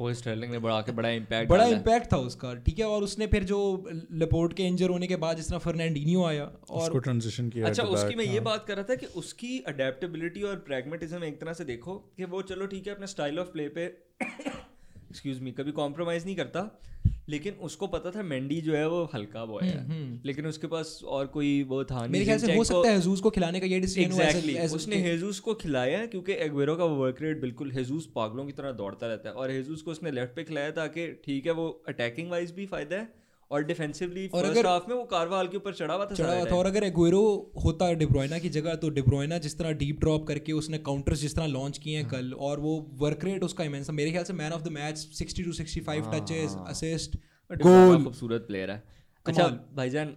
वो 0.00 0.12
स्टर्लिंग 0.14 0.52
ने 0.52 0.58
बड़ा 0.58 0.80
के 0.80 0.92
बड़ा 0.92 1.08
इम्पैक्ट 1.10 1.50
बड़ा 1.50 1.64
इम्पैक्ट 1.66 2.12
था 2.12 2.16
उसका 2.22 2.54
ठीक 2.66 2.78
है 2.78 2.86
और 2.86 3.02
उसने 3.02 3.26
फिर 3.26 3.44
जो 3.44 3.58
लेपोर्ट 4.14 4.52
के 4.52 4.62
इंजर 4.64 4.90
होने 4.90 5.06
के 5.06 5.16
बाद 5.16 5.36
जिस 5.36 5.48
तरह 5.48 5.58
फर्नैंडिनियो 5.60 6.24
आया 6.24 6.44
और 6.44 6.82
उसको 6.82 6.98
ट्रांजिशन 6.98 7.48
किया 7.48 7.66
अच्छा 7.66 7.82
उसकी 7.84 8.14
मैं 8.14 8.24
ये 8.24 8.32
हाँ। 8.32 8.44
बात 8.44 8.64
कर 8.66 8.76
रहा 8.76 8.84
था 8.84 8.94
कि 8.94 9.06
उसकी 9.16 9.58
अडेप्टेबिलिटी 9.68 10.42
और 10.42 10.56
प्रेगमेटिज्म 10.66 11.24
एक 11.24 11.40
तरह 11.40 11.52
से 11.52 11.64
देखो 11.64 11.96
कि 12.16 12.24
वो 12.26 12.42
चलो 12.44 12.66
ठीक 12.66 12.86
है 12.86 12.94
अपने 12.94 13.06
स्टाइल 13.06 13.38
ऑफ़ 13.38 13.48
प्ले 13.48 13.68
पे 13.68 13.86
एक्सक्यूज 15.12 15.40
मी 15.42 15.52
कभी 15.52 15.72
कॉम्प्रोमाइज 15.78 16.24
नहीं 16.24 16.36
करता 16.36 16.70
लेकिन 17.28 17.54
उसको 17.66 17.86
पता 17.86 18.10
था 18.10 18.22
मेंडी 18.22 18.60
जो 18.60 18.74
है 18.74 18.86
वो 18.88 18.98
हल्का 19.14 19.44
बॉय 19.44 19.64
है। 19.64 19.82
लेकिन 20.26 20.46
उसके 20.46 20.66
पास 20.66 20.88
और 21.06 21.26
कोई 21.26 21.50
वो 21.64 21.82
था 21.84 21.94
नहीं 21.94 22.02
हम्म, 22.02 22.12
मेरे 22.12 22.24
ख्याल 22.24 22.38
से 22.38 22.54
हो 22.56 22.64
सकता 22.64 22.88
है 22.88 22.94
हेजूस 22.94 23.20
को 23.20 23.30
खिलाने 23.30 23.60
का 23.60 23.66
ये 23.66 23.80
डिसीज़न 23.80 24.12
हुआ 24.12 24.24
एग्जैक्टली 24.24 24.58
उसने 24.76 24.96
हेजूस 25.02 25.40
को 25.40 25.54
खिलाया 25.54 26.04
क्योंकि 26.06 26.32
एग्वेरो 26.46 26.76
का 26.76 26.84
वर्क 26.96 27.22
रेट 27.22 27.40
बिल्कुल 27.40 27.72
हेजूस 27.72 28.10
पागलों 28.14 28.46
की 28.46 28.52
तरह 28.52 28.72
दौड़ता 28.72 29.06
रहता 29.06 29.28
है। 29.28 29.34
और 29.34 29.50
हेजूस 29.50 29.82
को 29.82 29.90
उसने 29.90 30.10
लेफ़्ट 30.10 30.34
पे 30.36 30.44
खिलाया 30.44 30.70
ताकि 30.78 31.06
ठीक 31.24 31.46
है 31.46 31.52
वो 31.52 31.68
अटैकिंग 31.88 32.30
वाइज 32.30 32.50
भी 32.52 32.66
फ़ायदा 32.66 32.96
है 32.96 33.21
और 33.52 33.64
डिफेंसिवली 33.64 34.26
और 34.26 34.40
फ़र्स्ट 34.40 34.50
अगर- 34.50 34.66
हाफ़ 34.66 34.82
में 34.88 34.96
वो 34.96 35.04
कारवाल 35.04 35.48
के 35.48 35.56
ऊपर 35.56 35.74
चढ़ा 35.74 35.94
हुआ 35.94 36.06
था 36.06 36.14
चढ़ा 36.14 36.34
हुआ 36.36 36.44
था। 36.44 36.54
और 36.56 36.66
अगर 36.66 36.84
एगुएरो 36.84 37.52
होता 37.64 37.92
डिब्रोइना 37.92 38.38
की 38.38 38.48
जगह 38.48 38.74
तो 38.74 38.88
डिब्रोइना 38.90 39.38
जिस 39.38 39.58
तरह 39.58 39.72
डीप 39.72 40.00
ड्रॉप 40.00 40.26
करके 40.26 40.52
उसने 40.52 40.78
काउंटर्स 40.78 41.20
जिस 41.20 41.36
तरह 41.36 41.46
लॉन्च 41.46 41.78
किए 41.78 42.02
हाँ। 42.02 42.02
हैं। 42.02 42.10
कल 42.10 42.32
और 42.32 42.60
वो 42.60 42.90
वर्क 42.92 43.24
रेट 43.24 43.44
उसका 43.44 43.64
इमेंस 43.64 43.90
मेरे 43.90 44.10
ख्याल 44.10 44.24
से 44.24 44.32
man 44.32 44.52
of 44.52 44.62
the 44.62 44.68
match 44.68 45.08
60 45.22 45.44
to 45.44 45.52
65 45.52 46.12
touches 46.14 46.56
assist 46.66 47.16
goal 47.50 47.86
goal 47.86 48.04
खूबसूरत 48.04 48.40
प्लेयर 48.40 48.70
है। 48.70 48.82
अच्छा 49.26 49.48
भाईजान 49.76 50.16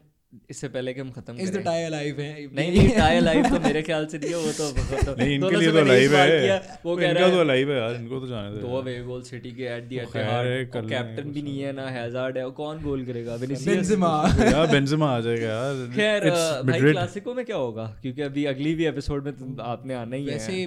इससे 0.49 0.67
पहले 0.67 0.93
कि 0.93 1.01
हम 1.01 1.11
खत्म 1.11 1.33
इज़ 1.39 1.49
द 1.49 1.53
करें। 1.53 1.63
टाई 1.63 1.83
अलाइव 1.83 2.19
है। 2.21 2.47
नहीं 2.55 2.71
नहीं 2.71 2.89
टाई 2.89 3.19
लाइव 3.19 3.47
तो 3.49 3.59
मेरे 3.67 3.81
ख्याल 3.81 4.05
से 4.05 4.17
नहीं 4.17 4.33
वो 4.33 4.51
तो 4.51 4.71
तो- 4.71 5.17
नहीं 5.19 5.35
इनके 5.35 5.55
लिए 5.55 5.71
तो 5.71 5.83
लाइव 5.85 6.15
है। 6.15 6.79
वो 6.85 6.95
कह 6.97 7.05
इनका 7.05 7.19
रहा 7.19 7.29
तो 7.29 7.43
लाइव 7.43 7.71
है 7.71 7.77
यार 7.79 7.95
इनको 7.95 8.19
तो 8.19 8.27
जाने 8.27 8.51
दो। 8.51 8.67
दो 8.67 8.75
अवे 8.77 8.99
गोल 9.03 9.21
सिटी 9.21 9.51
के 9.51 9.63
एट 9.63 9.83
दी 9.83 9.99
वो 9.99 10.11
खैर 10.11 10.23
है, 10.23 10.59
एट 10.61 10.71
कर 10.71 10.83
लेंगे 10.83 10.95
कैप्टन 10.95 11.31
भी 11.31 11.41
नहीं 11.41 11.59
है 11.59 11.71
ना 11.73 11.87
हैजार्ड 11.89 12.37
है 12.37 12.49
कौन 12.51 12.83
गोल 12.83 13.05
करेगा? 13.05 13.37
बेंजेमा 13.41 14.13
यार 14.39 14.67
बेंजेमा 14.67 15.09
आ 15.11 15.19
जाएगा 15.19 15.47
यार। 15.47 15.91
खैर 15.95 16.29
भाई 16.71 16.79
क्लासिको 16.79 17.33
में 17.33 17.45
क्या 17.45 17.55
होगा? 17.55 17.85
क्योंकि 18.01 18.21
अभी 18.21 18.45
अगली 18.45 18.75
भी 18.75 18.85
एपिसोड 18.85 19.25
में 19.25 19.55
आपने 19.61 19.93
आना 19.93 20.15
ही 20.15 20.25
है। 20.25 20.31
वैसे 20.31 20.63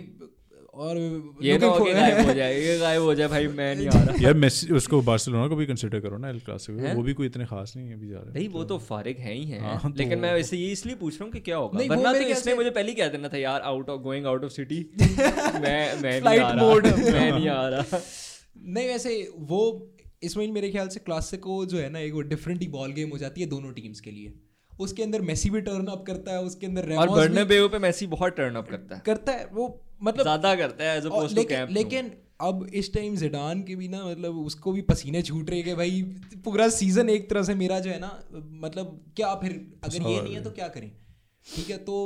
और 0.78 0.98
ये 1.42 1.56
ना 1.58 1.66
हो 1.66 1.84
गायब 1.84 2.26
हो 2.26 2.32
जाए 2.34 2.54
ये 2.60 2.78
गायब 2.78 3.02
हो 3.02 3.14
जाए 3.14 3.28
भाई 3.28 3.46
मैं 3.46 3.74
नहीं 3.76 3.86
आ 3.88 4.02
रहा। 4.02 4.14
यार 4.20 4.34
मेसी 4.34 4.66
उसको 4.72 5.00
बार्सिलोना 5.02 5.46
को 5.48 5.56
भी 5.56 5.66
कंसीडर 5.66 6.00
करो 6.00 6.18
ना 6.18 6.28
एल 6.30 6.38
क्लासिको 6.40 6.94
वो 6.96 7.02
भी 7.02 7.12
कोई 7.12 7.26
इतने 7.26 7.46
खास 7.46 7.72
नहीं 7.76 7.88
है 7.88 7.94
अभी 7.94 8.08
जा 8.08 8.18
रहे। 8.18 8.34
नहीं 8.34 8.48
वो 8.48 8.64
तो 8.64 8.78
फारिग 8.78 9.18
है 9.18 9.34
ही 9.34 9.44
है 9.44 9.60
हाँ, 9.60 9.92
लेकिन 9.96 10.12
तो- 10.12 10.22
मैं 10.22 10.32
वैसे 10.34 10.56
ये 10.56 10.70
इसलिए 10.72 10.96
पूछ 10.96 11.14
रहा 11.14 11.24
हूँ 11.24 11.32
कि 11.32 11.40
क्या 11.40 11.56
होगा? 11.56 11.78
वरना 11.94 12.12
तो 12.12 12.20
इसने 12.28 12.54
मुझे 12.54 12.70
पहले 12.70 12.88
ही 12.88 12.94
कह 12.94 13.08
देना 13.08 13.28
था 13.28 13.36
यार 13.36 13.60
out 13.60 13.90
of 13.90 14.00
going 14.02 14.26
out 14.26 14.44
of 14.44 14.52
city 14.52 14.80
मैं 15.00 16.02
मैं 16.02 16.20
नहीं 16.20 16.38
आ 16.40 16.50
रहा. 16.52 16.64
मैं 17.12 17.32
नहीं 17.32 17.48
आ 17.48 17.68
रहा। 17.68 18.00
नहीं 18.68 18.88
वैसे 18.88 19.16
वो 19.48 19.60
इसमें 20.22 20.46
मेरे 20.52 20.70
ख्याल 20.70 20.88
से 20.88 21.00
क्लासिको 21.00 21.64
जो 21.66 21.78
है 21.78 21.88
ना 21.90 21.98
एक 21.98 22.12
वो 22.12 22.20
डिफरेंट 22.28 22.60
ही 22.60 22.68
बॉल 22.68 22.92
गेम 22.92 23.10
हो 23.10 23.18
जाती 23.18 23.40
है 23.40 23.46
दोनों 23.46 23.72
टीम्स 23.72 24.00
के 24.00 24.10
लिए। 24.10 24.32
उसके 24.72 25.02
अंदर 25.02 25.20
मेसी 25.22 25.50
भी 25.50 25.60
टर्न 25.60 25.86
अप 25.86 26.04
करता 26.06 26.32
है 26.32 26.42
उसके 26.42 26.66
अंदर 26.66 26.94
और 26.94 27.10
बर्नबेउ 27.10 27.68
पे 27.68 27.78
मेसी 27.78 28.06
बहुत 28.06 28.36
टर्न 28.36 28.54
अप 28.54 28.68
करता 28.68 28.94
है। 28.96 29.02
करता 29.06 29.32
है 29.32 29.46
वो 29.52 29.68
मतलब 30.02 30.22
ज़्यादा 30.22 30.54
करता 30.54 30.84
है 30.84 30.98
एज 30.98 31.06
अपोज 31.06 31.28
टू 31.28 31.34
लेकिन 31.34 31.56
कैंप 31.56 31.70
लेकिन 31.70 32.12
अब 32.40 32.66
इस 32.74 32.92
टाइम 32.94 33.16
जिडान 33.16 33.62
के 33.62 33.76
भी 33.76 33.88
ना 33.88 34.04
मतलब 34.04 34.36
उसको 34.38 34.72
भी 34.72 34.82
पसीने 34.82 35.22
छूट 35.22 35.50
रहे 35.50 35.62
कि 35.62 35.74
भाई 35.74 36.02
पूरा 36.44 36.68
सीज़न 36.68 37.08
एक 37.10 37.30
तरह 37.30 37.42
से 37.42 37.54
मेरा 37.54 37.78
जो 37.78 37.90
है 37.90 37.98
ना 38.00 38.10
मतलब 38.36 39.00
क्या 39.16 39.34
फिर 39.34 39.52
अगर 39.84 40.10
ये 40.10 40.20
नहीं 40.22 40.34
है 40.34 40.42
तो 40.42 40.50
क्या 40.50 40.68
करें? 40.68 40.90
ठीक 41.56 41.70
है 41.70 41.78
तो 41.78 41.96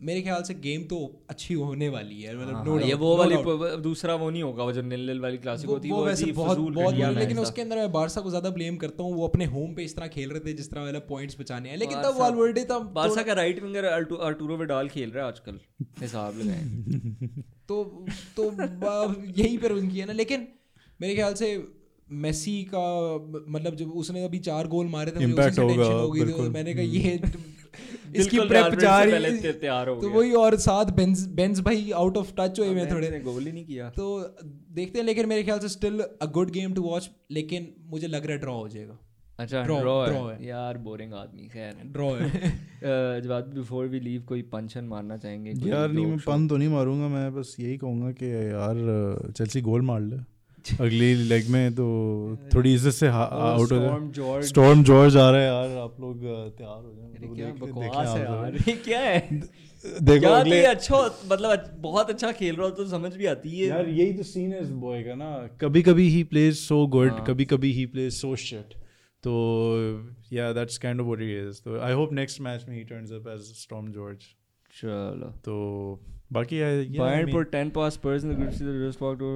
मेरे 0.00 0.20
ख्याल 0.22 0.42
से 0.42 0.54
गेम 0.54 0.82
तो 0.82 0.98
अच्छी 1.30 1.54
होने 1.54 1.88
वाली 1.88 2.20
है 2.20 2.36
मतलब 2.36 2.64
no 2.66 2.74
हाँ, 2.74 2.88
ये 2.88 2.94
वो 2.94 3.12
no 3.12 3.18
वाली 3.18 3.76
दूसरा 3.82 4.14
वो 4.14 4.28
नहीं 4.30 4.42
होगा 4.42 4.64
वो 4.64 4.72
जो 4.72 4.82
नील 4.82 5.06
नील 5.06 5.20
वाली 5.20 5.38
क्लासिक 5.38 5.70
होती 5.70 5.90
वो 5.90 5.96
वो 5.96 6.04
वैसे 6.04 6.30
बहुत 6.32 6.58
बहुत 6.58 6.94
लेकिन 6.94 7.38
उसके 7.38 7.62
अंदर 7.62 7.76
मैं 7.76 7.90
बारसा 7.92 8.20
को 8.20 8.30
ज़्यादा 8.30 8.50
ब्लेम 8.50 8.76
करता 8.76 9.02
हूँ 9.02 9.14
वो 9.14 9.26
अपने 9.28 9.44
होम 9.44 9.74
पे 9.74 9.84
इस 9.84 9.96
तरह 9.96 10.06
खेल 10.06 10.30
रहे 10.30 10.40
थे 10.40 10.52
जिस 10.52 10.70
तरह 10.70 10.82
वाला 10.82 10.98
पॉइंट्स 11.08 11.40
बचाने 11.40 11.68
हैं। 11.68 11.76
लेकिन 11.76 12.02
तब 12.02 12.16
वालवर्डे 12.18 12.64
तब 12.64 12.90
बारसा 12.94 13.22
का 13.22 13.32
राइट 13.32 13.62
विंगर 13.62 13.84
अर्टूरो 13.84 14.56
विडाल 14.56 14.88
खेल 14.88 15.10
रहा 15.10 15.24
है 15.24 15.32
आजकल 15.32 15.60
हिसाब 16.00 16.38
लगाए। 16.38 16.64
तो 17.68 17.84
तो 18.36 18.50
यही 19.36 19.56
पर 19.58 19.72
उनकी 19.72 19.98
है 19.98 20.06
ना 20.06 20.12
लेकिन 20.12 20.48
मेरे 21.00 21.14
ख्याल 21.14 21.34
से 21.34 21.52
मेसी 22.08 22.62
का 22.74 22.86
मतलब 23.48 23.76
जब 23.76 23.90
उसने 23.96 24.24
अभी 24.24 24.38
चार 24.38 24.66
गोल 24.68 24.86
मारे 24.86 25.12
थे 25.12 25.26
मुझे 25.26 25.50
हो 25.58 26.10
गई 26.10 26.20
बिल्कुल। 26.20 26.48
मैंने 26.48 26.74
कहा 26.74 26.82
ये 26.82 27.16
इसकी 28.16 28.38
प्रेप 28.40 28.74
जा 28.74 29.02
रही 29.02 29.24
है 29.24 29.52
तैयार 29.52 29.88
हो 29.88 30.00
तो 30.00 30.10
वही 30.10 30.32
और 30.32 30.56
साथ 30.56 30.84
बेंज 30.84 31.26
बेंज 31.26 31.60
भाई 31.60 31.90
आउट 31.90 32.16
ऑफ़ 32.16 32.32
टच 32.38 32.60
हुए 32.60 32.68
हुए 32.68 32.86
थोड़े। 32.86 33.10
ने 33.10 33.20
गोल 33.20 33.46
ही 33.46 33.52
नहीं 33.52 33.64
किया। 33.64 33.90
तो 33.90 34.36
देखते 34.70 34.98
हैं 34.98 35.06
लेकिन 35.06 35.26
मेरे 35.26 35.42
ख्याल 35.42 35.58
से 35.58 35.68
still 35.68 36.00
a 36.22 36.26
good 36.26 36.50
game 36.50 36.74
to 36.74 36.82
watch 36.82 37.10
लेकिन 37.30 37.74
मुझे 37.80 38.06
लग 38.06 38.22
रहा 38.24 38.32
है 38.32 38.38
ड्रॉ 38.38 38.54
हो 38.54 38.68
जाएगा। 38.68 38.98
अच्छा 39.38 39.62
ड्रॉ 39.62 40.06
है। 40.06 40.38
है। 40.38 40.46
यार 40.46 40.78
बोरिंग 40.78 41.14
आदमी 41.14 41.48
खैर। 41.48 41.74
ड्रॉ 41.86 42.10
है। 42.14 42.30
जवाब 43.22 43.52
बिफोर 43.54 43.86
वी 43.86 44.00
लीव 44.00 44.22
कोई 44.22 44.42
पंचन 44.42 44.84
मारना 44.84 45.16
चाहेंगे? 45.16 45.50
यार 45.68 45.92
नहीं 45.92 46.06
मैं 46.06 46.18
पन 46.18 46.48
तो 46.48 46.56
नहीं 46.56 46.68
मारूँगा 46.68 47.08
मैं 47.08 47.34
बस 47.34 47.56
यही 47.60 47.76
कहूँगा 47.76 48.10
कि 48.10 48.26
यार 48.26 49.32
चेल्सी 49.36 49.60
गोल 49.60 49.82
मार 49.82 50.00
ले। 50.00 50.29
अगली 50.80 51.14
लेग 51.28 51.48
में 51.50 51.72
तो 51.74 51.86
थोड़ी 52.54 52.74
इज़्ज़त 52.74 52.94
से 52.94 53.08
आउट 53.08 53.72
हो 53.72 53.78
जाए। 53.78 54.42
स्टॉर्म 54.48 54.82
जॉर्ज 54.84 55.16
आ 55.16 55.30
रहा 55.30 55.40
है 55.40 55.46
यार 55.46 55.78
आप 55.78 55.96
लोग 56.00 56.24
तैयार 56.58 56.84
हो 56.84 56.92
जाए। 56.92 57.34
क्या 57.34 57.48
बकवास 57.60 58.08
है 58.08 58.22
यार। 58.22 58.56
ये 58.68 58.74
क्या 58.84 59.00
है? 59.00 59.40
देखो 60.02 60.26
अगले 60.28 60.62
अच्छा 60.66 60.96
मतलब 61.28 61.70
बहुत 61.80 62.10
अच्छा 62.10 62.32
खेल 62.32 62.54
रहा 62.56 62.66
हो 62.66 62.70
तो 62.74 62.84
समझ 62.88 63.14
भी 63.14 63.26
आती 63.26 63.50
है। 63.50 63.66
यार 63.68 63.88
यही 63.88 64.12
तो 64.12 64.22
सीन 64.24 64.52
है 64.52 64.62
इस 64.62 64.70
बॉय 64.82 65.02
का 65.02 65.14
ना। 65.14 65.30
कभी 65.60 65.82
कभी 65.82 66.08
ही 66.08 66.22
प्लेज 66.26 66.54
सो 66.56 66.86
गुड। 66.88 67.24
कभी 67.26 67.44
कभी 67.46 67.72
ही 67.72 67.86
प्लेज 67.86 68.12
सो 68.14 68.34
शिट 68.44 68.74
तो 69.24 69.32
या 70.32 70.52
that's 70.52 70.78
kind 70.78 71.00
of 71.00 71.06
what 71.06 71.20
he 71.20 71.32
is 71.38 71.60
तो 71.62 71.80
आई 71.80 71.92
होप 71.92 72.12
नेक्स्ट 72.14 72.40
मैच 72.40 72.64
में 72.68 72.76
he 72.76 72.84
turns 72.84 73.12
up 73.12 73.28
as 73.28 73.52
storm 73.56 73.90
George 73.92 74.18
चलो। 74.70 75.30
तो 75.46 75.54
बाकी 76.30 76.60
I 76.60 76.84
Bayern 76.98 77.32
for 77.32 77.50
10 77.54 77.70
pass 77.74 77.92
Spurs 77.92 78.24
in 78.24 78.34
the 78.34 78.38
group 78.38 78.52
C 78.52 78.64
the 78.64 78.76
rest 78.82 79.02
walk 79.02 79.18
to 79.18 79.28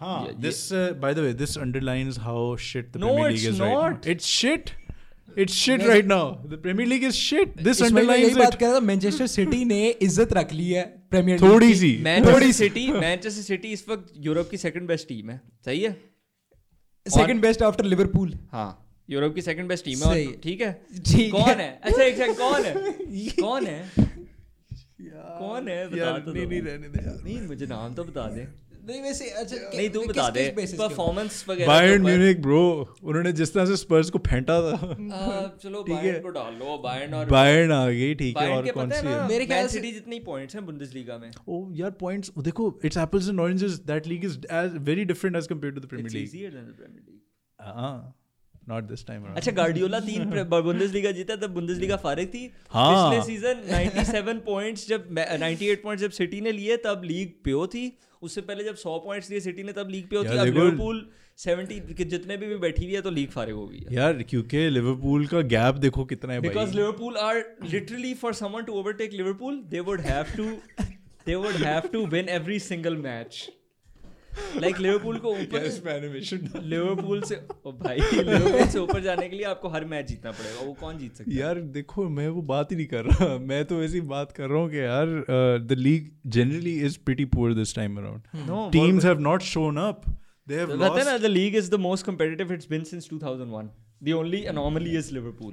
हाँ 0.00 0.34
this 0.40 0.68
by 1.00 1.14
the 1.14 1.18
way 1.18 1.32
this 1.34 1.56
underlines 1.58 2.18
how 2.18 2.56
shit 2.68 2.88
the 2.88 3.00
Premier 3.00 3.30
League 3.30 3.48
is 3.48 3.62
not 3.62 4.06
it's 4.06 4.26
shit 4.26 4.70
it's 5.38 5.54
shit 5.54 5.82
right 5.82 6.06
now 6.06 6.30
the 6.48 6.58
Premier 6.62 6.88
League 6.88 7.04
is 7.04 7.14
shit 7.14 7.60
this 7.62 7.82
underlines 7.82 8.30
it 8.30 8.38
बात 8.38 8.54
कर 8.54 8.66
रहा 8.66 8.74
था 8.74 8.80
Manchester 8.80 9.26
City 9.26 9.64
ने 9.64 9.88
इज़्ज़त 9.88 10.32
रख 10.32 10.52
ली 10.52 10.68
है 10.70 10.84
premiere 11.10 11.40
थोड़ी 11.40 11.74
सी। 11.74 11.92
थोड़ी 12.26 12.52
सिटी 12.52 12.86
मैनचेस्टर 12.92 13.42
सिटी 13.42 13.72
इस 13.72 13.84
वक्त 13.88 14.12
यूरोप 14.26 14.48
की 14.50 14.56
सेकंड 14.56 14.88
बेस्ट 14.88 15.08
टीम 15.08 15.30
है। 15.30 15.40
सही 15.64 15.80
है? 15.80 15.92
सेकंड 17.06 17.40
बेस्ट 17.42 17.62
आफ्टर 17.62 17.84
लिवरपूल 17.84 18.34
हाँ 18.52 18.70
यूरोप 19.10 19.34
की 19.34 19.42
सेकंड 19.42 19.68
बेस्ट 19.68 19.84
टीम 19.84 19.98
है। 19.98 20.24
ठीक 20.40 20.60
है? 20.60 20.72
कौन 21.30 21.60
है। 21.60 21.80
अच्छा 21.82 22.02
एक 22.02 22.16
सेकंड 22.16 22.36
कौन 22.36 22.64
है? 22.64 22.74
कौन 23.40 23.66
है? 23.66 24.10
कौन 25.12 25.68
है? 25.68 25.88
बता 25.88 25.96
यार, 25.96 26.20
तो 26.20 26.32
नहीं, 26.32 26.46
नहीं, 26.46 26.62
रहने 26.62 26.88
दे 26.88 27.06
यार। 27.06 27.22
नहीं 27.24 27.46
मुझे 27.46 27.66
नाम 27.66 27.94
तो 27.94 28.04
बता 28.04 28.28
दे। 28.28 28.48
नहीं 28.88 29.02
वैसे 29.02 29.30
अच्छा 29.30 29.56
नहीं 29.56 29.90
तू 29.90 30.04
बता 30.06 30.30
दे? 30.30 30.54
परफॉर्मेंस 30.58 31.44
वगैरह 31.48 31.66
बायर्न। 31.66 32.02
म्यूनिक 32.02 32.42
ब्रो 32.42 32.94
उन्होंने 33.02 33.32
जिस 33.32 33.54
तरह 33.54 33.66
से 33.66 33.76
स्पर्स 33.76 34.10
को 34.10 34.18
फेंटा 34.18 34.60
था। 34.60 34.74
आ, 34.74 35.48
चलो 35.62 35.82
ठीक 35.82 35.94
बायर्न 35.94 36.14
है। 36.14 36.20
को 36.20 36.28
डाल 36.28 36.54
लो 36.54 36.78
बायर्न 36.78 37.14
और 37.14 37.26
बायर्न 37.26 37.72
आ 37.72 37.88
गई 37.90 38.14
ठीक 38.14 38.38
है 38.38 38.56
और 38.56 38.70
कौन 38.70 38.90
सी 38.90 39.06
है? 39.06 39.28
मेरे 39.28 39.46
ख्याल 39.46 39.66
से- 39.66 39.72
सिटी 39.72 39.92
जितने 39.92 40.20
पॉइंट्स 40.20 40.54
हैं 40.54 40.66
बुंदेसलीगा 40.66 41.18
में। 41.18 41.30
ओ 41.48 41.72
यार 41.72 41.90
पॉइंट्स 41.90 42.32
देखो 42.38 42.80
it's 42.84 42.96
apples 42.96 43.28
and 43.28 43.40
oranges 43.40 43.70
that 43.70 44.06
league 44.06 44.24
is 44.24 44.38
as 44.52 44.76
very 44.76 45.04
different 45.04 45.36
as 45.36 45.46
compared 45.46 45.80
to 45.80 45.86
the 45.86 45.88
Premier 45.88 46.10
League 46.10 46.22
it's 46.22 46.34
easier 46.34 46.52
than 46.52 46.62
the 46.62 46.74
Premier 46.76 47.04
League 47.08 47.20
हाँ। 47.60 48.21
नॉट 48.68 48.84
दिस 48.84 49.06
टाइम 49.06 49.24
अच्छा 49.24 49.52
गार्डियोला 49.52 50.00
तीन 50.00 50.24
बुंदेसलीगा 50.50 51.12
जीता 51.18 51.36
तब 51.36 51.54
बुंदेसलीगा 51.54 51.96
फारिग 51.96 52.28
थी। 52.28 52.50
हाँ। 52.70 53.10
पिछले 53.10 53.24
सीज़न 53.26 53.62
97 53.72 54.40
पॉइंट्स 54.46 54.88
जब 54.88 55.08
98 55.14 55.82
पॉइंट्स 55.82 56.04
जब 56.04 56.10
सिटी 56.10 56.40
ने 56.40 56.52
लिए 56.52 56.76
तब 56.76 57.02
लीग 57.04 57.34
पे 57.48 57.66
थी। 57.66 57.98
उससे 58.22 58.40
पहले 58.40 58.64
जब 58.64 58.76
100 58.76 58.98
पॉइंट्स 59.04 59.30
लिए 59.30 59.40
सिटी 59.40 59.62
ने 59.62 59.72
तब 59.72 59.88
लीग 59.90 60.08
पे 60.08 60.16
यार 60.16 60.24
थी। 60.24 60.38
अब 60.38 60.44
लिवरपूल 60.44 61.10
70 61.38 61.94
के 61.96 62.04
जितने 62.04 62.36
भी, 62.36 62.46
भी 62.46 62.56
बैठी 62.56 62.84
हुई 62.84 62.94
है 62.94 63.02
तो 63.02 63.10
लीग 63.10 63.30
फारिग 63.30 63.54
हो 63.54 63.66
गई 63.66 63.86
यार 63.92 64.22
क्योंकि 64.22 64.68
लिवरपूल 64.70 65.26
का 65.26 65.40
गैप 65.40 65.74
देखो 65.74 66.04
कितना 66.04 66.32
है 66.32 66.40
because 66.40 66.56
भाई 66.56 66.82
liverpool 66.82 67.16
are 67.16 67.70
literally 67.74 68.14
for 68.24 68.32
someone 68.42 68.68
to 68.70 68.78
overtake 68.82 69.18
liverpool 69.22 69.62
they 69.74 69.80
would 69.80 70.00
have 70.00 70.36
to 70.36 70.48
they 71.26 71.36
would 71.36 71.64
have 71.64 71.90
to 71.96 72.04
win 72.16 72.28
every 72.28 72.58
single 72.58 73.02
like 74.32 74.78
liverpool 74.78 75.18
को 75.18 75.30
ऊपर 75.30 75.88
एनिमेशन 75.88 76.48
लिवरपूल 76.62 77.22
से 77.22 77.36
ओ 77.66 77.72
भाई 77.72 77.98
लिवरपूल 77.98 78.66
से 78.66 78.78
ऊपर 78.78 79.02
जाने 79.02 79.28
के 79.28 79.36
लिए 79.36 79.46
आपको 79.46 79.68
हर 79.68 79.84
मैच 79.84 80.06
जीतना 80.06 80.30
पड़ेगा 80.30 80.66
वो 80.66 80.72
कौन 80.72 80.98
जीत 80.98 81.16
सकता 81.16 81.30
है? 81.30 81.38
यार 81.38 81.60
देखो 81.60 82.08
मैं 82.08 82.28
वो 82.28 82.42
बात 82.42 82.72
ही 82.72 82.76
नहीं 82.76 82.86
कर 82.86 83.04
रहा। 83.04 83.38
मैं 83.50 83.64
तो 83.64 83.84
ऐसी 83.84 84.00
बात 84.00 84.32
कर 84.32 84.48
रहा 84.48 84.58
हूँ 84.58 84.70
कि 84.70 84.78
यार 84.78 85.06
the 85.58 85.72
league 85.72 86.10
generally 86.26 86.80
is 86.80 86.98
pretty 87.04 87.24
poor 87.24 87.54
this 87.54 87.74
time 87.74 87.96
around 87.96 88.22
teams 88.72 89.04
have 89.04 89.18
not 89.18 89.42
shown 89.42 89.76
up 89.76 90.02
they 90.48 90.54
have 90.54 90.66
पता 90.66 90.74
है 90.74 91.04
ना 91.04 91.10
lost 91.10 91.26
the 91.26 91.34
league 91.34 91.60
is 91.62 91.70
the 91.70 91.82
most 91.86 92.08
competitive 92.10 92.56
it's 92.56 92.70
been 92.72 92.88
since 92.92 93.12
2001 93.12 93.68
the 94.02 94.18
only 94.22 94.46
anomaly 94.46 94.96
is 95.02 95.12
liverpool. 95.12 95.52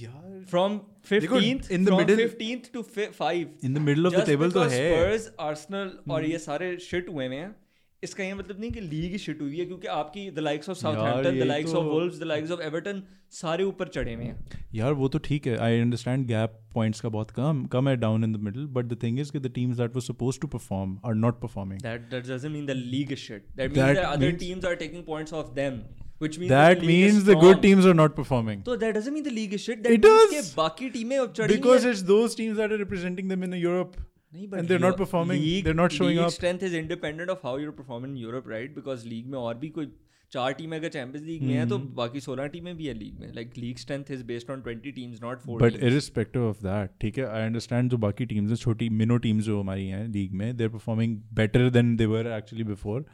यार 0.00 0.44
from 0.50 0.80
15th 1.12 1.70
in 1.70 1.84
the 1.84 1.92
from 1.92 2.16
15th 2.16 2.66
to 2.76 2.82
5 3.20 3.46
in 3.64 3.74
the 3.74 3.78
middle 3.78 4.06
of 4.06 4.14
the 4.16 4.26
table 4.26 4.50
तो 4.50 4.60
है। 4.60 4.68
स्पर्स 4.68 5.34
Arsenal 5.40 5.98
और 6.10 6.24
ये 6.24 6.38
सारे 6.38 6.76
shit 6.76 7.08
हुए 7.08 7.24
हैं 7.24 7.65
इसका 8.02 8.24
ये 8.24 8.34
मतलब 8.34 8.60
नहीं 8.60 8.70
कि 8.72 8.80
लीग 8.80 9.16
शिट 9.18 9.40
हुई 9.40 9.58
है 9.58 9.64
क्योंकि 9.66 9.86
आपकी 9.88 10.30
the 10.30 10.38
likes 10.38 10.68
of 10.70 10.78
Southampton 10.78 11.38
the 11.40 11.42
likes 11.46 11.72
तो- 11.72 11.80
of 11.80 11.86
Wolves 11.92 12.18
the 12.20 12.24
likes 12.24 12.50
of 12.50 12.60
Everton 12.62 13.02
सारे 13.32 13.64
ऊपर 13.64 13.88
चढ़े 13.88 14.14
हुए 14.14 14.24
हैं 14.24 14.58
यार 14.74 14.92
वो 15.00 15.08
तो 15.08 15.18
ठीक 15.24 15.46
है 15.46 15.56
आई 15.58 15.80
अंडरस्टैंड 15.80 16.26
गैप 16.26 16.58
पॉइंट्स 16.74 17.00
का 17.00 17.08
बहुत 17.08 17.30
कम 17.38 17.64
कम 17.72 17.88
है 17.88 17.96
down 17.96 18.24
in 18.24 18.32
the 18.32 18.40
middle 18.42 18.66
but 18.72 18.86
the 18.86 18.98
thing 19.02 19.20
is 19.20 19.32
कि 19.32 19.38
the 19.38 19.52
teams 19.54 19.76
that 19.76 19.94
were 19.94 20.02
supposed 20.02 20.40
to 20.40 20.48
perform 20.48 20.98
are 21.06 21.14
not 21.26 21.40
performing 21.40 21.80
doesn't 22.26 22.52
mean 22.56 22.66
the 22.72 22.76
league 22.80 23.12
is 23.16 23.22
shit 23.28 23.46
that 23.60 23.70
means 23.70 23.78
That 23.78 23.94
that 23.96 24.08
other 24.08 24.26
means- 24.26 24.42
teams 24.42 24.68
are 24.72 24.76
taking 24.82 25.06
points 25.06 25.38
off 25.40 25.54
them 25.60 25.78
which 26.24 26.36
means 26.42 26.52
that 26.52 26.82
the 26.82 26.90
means 26.90 27.24
the 27.24 27.34
good 27.40 27.58
teams 27.62 27.86
are 27.88 27.94
not 27.96 28.14
performing 28.18 28.60
तो 28.68 28.76
that 28.82 28.98
doesn't 28.98 29.16
mean 29.16 29.24
the 29.24 29.34
league 29.38 29.56
is 29.58 29.64
shit 29.68 29.82
that 29.86 29.96
It 29.96 30.06
means 30.10 30.36
does. 30.36 30.52
बाकी 30.56 30.88
टीमें 30.90 31.16
अब 31.18 31.32
चढ़ी 31.38 31.56
because 31.56 31.84
हैं। 31.84 31.94
it's 31.94 32.04
those 32.12 32.36
teams 32.38 32.60
that 32.60 32.76
are 32.76 32.78
representing 32.82 33.32
them 33.34 33.48
in 33.48 33.56
Europe 33.64 33.98
और 39.34 39.58
भी 39.58 39.68
कोई 39.68 39.92
चार 40.32 40.52
टीम 40.52 40.74
अगर 40.74 40.88
चैंपियंस 40.88 41.26
लीग 41.26 41.42
में 41.42 41.54
है 41.54 41.68
तो 41.68 41.78
बाकी 41.78 42.20
सोलह 42.20 42.46
टीमें 42.46 42.76
भी 42.76 42.86
है 42.86 42.94
लीग 42.94 43.18
में। 43.20 43.34
Like 43.34 43.52
league 43.58 43.76
strength 43.76 44.04
is 44.10 44.24
based 44.24 44.50
on 44.50 44.60
twenty 44.60 44.92
teams 44.92 45.22
not 45.22 45.38
four 45.38 45.62
but 45.62 45.76
irrespective 45.82 46.42
of 46.42 46.56
that 46.56 46.90
ठीक 47.00 47.18
है 47.18 47.26
आई 47.26 47.42
अंडरस्टैंड 47.42 47.90
जो 47.90 47.96
बाकी 47.96 48.26
टीम्स 48.26 48.50
हैं 48.50 48.56
छोटी 48.56 48.88
मिनो 48.88 49.16
टीम्स 49.16 49.44
जो 49.44 49.60
हमारी 49.60 49.86
हैं 49.86 50.08
लीग 50.08 50.32
में 50.32 50.56
they 50.56 50.64
are 50.64 50.70
performing 50.70 51.16
better 51.34 51.70
than 51.70 51.96
they 51.96 52.06
were 52.06 52.26
actually 52.26 52.64
before 52.64 53.04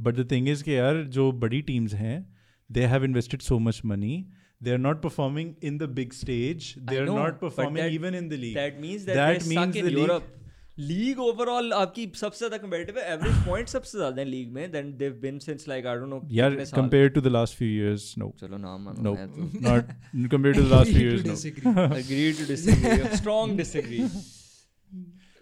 but 0.00 0.14
the 0.14 0.30
thing 0.30 0.48
is 0.48 0.64
के 0.64 0.72
यार 0.72 1.02
जो 1.02 1.32
बड़ी 1.32 1.62
टीम्स 1.62 1.94
हैं 1.94 2.36
they 2.72 2.84
have 2.84 3.04
invested 3.04 3.40
so 3.40 3.58
much 3.58 3.82
money 3.84 4.26
they 4.62 4.70
are 4.70 4.78
not 4.78 5.02
performing 5.02 5.54
in 5.62 5.78
the 5.78 5.82
big 5.82 6.12
stage 6.12 6.74
they 6.78 6.98
are 6.98 7.04
not 7.04 7.40
performing 7.40 7.94
even 7.94 8.14
in 8.14 8.28
the 8.28 8.32
league 8.32 8.54
that 8.54 8.80
means 8.80 9.02
that 9.02 9.42
means 9.42 9.76
Europe 9.76 10.34
league 10.78 11.20
overall 11.20 11.72
आपकी 11.72 12.06
सबसे 12.16 12.38
ज़्यादा 12.38 12.56
competitive 12.58 12.98
है 12.98 13.12
average 13.12 13.34
point 13.46 13.68
सबसे 13.68 13.98
ज़्यादा 13.98 14.20
है 14.22 14.26
league 14.28 14.52
में 14.52 14.70
than 14.72 14.92
they've 14.98 15.12
been 15.22 15.38
since 15.38 15.68
like 15.68 15.86
I 15.86 15.96
don't 15.96 16.08
know 16.10 16.20
यार 16.32 16.56
compared 16.74 17.14
to 17.16 17.22
the 17.26 17.32
last 17.36 17.56
few 17.60 17.70
years 17.70 18.04
no. 18.22 18.30
चलो 18.40 18.58
नाम 18.58 18.84
मानो 18.84 19.14
मैं 19.14 19.60
not 19.68 20.30
compared 20.36 20.60
to 20.60 20.66
the 20.68 20.74
last 20.74 20.90
few 20.90 21.08
years 21.08 21.24
no. 21.24 21.34
Disagree. 21.34 21.72
agree 22.00 22.32
to 22.40 22.46
disagree. 22.52 23.16
Strong 23.22 23.56
disagree. 23.62 24.08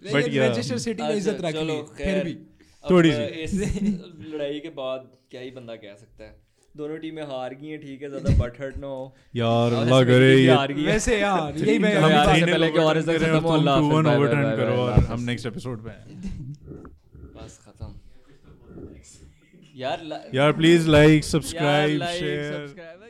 लेकिन 0.03 0.39
मैनचेस्टर 0.41 0.79
सिटी 0.79 1.03
ने 1.03 1.15
इज़्ज़त 1.15 1.45
अच्छा, 1.45 1.61
रख 1.61 1.95
फिर 1.97 2.25
भी। 2.25 2.35
थोड़ी 2.91 3.13
सी। 3.13 3.23
इस 3.45 3.55
लड़ाई 4.33 4.61
के 4.61 4.71
बाद 4.81 5.11
क्या 5.31 5.41
ही 5.41 5.51
बंदा 5.51 5.77
कह 5.77 5.95
सकता 5.95 6.25
है। 6.25 6.46
दोनों 6.77 6.97
टीमें 6.99 7.23
हार 7.31 7.55
गई 7.55 7.69
हैं 7.69 7.81
ठीक 7.81 8.03
है 8.03 8.09
ज़्यादा 8.11 8.31
बट 8.39 8.61
हर्ट 8.61 8.77
ना 8.79 8.87
हो। 8.87 9.05
यार 9.37 9.73
अल्लाह 9.81 10.03
करे 10.11 10.31
ये 10.35 10.51
हार 10.53 10.73
गई 10.73 10.85
वैसे 10.87 11.19
यार 11.21 11.59
यही 11.63 11.79
मैं 11.79 11.95
हम 11.97 12.11
nil 12.11 12.51
पहले 12.51 12.71
के 12.71 12.79
और 12.81 12.99
इज़्ज़त 12.99 13.19
खत्म 13.19 13.41
हो, 13.41 13.53
अल्लाह 13.53 13.75
हाफिज़, 13.75 13.93
वन 13.93 14.03
bye, 14.03 14.11
bye, 14.11 14.19
ओवरटर्न 14.19 14.57
करो 14.57 14.77
और 14.85 15.05
हम 15.13 15.21
नेक्स्ट 15.31 15.47
एपिसोड 15.47 15.85
पे 15.85 15.91
हैं। 15.91 16.05
बस 17.37 17.59
खत्म। 17.67 17.95
यार 19.77 19.99
यार 20.35 20.53
प्लीज़ 20.59 20.89
लाइक 20.91 21.25
सब्सक्राइब 21.25 22.05
शेयर 22.19 23.06